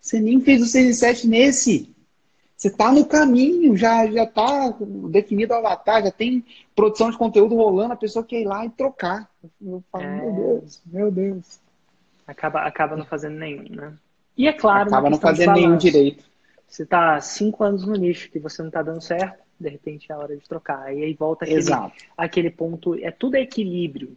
você 0.00 0.20
nem 0.20 0.40
fez 0.40 0.62
o 0.62 0.66
6 0.66 1.24
nesse. 1.24 1.94
Você 2.56 2.68
está 2.68 2.92
no 2.92 3.04
caminho, 3.04 3.76
já 3.76 4.06
já 4.10 4.24
está 4.24 4.74
definido 5.10 5.52
o 5.52 5.56
avatar, 5.56 6.04
já 6.04 6.10
tem 6.10 6.44
produção 6.74 7.10
de 7.10 7.18
conteúdo 7.18 7.56
rolando, 7.56 7.92
a 7.92 7.96
pessoa 7.96 8.24
quer 8.24 8.40
ir 8.40 8.46
lá 8.46 8.64
e 8.64 8.70
trocar. 8.70 9.28
Eu 9.60 9.82
falo, 9.90 10.04
é... 10.04 10.20
meu 10.20 10.32
Deus, 10.32 10.82
meu 10.86 11.10
Deus. 11.10 11.60
Acaba, 12.26 12.60
acaba 12.60 12.96
não 12.96 13.04
fazendo 13.04 13.36
nenhum, 13.36 13.64
né? 13.68 13.92
E 14.36 14.46
é 14.46 14.52
claro, 14.52 14.88
acaba 14.88 15.10
não 15.10 15.18
fazendo 15.18 15.52
nenhum 15.52 15.76
direito. 15.76 16.24
Você 16.74 16.82
está 16.82 17.20
cinco 17.20 17.62
anos 17.62 17.86
no 17.86 17.94
nicho 17.94 18.28
que 18.30 18.40
você 18.40 18.60
não 18.60 18.68
está 18.68 18.82
dando 18.82 19.00
certo, 19.00 19.38
de 19.60 19.68
repente 19.68 20.10
é 20.10 20.14
a 20.14 20.18
hora 20.18 20.36
de 20.36 20.42
trocar. 20.48 20.92
E 20.92 21.04
aí 21.04 21.14
volta 21.14 21.44
aquele, 21.44 21.70
aquele 22.18 22.50
ponto, 22.50 22.96
é 22.96 23.12
tudo 23.12 23.36
equilíbrio 23.36 24.16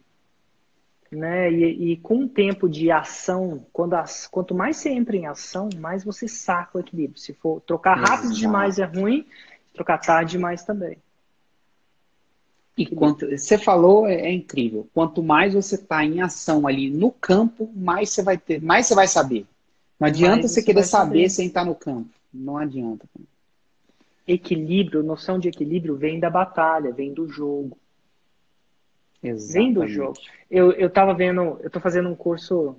né? 1.10 1.50
E, 1.52 1.92
e, 1.92 1.96
com 1.96 2.24
o 2.24 2.28
tempo 2.28 2.68
de 2.68 2.90
ação, 2.90 3.64
quando 3.72 3.94
as, 3.94 4.26
quanto 4.26 4.54
mais 4.54 4.76
você 4.76 4.90
entra 4.90 5.16
em 5.16 5.26
ação, 5.26 5.68
mais 5.78 6.04
você 6.04 6.26
saca 6.28 6.76
o 6.76 6.80
equilíbrio. 6.80 7.18
Se 7.18 7.32
for 7.32 7.60
trocar 7.60 7.94
rápido 7.94 8.32
Exato. 8.32 8.40
demais 8.40 8.78
é 8.78 8.84
ruim, 8.84 9.24
trocar 9.72 9.98
tarde 9.98 10.32
demais 10.32 10.64
também. 10.64 10.98
E 12.76 12.86
quanto 12.86 13.28
você 13.30 13.56
falou 13.56 14.06
é, 14.06 14.14
é 14.14 14.32
incrível. 14.32 14.88
Quanto 14.92 15.22
mais 15.22 15.54
você 15.54 15.76
está 15.76 16.04
em 16.04 16.20
ação 16.20 16.66
ali 16.66 16.90
no 16.90 17.10
campo, 17.10 17.70
mais 17.74 18.10
você 18.10 18.22
vai 18.22 18.36
ter, 18.36 18.60
mais 18.60 18.86
você 18.86 18.94
vai 18.94 19.08
saber. 19.08 19.46
Não 19.98 20.06
adianta 20.06 20.46
você 20.46 20.62
querer 20.62 20.82
saber, 20.82 21.06
saber 21.06 21.30
sem 21.30 21.46
estar 21.46 21.64
no 21.64 21.74
campo. 21.74 22.17
Não 22.32 22.56
adianta. 22.56 23.06
Equilíbrio, 24.26 25.02
noção 25.02 25.38
de 25.38 25.48
equilíbrio 25.48 25.96
vem 25.96 26.20
da 26.20 26.28
batalha, 26.28 26.92
vem 26.92 27.12
do 27.12 27.28
jogo. 27.28 27.78
Exatamente. 29.22 29.52
Vem 29.52 29.72
do 29.72 29.86
jogo. 29.86 30.18
Eu, 30.50 30.72
eu 30.72 30.90
tava 30.90 31.14
vendo, 31.14 31.58
eu 31.60 31.70
tô 31.70 31.80
fazendo 31.80 32.08
um 32.08 32.14
curso, 32.14 32.76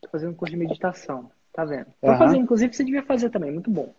tô 0.00 0.08
fazendo 0.08 0.32
um 0.32 0.34
curso 0.34 0.52
de 0.52 0.58
meditação, 0.58 1.30
tá 1.52 1.64
vendo? 1.64 1.86
Tô 2.00 2.10
uhum. 2.10 2.18
fazendo, 2.18 2.42
inclusive 2.42 2.74
você 2.74 2.84
devia 2.84 3.02
fazer 3.02 3.30
também, 3.30 3.52
muito 3.52 3.70
bom. 3.70 3.94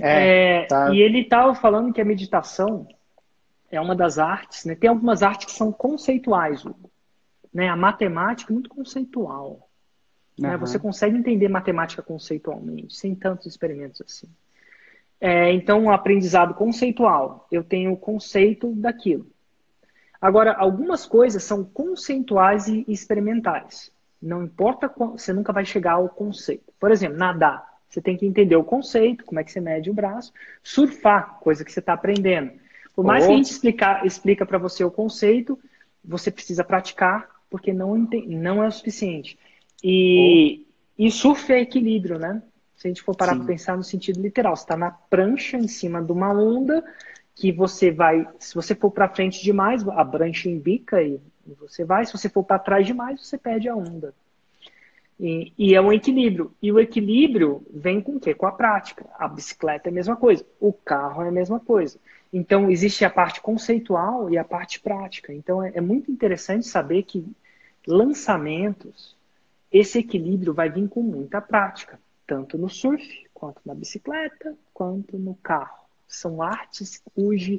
É, 0.00 0.62
é, 0.62 0.66
tá. 0.66 0.94
E 0.94 1.00
ele 1.00 1.24
tava 1.24 1.54
falando 1.54 1.92
que 1.92 2.00
a 2.00 2.04
meditação 2.04 2.86
é 3.70 3.80
uma 3.80 3.96
das 3.96 4.18
artes, 4.18 4.64
né? 4.64 4.74
Tem 4.74 4.88
algumas 4.88 5.22
artes 5.22 5.46
que 5.46 5.52
são 5.52 5.72
conceituais, 5.72 6.64
né? 7.52 7.68
A 7.68 7.76
matemática 7.76 8.52
é 8.52 8.54
muito 8.54 8.70
conceitual. 8.70 9.68
Uhum. 10.38 10.48
Né? 10.48 10.56
Você 10.56 10.78
consegue 10.78 11.16
entender 11.16 11.48
matemática 11.48 12.02
conceitualmente, 12.02 12.96
sem 12.96 13.14
tantos 13.14 13.46
experimentos 13.46 14.02
assim. 14.02 14.28
É, 15.20 15.52
então, 15.52 15.84
o 15.84 15.90
aprendizado 15.92 16.54
conceitual, 16.54 17.46
eu 17.50 17.62
tenho 17.62 17.92
o 17.92 17.96
conceito 17.96 18.74
daquilo. 18.74 19.26
Agora, 20.20 20.52
algumas 20.52 21.06
coisas 21.06 21.44
são 21.44 21.64
conceituais 21.64 22.66
e 22.66 22.84
experimentais. 22.88 23.92
Não 24.20 24.42
importa, 24.42 24.92
você 24.96 25.32
nunca 25.32 25.52
vai 25.52 25.64
chegar 25.64 25.92
ao 25.94 26.08
conceito. 26.08 26.72
Por 26.78 26.90
exemplo, 26.90 27.18
nadar. 27.18 27.64
Você 27.88 28.00
tem 28.00 28.16
que 28.16 28.26
entender 28.26 28.56
o 28.56 28.64
conceito, 28.64 29.24
como 29.24 29.38
é 29.38 29.44
que 29.44 29.52
você 29.52 29.60
mede 29.60 29.90
o 29.90 29.94
braço. 29.94 30.32
Surfar, 30.62 31.38
coisa 31.40 31.64
que 31.64 31.70
você 31.70 31.80
está 31.80 31.92
aprendendo. 31.92 32.52
Por 32.94 33.04
mais 33.04 33.24
oh. 33.24 33.26
que 33.26 33.32
a 33.32 33.36
gente 33.36 33.50
explicar, 33.50 34.06
explica 34.06 34.46
para 34.46 34.58
você 34.58 34.84
o 34.84 34.90
conceito, 34.90 35.58
você 36.04 36.30
precisa 36.30 36.64
praticar, 36.64 37.28
porque 37.50 37.72
não, 37.72 37.96
não 37.96 38.62
é 38.62 38.66
o 38.66 38.72
suficiente. 38.72 39.38
E, 39.82 40.64
oh. 40.98 41.02
e 41.04 41.10
surf 41.10 41.52
é 41.52 41.60
equilíbrio, 41.60 42.18
né? 42.18 42.42
Se 42.76 42.86
a 42.86 42.90
gente 42.90 43.02
for 43.02 43.16
parar 43.16 43.36
para 43.36 43.44
pensar 43.44 43.76
no 43.76 43.84
sentido 43.84 44.20
literal, 44.20 44.56
você 44.56 44.64
está 44.64 44.76
na 44.76 44.90
prancha 44.90 45.56
em 45.56 45.68
cima 45.68 46.02
de 46.02 46.10
uma 46.10 46.32
onda 46.32 46.84
que 47.34 47.52
você 47.52 47.90
vai, 47.90 48.28
se 48.38 48.54
você 48.54 48.74
for 48.74 48.90
para 48.90 49.08
frente 49.08 49.42
demais, 49.42 49.86
a 49.86 50.04
brancha 50.04 50.48
embica 50.48 51.02
e 51.02 51.20
você 51.58 51.84
vai, 51.84 52.04
se 52.04 52.12
você 52.12 52.28
for 52.28 52.42
para 52.42 52.58
trás 52.58 52.86
demais, 52.86 53.24
você 53.24 53.38
perde 53.38 53.68
a 53.68 53.76
onda. 53.76 54.14
E, 55.18 55.52
e, 55.56 55.74
é 55.74 55.80
um 55.80 55.92
equilíbrio. 55.92 56.52
E 56.60 56.72
o 56.72 56.80
equilíbrio 56.80 57.64
vem 57.72 58.00
com 58.00 58.16
o 58.16 58.20
quê? 58.20 58.34
Com 58.34 58.46
a 58.46 58.52
prática. 58.52 59.06
A 59.16 59.28
bicicleta 59.28 59.88
é 59.88 59.90
a 59.90 59.94
mesma 59.94 60.16
coisa, 60.16 60.44
o 60.58 60.72
carro 60.72 61.22
é 61.22 61.28
a 61.28 61.32
mesma 61.32 61.60
coisa. 61.60 61.98
Então, 62.32 62.70
existe 62.70 63.04
a 63.04 63.10
parte 63.10 63.40
conceitual 63.40 64.28
e 64.30 64.36
a 64.36 64.44
parte 64.44 64.80
prática. 64.80 65.32
Então, 65.32 65.62
é, 65.62 65.72
é 65.74 65.80
muito 65.80 66.10
interessante 66.10 66.66
saber 66.66 67.04
que 67.04 67.24
lançamentos, 67.86 69.14
esse 69.72 69.98
equilíbrio 69.98 70.52
vai 70.52 70.68
vir 70.68 70.88
com 70.88 71.02
muita 71.02 71.40
prática, 71.40 71.98
tanto 72.26 72.58
no 72.58 72.68
surf, 72.68 73.26
quanto 73.32 73.60
na 73.64 73.74
bicicleta, 73.74 74.54
quanto 74.72 75.18
no 75.18 75.34
carro 75.36 75.82
são 76.06 76.42
artes 76.42 77.02
cujo 77.14 77.58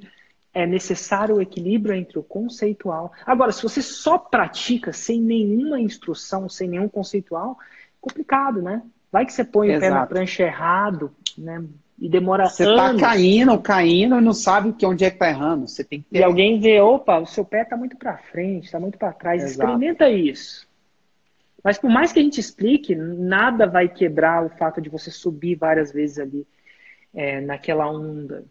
é 0.53 0.67
necessário 0.67 1.35
o 1.35 1.41
equilíbrio 1.41 1.95
entre 1.95 2.19
o 2.19 2.23
conceitual. 2.23 3.11
Agora, 3.25 3.51
se 3.51 3.63
você 3.63 3.81
só 3.81 4.17
pratica 4.17 4.93
sem 4.93 5.19
nenhuma 5.19 5.79
instrução, 5.79 6.47
sem 6.47 6.69
nenhum 6.69 6.87
conceitual, 6.87 7.57
complicado, 7.99 8.61
né? 8.61 8.83
Vai 9.11 9.25
que 9.25 9.33
você 9.33 9.43
põe 9.43 9.69
Exato. 9.69 9.85
o 9.85 9.89
pé 9.89 9.93
na 9.93 10.05
prancha 10.05 10.43
errado, 10.43 11.11
né? 11.37 11.63
E 11.99 12.07
demora 12.07 12.47
você 12.47 12.65
tá 12.65 12.71
anos. 12.71 12.93
Você 12.93 12.99
tá 12.99 13.07
caindo, 13.07 13.59
caindo 13.59 14.17
e 14.17 14.21
não 14.21 14.33
sabe 14.33 14.73
que 14.73 14.85
onde 14.85 15.05
é 15.05 15.11
que 15.11 15.17
tá 15.17 15.29
errando. 15.29 15.67
Você 15.67 15.83
tem 15.83 16.01
que 16.01 16.09
ter... 16.09 16.19
E 16.19 16.23
alguém 16.23 16.59
vê, 16.59 16.79
opa, 16.81 17.19
o 17.19 17.25
seu 17.25 17.45
pé 17.45 17.63
tá 17.63 17.75
muito 17.75 17.97
para 17.97 18.17
frente, 18.17 18.71
tá 18.71 18.79
muito 18.79 18.97
para 18.97 19.13
trás. 19.13 19.43
Exato. 19.43 19.61
Experimenta 19.61 20.09
isso. 20.09 20.67
Mas 21.63 21.77
por 21.77 21.89
mais 21.89 22.11
que 22.11 22.19
a 22.19 22.23
gente 22.23 22.39
explique, 22.39 22.93
nada 22.95 23.65
vai 23.65 23.87
quebrar 23.87 24.45
o 24.45 24.49
fato 24.49 24.81
de 24.81 24.89
você 24.89 25.09
subir 25.09 25.55
várias 25.55 25.91
vezes 25.91 26.19
ali 26.19 26.45
é, 27.13 27.39
naquela 27.39 27.89
onda. 27.89 28.45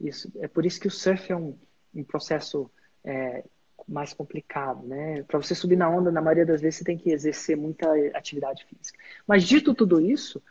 Isso, 0.00 0.30
é 0.40 0.46
por 0.46 0.66
isso 0.66 0.80
que 0.80 0.88
o 0.88 0.90
surf 0.90 1.32
é 1.32 1.36
um, 1.36 1.56
um 1.94 2.04
processo 2.04 2.70
é, 3.02 3.44
mais 3.88 4.12
complicado, 4.12 4.86
né? 4.86 5.22
Para 5.22 5.40
você 5.40 5.54
subir 5.54 5.76
na 5.76 5.88
onda, 5.88 6.10
na 6.10 6.20
maioria 6.20 6.44
das 6.44 6.60
vezes 6.60 6.78
você 6.78 6.84
tem 6.84 6.98
que 6.98 7.10
exercer 7.10 7.56
muita 7.56 7.86
atividade 8.14 8.66
física. 8.66 8.98
Mas 9.26 9.44
dito 9.44 9.74
tudo 9.74 10.00
isso, 10.00 10.42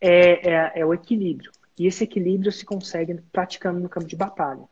é, 0.00 0.50
é, 0.50 0.72
é 0.80 0.86
o 0.86 0.94
equilíbrio. 0.94 1.50
E 1.78 1.86
esse 1.86 2.04
equilíbrio 2.04 2.52
se 2.52 2.64
consegue 2.64 3.20
praticando 3.32 3.80
no 3.80 3.88
campo 3.88 4.06
de 4.06 4.16
batalha. 4.16 4.64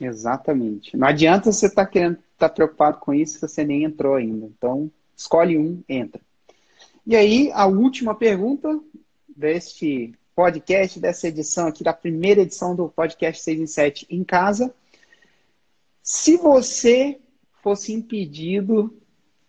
Exatamente. 0.00 0.96
Não 0.96 1.06
adianta 1.06 1.52
você 1.52 1.66
estar 1.66 1.84
tá 1.84 1.90
querendo 1.90 2.14
estar 2.14 2.48
tá 2.48 2.54
preocupado 2.54 2.98
com 2.98 3.14
isso 3.14 3.34
se 3.34 3.48
você 3.48 3.64
nem 3.64 3.84
entrou 3.84 4.14
ainda. 4.14 4.46
Então, 4.46 4.90
escolhe 5.16 5.56
um, 5.56 5.82
entra. 5.88 6.20
E 7.06 7.16
aí, 7.16 7.50
a 7.52 7.66
última 7.66 8.14
pergunta 8.14 8.80
deste 9.28 10.14
podcast 10.34 11.00
dessa 11.00 11.28
edição 11.28 11.66
aqui, 11.66 11.82
da 11.82 11.92
primeira 11.92 12.42
edição 12.42 12.76
do 12.76 12.88
podcast 12.88 13.42
6 13.42 13.60
em 13.60 13.66
7 13.66 14.06
em 14.10 14.22
casa. 14.22 14.74
Se 16.02 16.36
você 16.36 17.18
fosse 17.62 17.92
impedido 17.92 18.94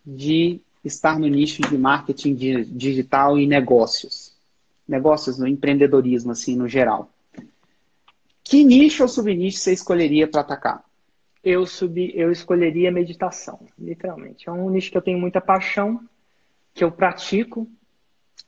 de 0.06 0.62
estar 0.84 1.20
no 1.20 1.28
nicho 1.28 1.62
de 1.64 1.78
marketing 1.78 2.34
digital 2.66 3.38
e 3.38 3.46
negócios, 3.46 4.34
negócios 4.88 5.38
no 5.38 5.48
empreendedorismo, 5.48 6.32
assim, 6.32 6.56
no 6.56 6.68
geral, 6.68 7.12
que 8.44 8.64
nicho 8.64 9.04
ou 9.04 9.10
subnicho 9.10 9.60
você 9.60 9.74
escolheria 9.74 10.28
para 10.28 10.42
atacar? 10.42 10.87
Eu, 11.44 11.66
subi, 11.66 12.12
eu 12.16 12.32
escolheria 12.32 12.92
meditação, 12.92 13.60
literalmente. 13.78 14.50
É 14.50 14.52
um 14.52 14.70
nicho 14.70 14.92
que 14.92 14.98
eu 14.98 15.02
tenho 15.02 15.20
muita 15.20 15.40
paixão, 15.40 16.02
que 16.74 16.84
eu 16.84 16.92
pratico. 16.92 17.70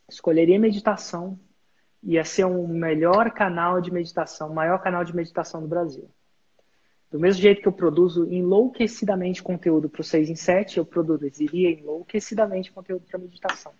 Escolheria 0.09 0.59
meditação 0.59 1.39
ia 2.03 2.23
ser 2.23 2.45
um 2.45 2.67
melhor 2.67 3.31
canal 3.31 3.81
de 3.81 3.91
meditação, 3.91 4.49
o 4.49 4.55
maior 4.55 4.79
canal 4.79 5.03
de 5.03 5.15
meditação 5.15 5.61
do 5.61 5.67
Brasil. 5.67 6.09
Do 7.11 7.19
mesmo 7.19 7.41
jeito 7.41 7.61
que 7.61 7.67
eu 7.67 7.73
produzo 7.73 8.31
enlouquecidamente 8.31 9.41
conteúdo 9.41 9.89
para 9.89 10.01
o 10.01 10.03
6 10.03 10.29
em 10.29 10.35
7, 10.35 10.77
eu 10.77 10.85
produziria 10.85 11.71
enlouquecidamente 11.71 12.71
conteúdo 12.71 13.05
para 13.09 13.19
meditação. 13.19 13.73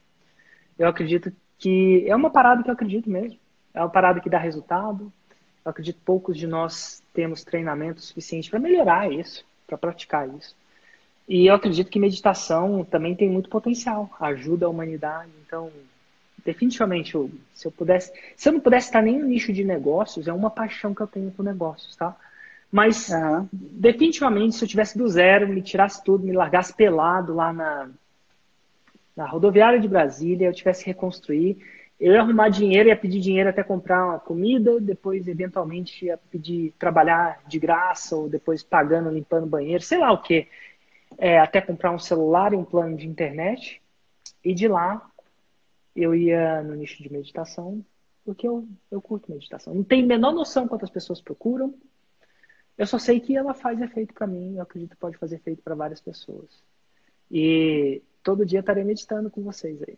Eu 0.78 0.88
acredito 0.88 1.32
que 1.58 2.06
é 2.08 2.16
uma 2.16 2.32
parada 2.32 2.64
que 2.64 2.70
eu 2.70 2.74
acredito 2.74 3.10
mesmo. 3.10 3.40
É 3.74 3.80
uma 3.80 3.90
parada 3.90 4.20
que 4.20 4.30
dá 4.30 4.40
resultado, 4.40 5.14
Eu 5.66 5.72
acredito 5.72 5.98
que 5.98 6.06
poucos 6.06 6.38
de 6.38 6.48
nós 6.48 7.04
temos 7.14 7.44
treinamento 7.44 8.02
suficiente 8.02 8.50
para 8.50 8.60
melhorar 8.60 9.12
isso, 9.12 9.46
para 9.68 9.78
praticar 9.78 10.28
isso. 10.30 10.56
E 11.28 11.46
eu 11.46 11.54
acredito 11.54 11.92
que 11.92 12.00
meditação 12.00 12.84
também 12.84 13.16
tem 13.16 13.30
muito 13.30 13.50
potencial, 13.50 14.10
ajuda 14.20 14.66
a 14.66 14.70
humanidade. 14.70 15.30
Então, 15.46 15.72
definitivamente, 16.44 17.14
eu, 17.14 17.30
se 17.54 17.68
eu 17.68 17.72
pudesse, 17.72 18.12
se 18.36 18.50
eu 18.50 18.54
não 18.54 18.60
pudesse 18.60 18.88
estar 18.88 19.02
nem 19.02 19.20
no 19.20 19.28
nicho 19.28 19.54
de 19.54 19.64
negócios, 19.64 20.28
é 20.28 20.34
uma 20.34 20.50
paixão 20.50 20.94
que 20.94 21.02
eu 21.02 21.08
tenho 21.08 21.30
por 21.30 21.44
negócios, 21.44 21.96
tá? 21.96 22.16
Mas 22.72 23.10
uhum. 23.10 23.48
definitivamente, 23.52 24.56
se 24.56 24.64
eu 24.64 24.68
tivesse 24.68 24.98
do 24.98 25.08
zero, 25.08 25.48
me 25.48 25.62
tirasse 25.62 26.04
tudo, 26.04 26.26
me 26.26 26.34
largasse 26.34 26.74
pelado 26.74 27.34
lá 27.34 27.52
na, 27.52 27.90
na 29.16 29.26
rodoviária 29.26 29.80
de 29.80 29.88
Brasília, 29.88 30.48
eu 30.48 30.54
tivesse 30.54 30.84
que 30.84 30.90
reconstruir, 30.90 31.58
eu 32.00 32.14
ia 32.14 32.22
arrumar 32.22 32.48
dinheiro, 32.48 32.88
ia 32.88 32.96
pedir 32.96 33.20
dinheiro 33.20 33.50
até 33.50 33.62
comprar 33.62 34.06
uma 34.06 34.20
comida, 34.20 34.80
depois 34.80 35.28
eventualmente 35.28 36.06
ia 36.06 36.18
pedir 36.18 36.74
trabalhar 36.80 37.44
de 37.46 37.60
graça 37.60 38.16
ou 38.16 38.30
depois 38.30 38.64
pagando, 38.64 39.10
limpando 39.10 39.46
banheiro, 39.46 39.84
sei 39.84 39.98
lá 39.98 40.12
o 40.14 40.22
que, 40.22 40.48
é, 41.18 41.40
até 41.40 41.60
comprar 41.60 41.92
um 41.92 42.00
celular 42.00 42.54
e 42.54 42.56
um 42.56 42.64
plano 42.64 42.96
de 42.96 43.06
internet. 43.06 43.82
E 44.44 44.54
de 44.54 44.68
lá 44.68 45.12
eu 45.94 46.16
ia 46.16 46.64
no 46.64 46.76
nicho 46.76 47.04
de 47.04 47.12
meditação, 47.12 47.84
porque 48.24 48.48
eu, 48.48 48.66
eu 48.90 49.02
curto 49.02 49.30
meditação. 49.30 49.74
Não 49.74 49.84
tenho 49.84 50.06
a 50.06 50.08
menor 50.08 50.32
noção 50.32 50.68
quantas 50.70 50.90
pessoas 50.90 51.20
procuram. 51.20 51.74
Eu 52.78 52.88
só 52.88 52.98
sei 52.98 53.20
que 53.20 53.36
ela 53.36 53.54
faz 53.54 53.82
efeito 53.82 54.14
para 54.14 54.26
mim, 54.26 54.56
eu 54.56 54.62
acredito 54.62 54.92
que 54.92 54.96
pode 54.96 55.18
fazer 55.18 55.36
efeito 55.36 55.62
para 55.62 55.76
várias 55.76 56.00
pessoas. 56.00 56.64
E 57.30 58.02
todo 58.24 58.46
dia 58.46 58.62
estarei 58.62 58.86
meditando 58.86 59.30
com 59.30 59.44
vocês 59.44 59.82
aí. 59.84 59.98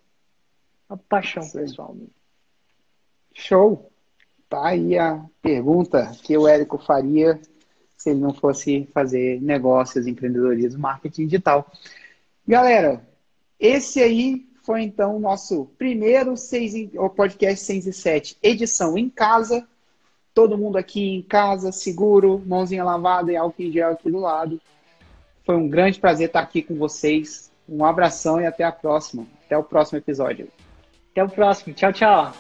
Uma 0.92 0.98
paixão 0.98 1.42
Sim. 1.42 1.60
pessoal 1.60 1.94
minha. 1.94 2.10
Show! 3.34 3.90
Tá 4.50 4.68
aí 4.68 4.98
a 4.98 5.24
pergunta 5.42 6.12
que 6.22 6.38
o 6.38 6.46
Érico 6.46 6.78
faria 6.78 7.40
se 7.96 8.10
ele 8.10 8.20
não 8.20 8.34
fosse 8.34 8.90
fazer 8.94 9.42
negócios, 9.42 10.06
empreendedorismo, 10.06 10.82
marketing 10.82 11.28
digital. 11.28 11.72
Galera, 12.46 13.08
esse 13.58 14.02
aí 14.02 14.46
foi 14.64 14.82
então 14.82 15.16
o 15.16 15.20
nosso 15.20 15.68
primeiro 15.78 16.36
seis 16.36 16.74
o 16.96 17.10
podcast 17.10 17.64
6 17.64 17.88
e 17.88 17.94
7, 17.94 18.38
edição 18.44 18.98
em 18.98 19.10
casa. 19.10 19.66
Todo 20.34 20.58
mundo 20.58 20.78
aqui 20.78 21.16
em 21.16 21.22
casa, 21.22 21.72
seguro, 21.72 22.44
mãozinha 22.46 22.84
lavada 22.84 23.32
e 23.32 23.38
álcool 23.38 23.62
em 23.62 23.72
gel 23.72 23.92
aqui 23.92 24.12
do 24.12 24.20
lado. 24.20 24.60
Foi 25.46 25.56
um 25.56 25.70
grande 25.70 26.02
prazer 26.02 26.28
estar 26.28 26.42
aqui 26.42 26.62
com 26.62 26.76
vocês. 26.76 27.50
Um 27.70 27.86
abração 27.86 28.42
e 28.42 28.46
até 28.46 28.66
a 28.66 28.72
próxima. 28.74 29.26
Até 29.46 29.58
o 29.58 29.64
próximo 29.64 29.98
episódio. 29.98 30.50
Até 31.12 31.24
o 31.24 31.30
próximo. 31.30 31.74
Tchau, 31.74 31.92
tchau. 31.92 32.34